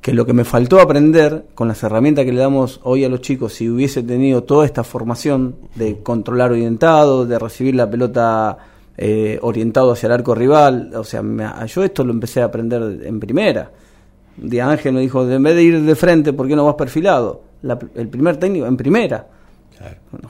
[0.03, 3.21] que lo que me faltó aprender con las herramientas que le damos hoy a los
[3.23, 8.57] chicos, si hubiese tenido toda esta formación de controlar orientado, de recibir la pelota
[9.03, 13.01] eh, orientado hacia el arco rival, o sea, me- yo esto lo empecé a aprender
[13.03, 13.71] en primera.
[14.37, 17.41] Día Ángel me dijo, en vez de ir de frente, ¿por qué no vas perfilado?
[17.63, 19.27] La- el primer técnico en primera.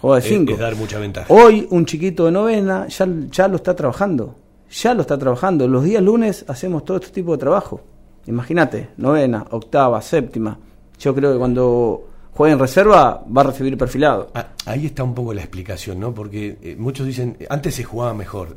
[0.00, 0.52] Juega de Es- cinco.
[0.52, 1.26] es dar mucha ventaja.
[1.34, 4.36] Hoy un chiquito de novena ya, ya lo está trabajando.
[4.70, 5.66] Ya lo está trabajando.
[5.66, 7.80] Los días lunes hacemos todo este tipo de trabajo.
[8.26, 10.56] Imagínate, novena, octava, séptima.
[11.00, 12.04] Yo creo que cuando
[12.40, 14.30] juegue en reserva va a recibir perfilado.
[14.34, 16.14] Ah, Ahí está un poco la explicación, ¿no?
[16.14, 18.56] Porque eh, muchos dicen, antes se jugaba mejor.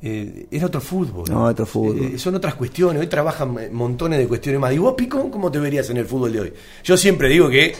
[0.00, 1.28] Eh, era otro fútbol.
[1.28, 2.14] No, otro fútbol.
[2.14, 2.98] Eh, son otras cuestiones.
[2.98, 4.72] Hoy trabajan eh, montones de cuestiones más.
[4.72, 6.54] ¿Y vos, Pico, cómo te verías en el fútbol de hoy?
[6.82, 7.74] Yo siempre digo que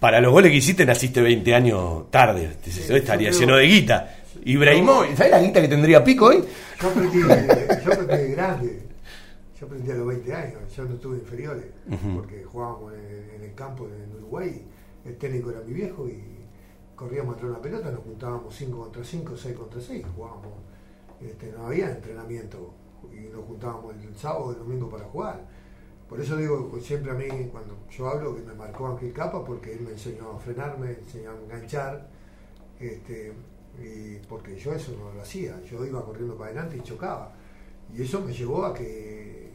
[0.00, 2.50] para los goles que hiciste naciste 20 años tarde.
[2.90, 4.16] Hoy estaría lleno de guita.
[4.44, 6.42] Ibrahimovic, ¿sabes la guita que tendría Pico hoy?
[6.82, 8.82] Yo aprendí, yo aprendí de grande.
[9.60, 10.58] Yo aprendí a los 20 años.
[10.76, 11.66] Yo no tuve inferiores.
[12.12, 14.60] Porque jugábamos en, en el campo en Uruguay.
[15.04, 16.22] El técnico era mi viejo y
[16.94, 17.90] corríamos atrás de una pelota.
[17.90, 20.06] Nos juntábamos 5 contra 5, 6 contra 6.
[20.14, 20.52] Jugábamos.
[21.20, 22.74] Este, no había entrenamiento.
[23.12, 25.46] Y nos juntábamos el sábado o el domingo para jugar.
[26.08, 29.72] Por eso digo siempre a mí, cuando yo hablo, que me marcó Ángel Capa, porque
[29.72, 32.08] él me enseñó a frenar, me enseñó a enganchar.
[32.80, 33.32] Este,
[33.78, 37.32] y porque yo eso no lo hacía, yo iba corriendo para adelante y chocaba.
[37.94, 39.50] Y eso me llevó a que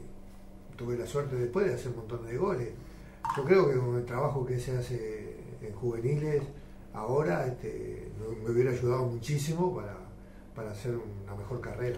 [0.76, 2.70] tuve la suerte después de hacer un montón de goles.
[3.36, 5.25] Yo creo que con el trabajo que se hace
[5.68, 6.42] en juveniles
[6.94, 9.96] ahora este, me- me hubiera ayudado muchísimo para,
[10.56, 11.98] para hacer una mejor carrera.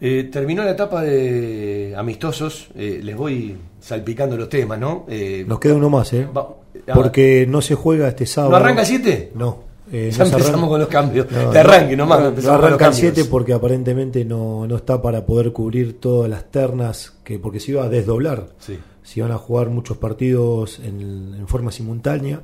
[0.00, 2.68] Eh, terminó la etapa de amistosos.
[2.74, 5.06] eh, les voy salpicando los temas, ¿no?
[5.08, 6.26] Eh, Nos queda uno más, ¿eh?
[6.36, 6.48] va-
[6.88, 8.50] ah, Porque no se juega este sábado.
[8.50, 9.32] ¿No arranca el 7?
[9.34, 9.58] No.
[9.92, 11.30] eh, Ya empezamos arranca- con los cambios.
[11.30, 12.20] No, de arranque nomás.
[12.20, 13.14] no, empezamos no arranca el cambios.
[13.14, 17.70] 7 porque aparentemente no, no está para poder cubrir todas las ternas, que porque se
[17.72, 18.48] iba a desdoblar.
[18.58, 18.78] Sí.
[19.02, 22.40] Se iban a jugar muchos partidos en, en forma simultánea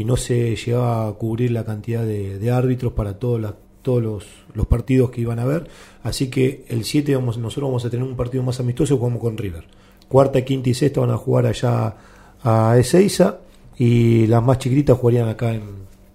[0.00, 4.02] y no se llegaba a cubrir la cantidad de, de árbitros para todos la- todos
[4.02, 5.66] los, los partidos que iban a haber.
[6.02, 9.38] Así que el 7 vamos, nosotros vamos a tener un partido más amistoso jugamos con
[9.38, 9.64] River.
[10.06, 11.94] Cuarta, quinta y sexta van a jugar allá
[12.44, 13.38] a Ezeiza
[13.78, 15.62] y las más chiquititas jugarían acá en,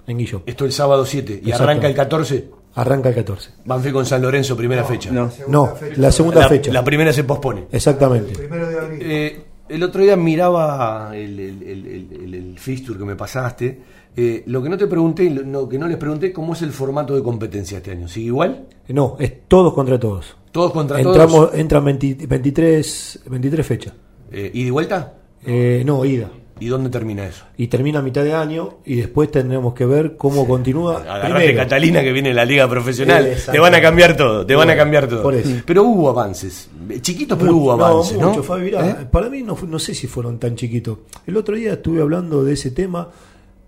[0.06, 0.44] en Guillón.
[0.46, 1.34] Esto el sábado 7.
[1.44, 1.64] ¿Y Exacto.
[1.64, 2.50] arranca el 14?
[2.76, 3.50] Arranca el 14.
[3.66, 5.10] Banfield con San Lorenzo, primera fecha.
[5.12, 5.32] No.
[5.48, 6.72] No, la segunda la, fecha.
[6.72, 7.66] la primera se pospone.
[7.72, 8.34] Exactamente.
[8.36, 9.00] Primero de abril.
[9.02, 13.82] Eh, el otro día miraba el, el, fixture que me pasaste.
[14.16, 16.72] Eh, lo que no te pregunté, y lo que no les pregunté, ¿cómo es el
[16.72, 18.08] formato de competencia este año?
[18.08, 18.68] ¿Sigue igual?
[18.88, 20.38] No, es todos contra todos.
[20.52, 21.56] ¿Todos contra Entramos, todos?
[21.56, 23.94] Entran 20 23, 23 fechas.
[24.32, 25.14] Eh, ¿Y de vuelta?
[25.46, 26.30] Eh, no, ida.
[26.60, 27.44] ¿Y dónde termina eso?
[27.58, 31.00] Y termina a mitad de año y después tendremos que ver cómo continúa.
[31.02, 33.26] Agarrate Catalina que viene en la liga profesional.
[33.28, 33.52] Exacto.
[33.52, 35.32] Te van a cambiar todo, te van a cambiar todo.
[35.66, 36.70] Pero hubo avances.
[37.02, 38.30] Chiquitos, pero hubo avances, ¿no?
[38.30, 39.08] mucho, Fabi, mirá, ¿Eh?
[39.12, 41.00] Para mí no, no sé si fueron tan chiquitos.
[41.28, 43.10] El otro día estuve hablando de ese tema.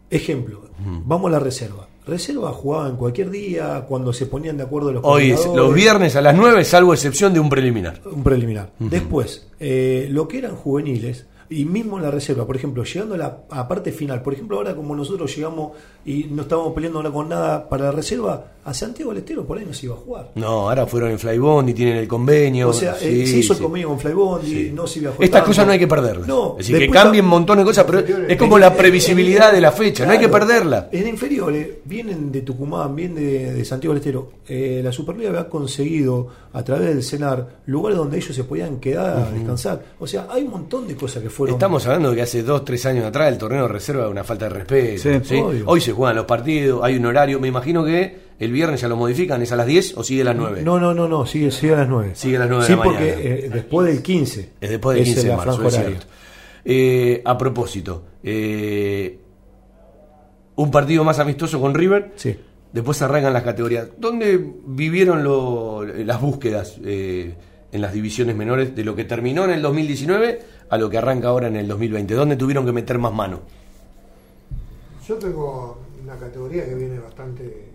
[0.09, 0.61] Ejemplo,
[1.05, 1.87] vamos a la reserva.
[2.07, 6.21] Reserva jugaba en cualquier día, cuando se ponían de acuerdo los Hoy los viernes a
[6.21, 7.99] las 9, salvo excepción de un preliminar.
[8.05, 8.71] Un preliminar.
[8.79, 13.17] Después, eh, lo que eran juveniles, y mismo en la reserva, por ejemplo, llegando a
[13.17, 15.71] la a parte final, por ejemplo, ahora como nosotros llegamos
[16.05, 19.57] y no estábamos peleando ahora con nada para la reserva, a Santiago del Estero por
[19.57, 20.31] ahí no se iba a jugar.
[20.35, 22.69] No, ahora fueron en Flybond y tienen el convenio.
[22.69, 23.59] O sea, eh, se hizo sí.
[23.59, 24.71] el convenio con Flybond y Sí.
[24.73, 25.23] no se iba a jugar.
[25.25, 25.49] Estas tanto.
[25.51, 26.27] cosas no hay que perderlas.
[26.27, 29.49] No, es decir, que cambien un montón de cosas, pero es como En- la previsibilidad
[29.49, 30.89] en- de la fecha, no hay que perderla.
[30.91, 34.31] En inferiores vienen de Tucumán, vienen de, de Santiago del Estero.
[34.47, 39.17] Eh, la Superliga había conseguido a través del CENAR lugares donde ellos se podían quedar
[39.17, 39.83] a descansar.
[39.99, 41.55] O sea, hay un montón de cosas que fueron.
[41.55, 44.23] Estamos hablando de que hace dos, tres años atrás el torneo de reserva era una
[44.23, 45.01] falta de respeto.
[45.03, 45.35] Sí, ¿sí?
[45.35, 45.63] obvio.
[45.67, 47.39] Hoy se juegan los partidos, hay un horario.
[47.39, 50.25] Me imagino que el viernes ya lo modifican, ¿es a las 10 o sigue a
[50.25, 50.61] las 9?
[50.63, 52.11] No, no, no, no, sigue, sigue a las 9.
[52.13, 53.21] Sigue a las 9 de sí, la porque mañana.
[53.21, 54.49] eh, después del 15.
[54.61, 56.05] Es después del es 15 de marzo, es cierto.
[56.65, 59.19] Eh, a propósito, eh,
[60.55, 62.11] un partido más amistoso con River.
[62.15, 62.35] Sí.
[62.73, 63.87] Después arrancan las categorías.
[63.97, 67.33] ¿Dónde vivieron lo- las búsquedas eh,
[67.71, 70.39] en las divisiones menores de lo que terminó en el 2019
[70.69, 72.13] a lo que arranca ahora en el 2020?
[72.13, 73.41] ¿Dónde tuvieron que meter más mano?
[75.07, 77.69] Yo tengo una categoría que viene bastante.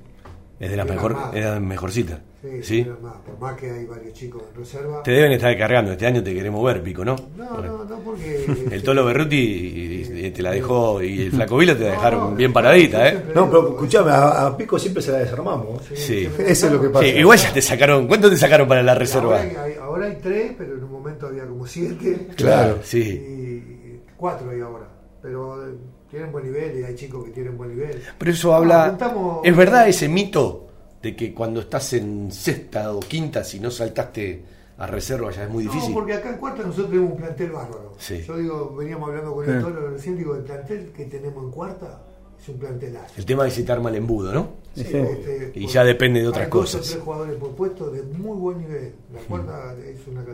[0.62, 2.20] Es de las mejor, es de las mejorcitas.
[2.40, 2.84] Sí, ¿Sí?
[3.26, 5.02] Por más que hay varios chicos en reserva.
[5.02, 5.92] Te deben estar cargando.
[5.92, 7.16] Este año te queremos ver, Pico, ¿no?
[7.36, 8.46] No, no, no, porque.
[8.70, 12.30] El Tolo Berruti y- y te la dejó y el Flaco Vilo te la dejaron
[12.30, 13.22] no, bien paradita, ¿eh?
[13.34, 15.82] No, pero escuchame, a, a Pico siempre se la desarmamos.
[15.94, 16.28] Sí.
[16.38, 17.04] Eso es lo que pasa.
[17.06, 18.06] Sí, igual ya te sacaron.
[18.06, 19.36] ¿Cuánto te sacaron para la reserva?
[19.38, 22.28] Ahora hay, hay- ahora hay tres, pero en un momento había como siete.
[22.36, 23.00] Claro, sí.
[23.00, 24.86] Y cuatro hay ahora.
[25.20, 25.74] Pero eh,
[26.12, 28.00] tienen buen nivel y hay chicos que tienen buen nivel.
[28.18, 28.84] Pero eso habla.
[28.84, 30.68] apuntamos- ¿Es verdad ese mito
[31.02, 34.44] de que cuando estás en sexta o quinta, si no saltaste
[34.76, 35.88] a reserva ya es muy difícil.
[35.90, 37.94] No, porque acá en cuarta nosotros tenemos un plantel bárbaro.
[37.98, 38.22] Sí.
[38.26, 42.02] Yo digo, veníamos hablando con el Toro recién, digo, el plantel que tenemos en cuarta
[42.40, 43.14] es un plantelazo.
[43.16, 44.48] El tema es si te arma el embudo, ¿no?
[44.74, 46.90] Sí, este, Y ya depende de otras hay dos o cosas.
[46.90, 48.92] tres jugadores por puesto de muy buen nivel.
[49.14, 50.24] La cuarta es una.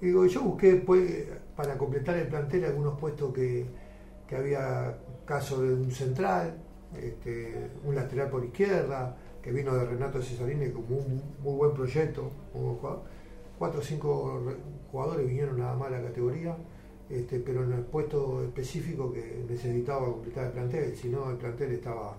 [0.00, 1.26] Digo, yo busqué pues,
[1.56, 3.66] para completar el plantel algunos puestos que,
[4.28, 4.94] que había
[5.30, 6.56] caso de un central,
[7.00, 12.30] este, un lateral por izquierda, que vino de Renato Cesarini como un muy buen proyecto.
[12.52, 13.02] muy buen jugador.
[13.58, 14.56] Cuatro o cinco re-
[14.90, 16.56] jugadores vinieron nada más a la categoría.
[17.08, 21.72] Este, pero en el puesto específico que necesitaba completar el plantel, si no el plantel
[21.72, 22.16] estaba,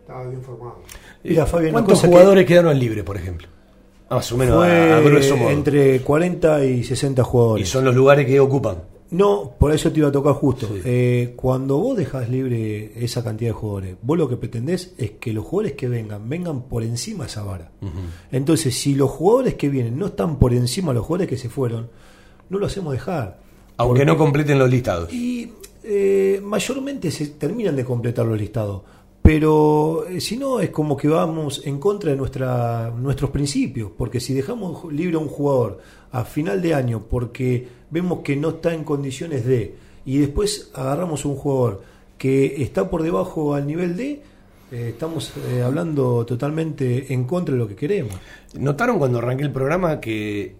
[0.00, 0.76] estaba bien formado.
[1.24, 3.48] Mira, Fabián, una ¿Cuántos cosa que- jugadores quedaron libres, por ejemplo?
[4.10, 5.50] Más o menos, Fue a, a grueso modo.
[5.50, 7.66] entre 40 y 60 jugadores.
[7.66, 8.82] Y son los lugares que ocupan.
[9.12, 10.68] No, por eso te iba a tocar justo.
[10.84, 15.32] Eh, cuando vos dejas libre esa cantidad de jugadores, vos lo que pretendés es que
[15.34, 17.70] los jugadores que vengan, vengan por encima de esa vara.
[18.30, 21.50] Entonces, si los jugadores que vienen no están por encima de los jugadores que se
[21.50, 21.90] fueron,
[22.48, 23.38] no lo hacemos dejar.
[23.76, 25.12] Aunque Porque- no completen los listados.
[25.12, 25.52] Y
[25.84, 28.80] eh, mayormente se terminan de completar los listados.
[29.20, 33.90] Pero eh, si no, es como que vamos en contra de nuestra, nuestros principios.
[33.96, 35.78] Porque si dejamos libre a un jugador
[36.10, 41.24] a final de año porque vemos que no está en condiciones de, y después agarramos
[41.24, 41.82] un jugador
[42.18, 44.22] que está por debajo al nivel de,
[44.72, 48.14] eh, estamos eh, hablando totalmente en contra de lo que queremos.
[48.54, 50.56] ¿Notaron cuando arranqué el programa que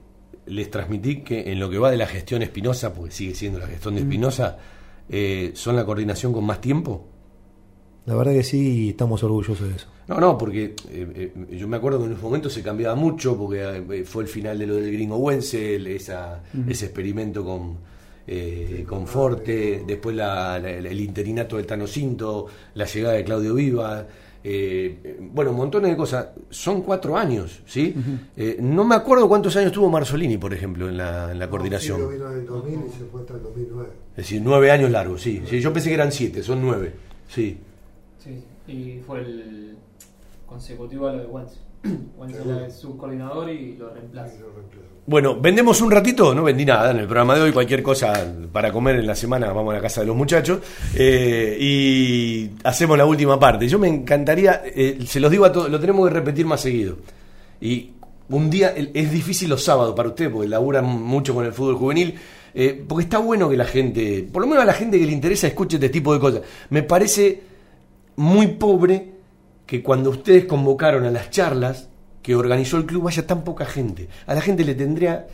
[0.46, 3.66] les transmití que en lo que va de la gestión Espinosa, porque sigue siendo la
[3.66, 4.58] gestión de Espinosa,
[5.08, 7.06] eh, son la coordinación con más tiempo?
[8.04, 9.88] La verdad que sí, estamos orgullosos de eso.
[10.14, 13.36] No, no, porque eh, eh, yo me acuerdo que en unos momentos se cambiaba mucho,
[13.36, 17.76] porque eh, fue el final de lo del gringo Wenzel, esa, ese experimento con,
[18.26, 23.54] eh, con Forte, después la- la- el interinato de Tano Cinto, la llegada de Claudio
[23.54, 24.06] Viva,
[24.44, 26.28] eh, bueno, montones de cosas.
[26.50, 27.94] Son cuatro años, ¿sí?
[28.36, 31.96] Eh, no me acuerdo cuántos años tuvo Marzolini, por ejemplo, en la, en la coordinación.
[31.98, 33.88] Silvio vino en el 2000 y se fue hasta el 2009.
[34.12, 35.42] Es decir, nueve años largos, sí.
[35.48, 35.60] sí.
[35.60, 36.92] Yo pensé que eran siete, son nueve,
[37.28, 37.56] sí.
[38.18, 39.76] Sí, y fue el
[40.52, 41.52] consecutivo a lo de Wentz.
[42.18, 44.34] Wentz era el subcoordinador y lo reemplaza.
[45.04, 48.12] Bueno, vendemos un ratito, no vendí nada en el programa de hoy, cualquier cosa
[48.52, 50.60] para comer en la semana, vamos a la casa de los muchachos
[50.94, 53.66] eh, y hacemos la última parte.
[53.66, 56.98] Yo me encantaría, eh, se los digo a todos, lo tenemos que repetir más seguido.
[57.60, 57.90] Y
[58.28, 62.14] un día, es difícil los sábados para ustedes porque laburan mucho con el fútbol juvenil,
[62.54, 65.12] eh, porque está bueno que la gente, por lo menos a la gente que le
[65.12, 66.42] interesa, escuche este tipo de cosas.
[66.70, 67.42] Me parece
[68.16, 69.12] muy pobre
[69.66, 71.88] que cuando ustedes convocaron a las charlas
[72.22, 74.08] que organizó el club vaya tan poca gente.
[74.26, 75.26] A la gente le tendría,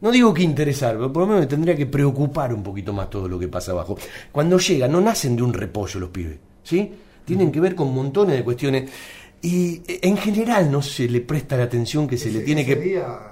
[0.00, 3.08] no digo que interesar, pero por lo menos le tendría que preocupar un poquito más
[3.08, 3.96] todo lo que pasa abajo.
[4.32, 6.92] Cuando llegan, no nacen de un repollo los pibes, ¿sí?
[7.24, 8.90] Tienen que ver con montones de cuestiones
[9.40, 12.76] y eh, en general no se le presta la atención que se le tiene que...
[12.76, 13.31] día,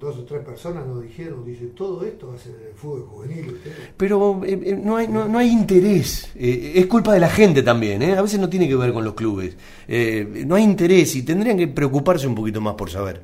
[0.00, 3.52] dos o tres personas nos dijeron, dice, todo esto va a ser el fútbol juvenil.
[3.52, 3.76] ustedes".
[3.96, 6.30] Pero eh, eh, no, hay, no, no hay interés.
[6.34, 8.02] Eh, es culpa de la gente también.
[8.02, 8.16] ¿eh?
[8.16, 9.56] A veces no tiene que ver con los clubes.
[9.86, 13.22] Eh, no hay interés y tendrían que preocuparse un poquito más por saber.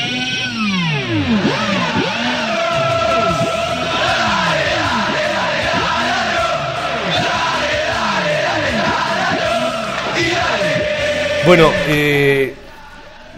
[11.43, 12.53] Bueno, eh,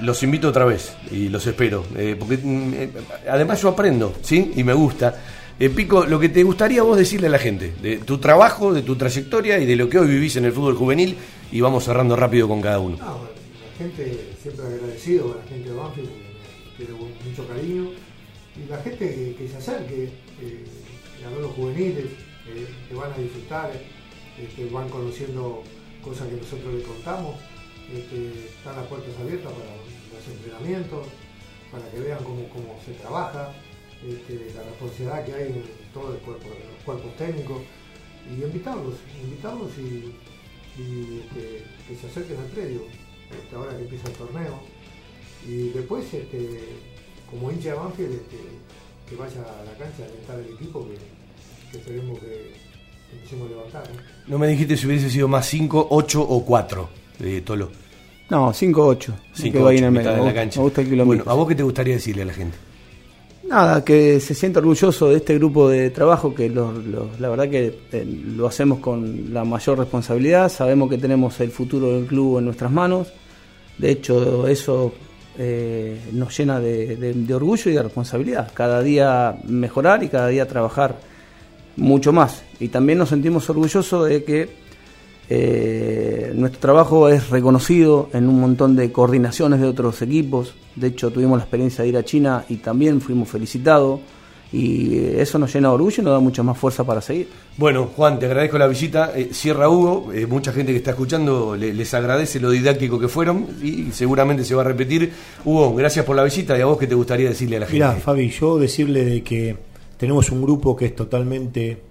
[0.02, 1.86] los invito otra vez y los espero.
[1.96, 2.90] eh, porque mm, eh,
[3.30, 4.52] además yo aprendo, ¿sí?
[4.56, 5.16] Y me gusta.
[5.76, 8.98] Pico, lo que te gustaría vos decirle a la gente, de tu trabajo, de tu
[8.98, 11.16] trayectoria y de lo que hoy vivís en el fútbol juvenil,
[11.52, 12.98] y vamos cerrando rápido con cada uno.
[12.98, 16.10] No, la gente siempre agradecido la gente de Banfield,
[16.86, 17.92] tiene mucho cariño.
[18.56, 20.10] Y la gente que, se acerque,
[20.42, 20.66] eh,
[21.24, 22.06] ganó los juveniles,
[22.48, 23.72] eh, que van a disfrutar,
[24.38, 25.64] este, van conociendo
[26.04, 27.36] cosas que nosotros les contamos,
[27.92, 31.08] este, están las puertas abiertas para los entrenamientos,
[31.72, 33.54] para que vean cómo, cómo se trabaja,
[34.06, 37.62] este, la responsabilidad que hay en todo el cuerpo, los cuerpos técnicos,
[38.30, 40.14] y invitarlos, invitarlos y,
[40.76, 42.82] que se acerquen al predio,
[43.56, 44.73] ahora que empieza el torneo.
[45.48, 46.60] Y después, este,
[47.30, 48.38] como hincha de Banfield, este,
[49.10, 50.96] que vaya a la cancha a alentar el equipo, que,
[51.72, 52.54] que esperemos que
[53.14, 53.84] empecemos a levantar.
[53.94, 54.32] ¿no?
[54.32, 56.90] No me dijiste si hubiese sido más 5, 8 o 4
[57.20, 57.70] de Tolo.
[58.30, 59.14] No, 5-8.
[59.34, 60.02] 5, ahí en 8, el mitad medio.
[60.04, 60.60] de Me la gusta- cancha.
[60.60, 61.06] Me gusta el kilómetro.
[61.26, 62.58] Bueno, ¿a vos qué te gustaría decirle a la gente?
[63.48, 67.50] Nada, que se sienta orgulloso de este grupo de trabajo, que lo- lo- la verdad
[67.50, 72.40] que eh, lo hacemos con la mayor responsabilidad, sabemos que tenemos el futuro del club
[72.40, 73.10] en nuestras manos,
[73.78, 74.94] de hecho eso
[75.38, 80.96] eh, nos llena de, orgullo y de responsabilidad, cada día mejorar y cada día trabajar
[81.76, 82.44] mucho más.
[82.60, 84.50] Y también nos sentimos orgullosos de que
[85.30, 90.54] eh, nuestro trabajo es reconocido en un montón de coordinaciones de otros equipos.
[90.76, 94.02] De hecho, tuvimos la experiencia de ir a China y también fuimos felicitados.
[94.56, 97.28] Y eso nos llena de orgullo y nos da mucha más fuerza para seguir.
[97.58, 99.12] Bueno, Juan, te agradezco la visita.
[99.16, 103.08] Eh, cierra Hugo, eh, mucha gente que está escuchando le- les agradece lo didáctico que
[103.08, 105.12] fueron y seguramente se va a repetir.
[105.44, 107.84] Hugo, gracias por la visita y a vos qué te gustaría decirle a la gente.
[107.84, 109.58] Mirá, Fabi, yo decirle de que
[109.98, 111.82] tenemos un grupo que es totalmente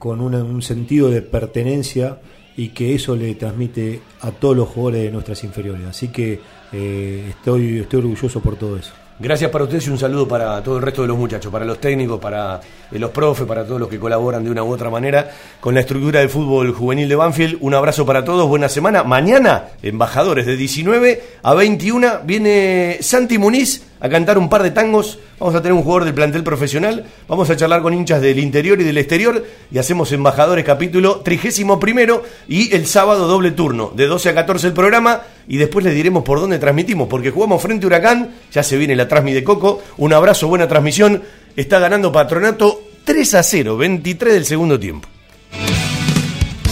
[0.00, 2.18] con una- un sentido de pertenencia
[2.56, 5.86] y que eso le transmite a todos los jugadores de nuestras inferiores.
[5.86, 6.40] Así que
[6.72, 8.92] eh, estoy, estoy orgulloso por todo eso.
[9.18, 11.78] Gracias para ustedes y un saludo para todo el resto de los muchachos, para los
[11.78, 12.60] técnicos, para
[12.90, 15.30] eh, los profes, para todos los que colaboran de una u otra manera
[15.60, 17.58] con la estructura del fútbol juvenil de Banfield.
[17.60, 19.04] Un abrazo para todos, buena semana.
[19.04, 25.20] Mañana, embajadores de 19 a 21, viene Santi Muniz a cantar un par de tangos.
[25.38, 27.06] Vamos a tener un jugador del plantel profesional.
[27.28, 31.78] Vamos a charlar con hinchas del interior y del exterior y hacemos embajadores capítulo trigésimo
[31.78, 35.94] primero y el sábado doble turno, de 12 a 14 el programa y después les
[35.94, 39.44] diremos por dónde transmitimos, porque jugamos frente a Huracán, ya se viene la transmi de
[39.44, 41.22] Coco, un abrazo, buena transmisión,
[41.54, 45.08] está ganando Patronato 3 a 0, 23 del segundo tiempo.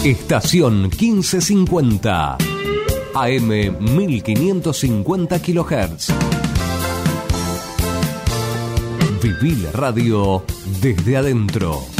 [0.04, 2.38] Estación 1550.
[3.14, 6.49] AM 1550 kHz.
[9.22, 10.42] Viví la radio
[10.80, 11.99] desde adentro.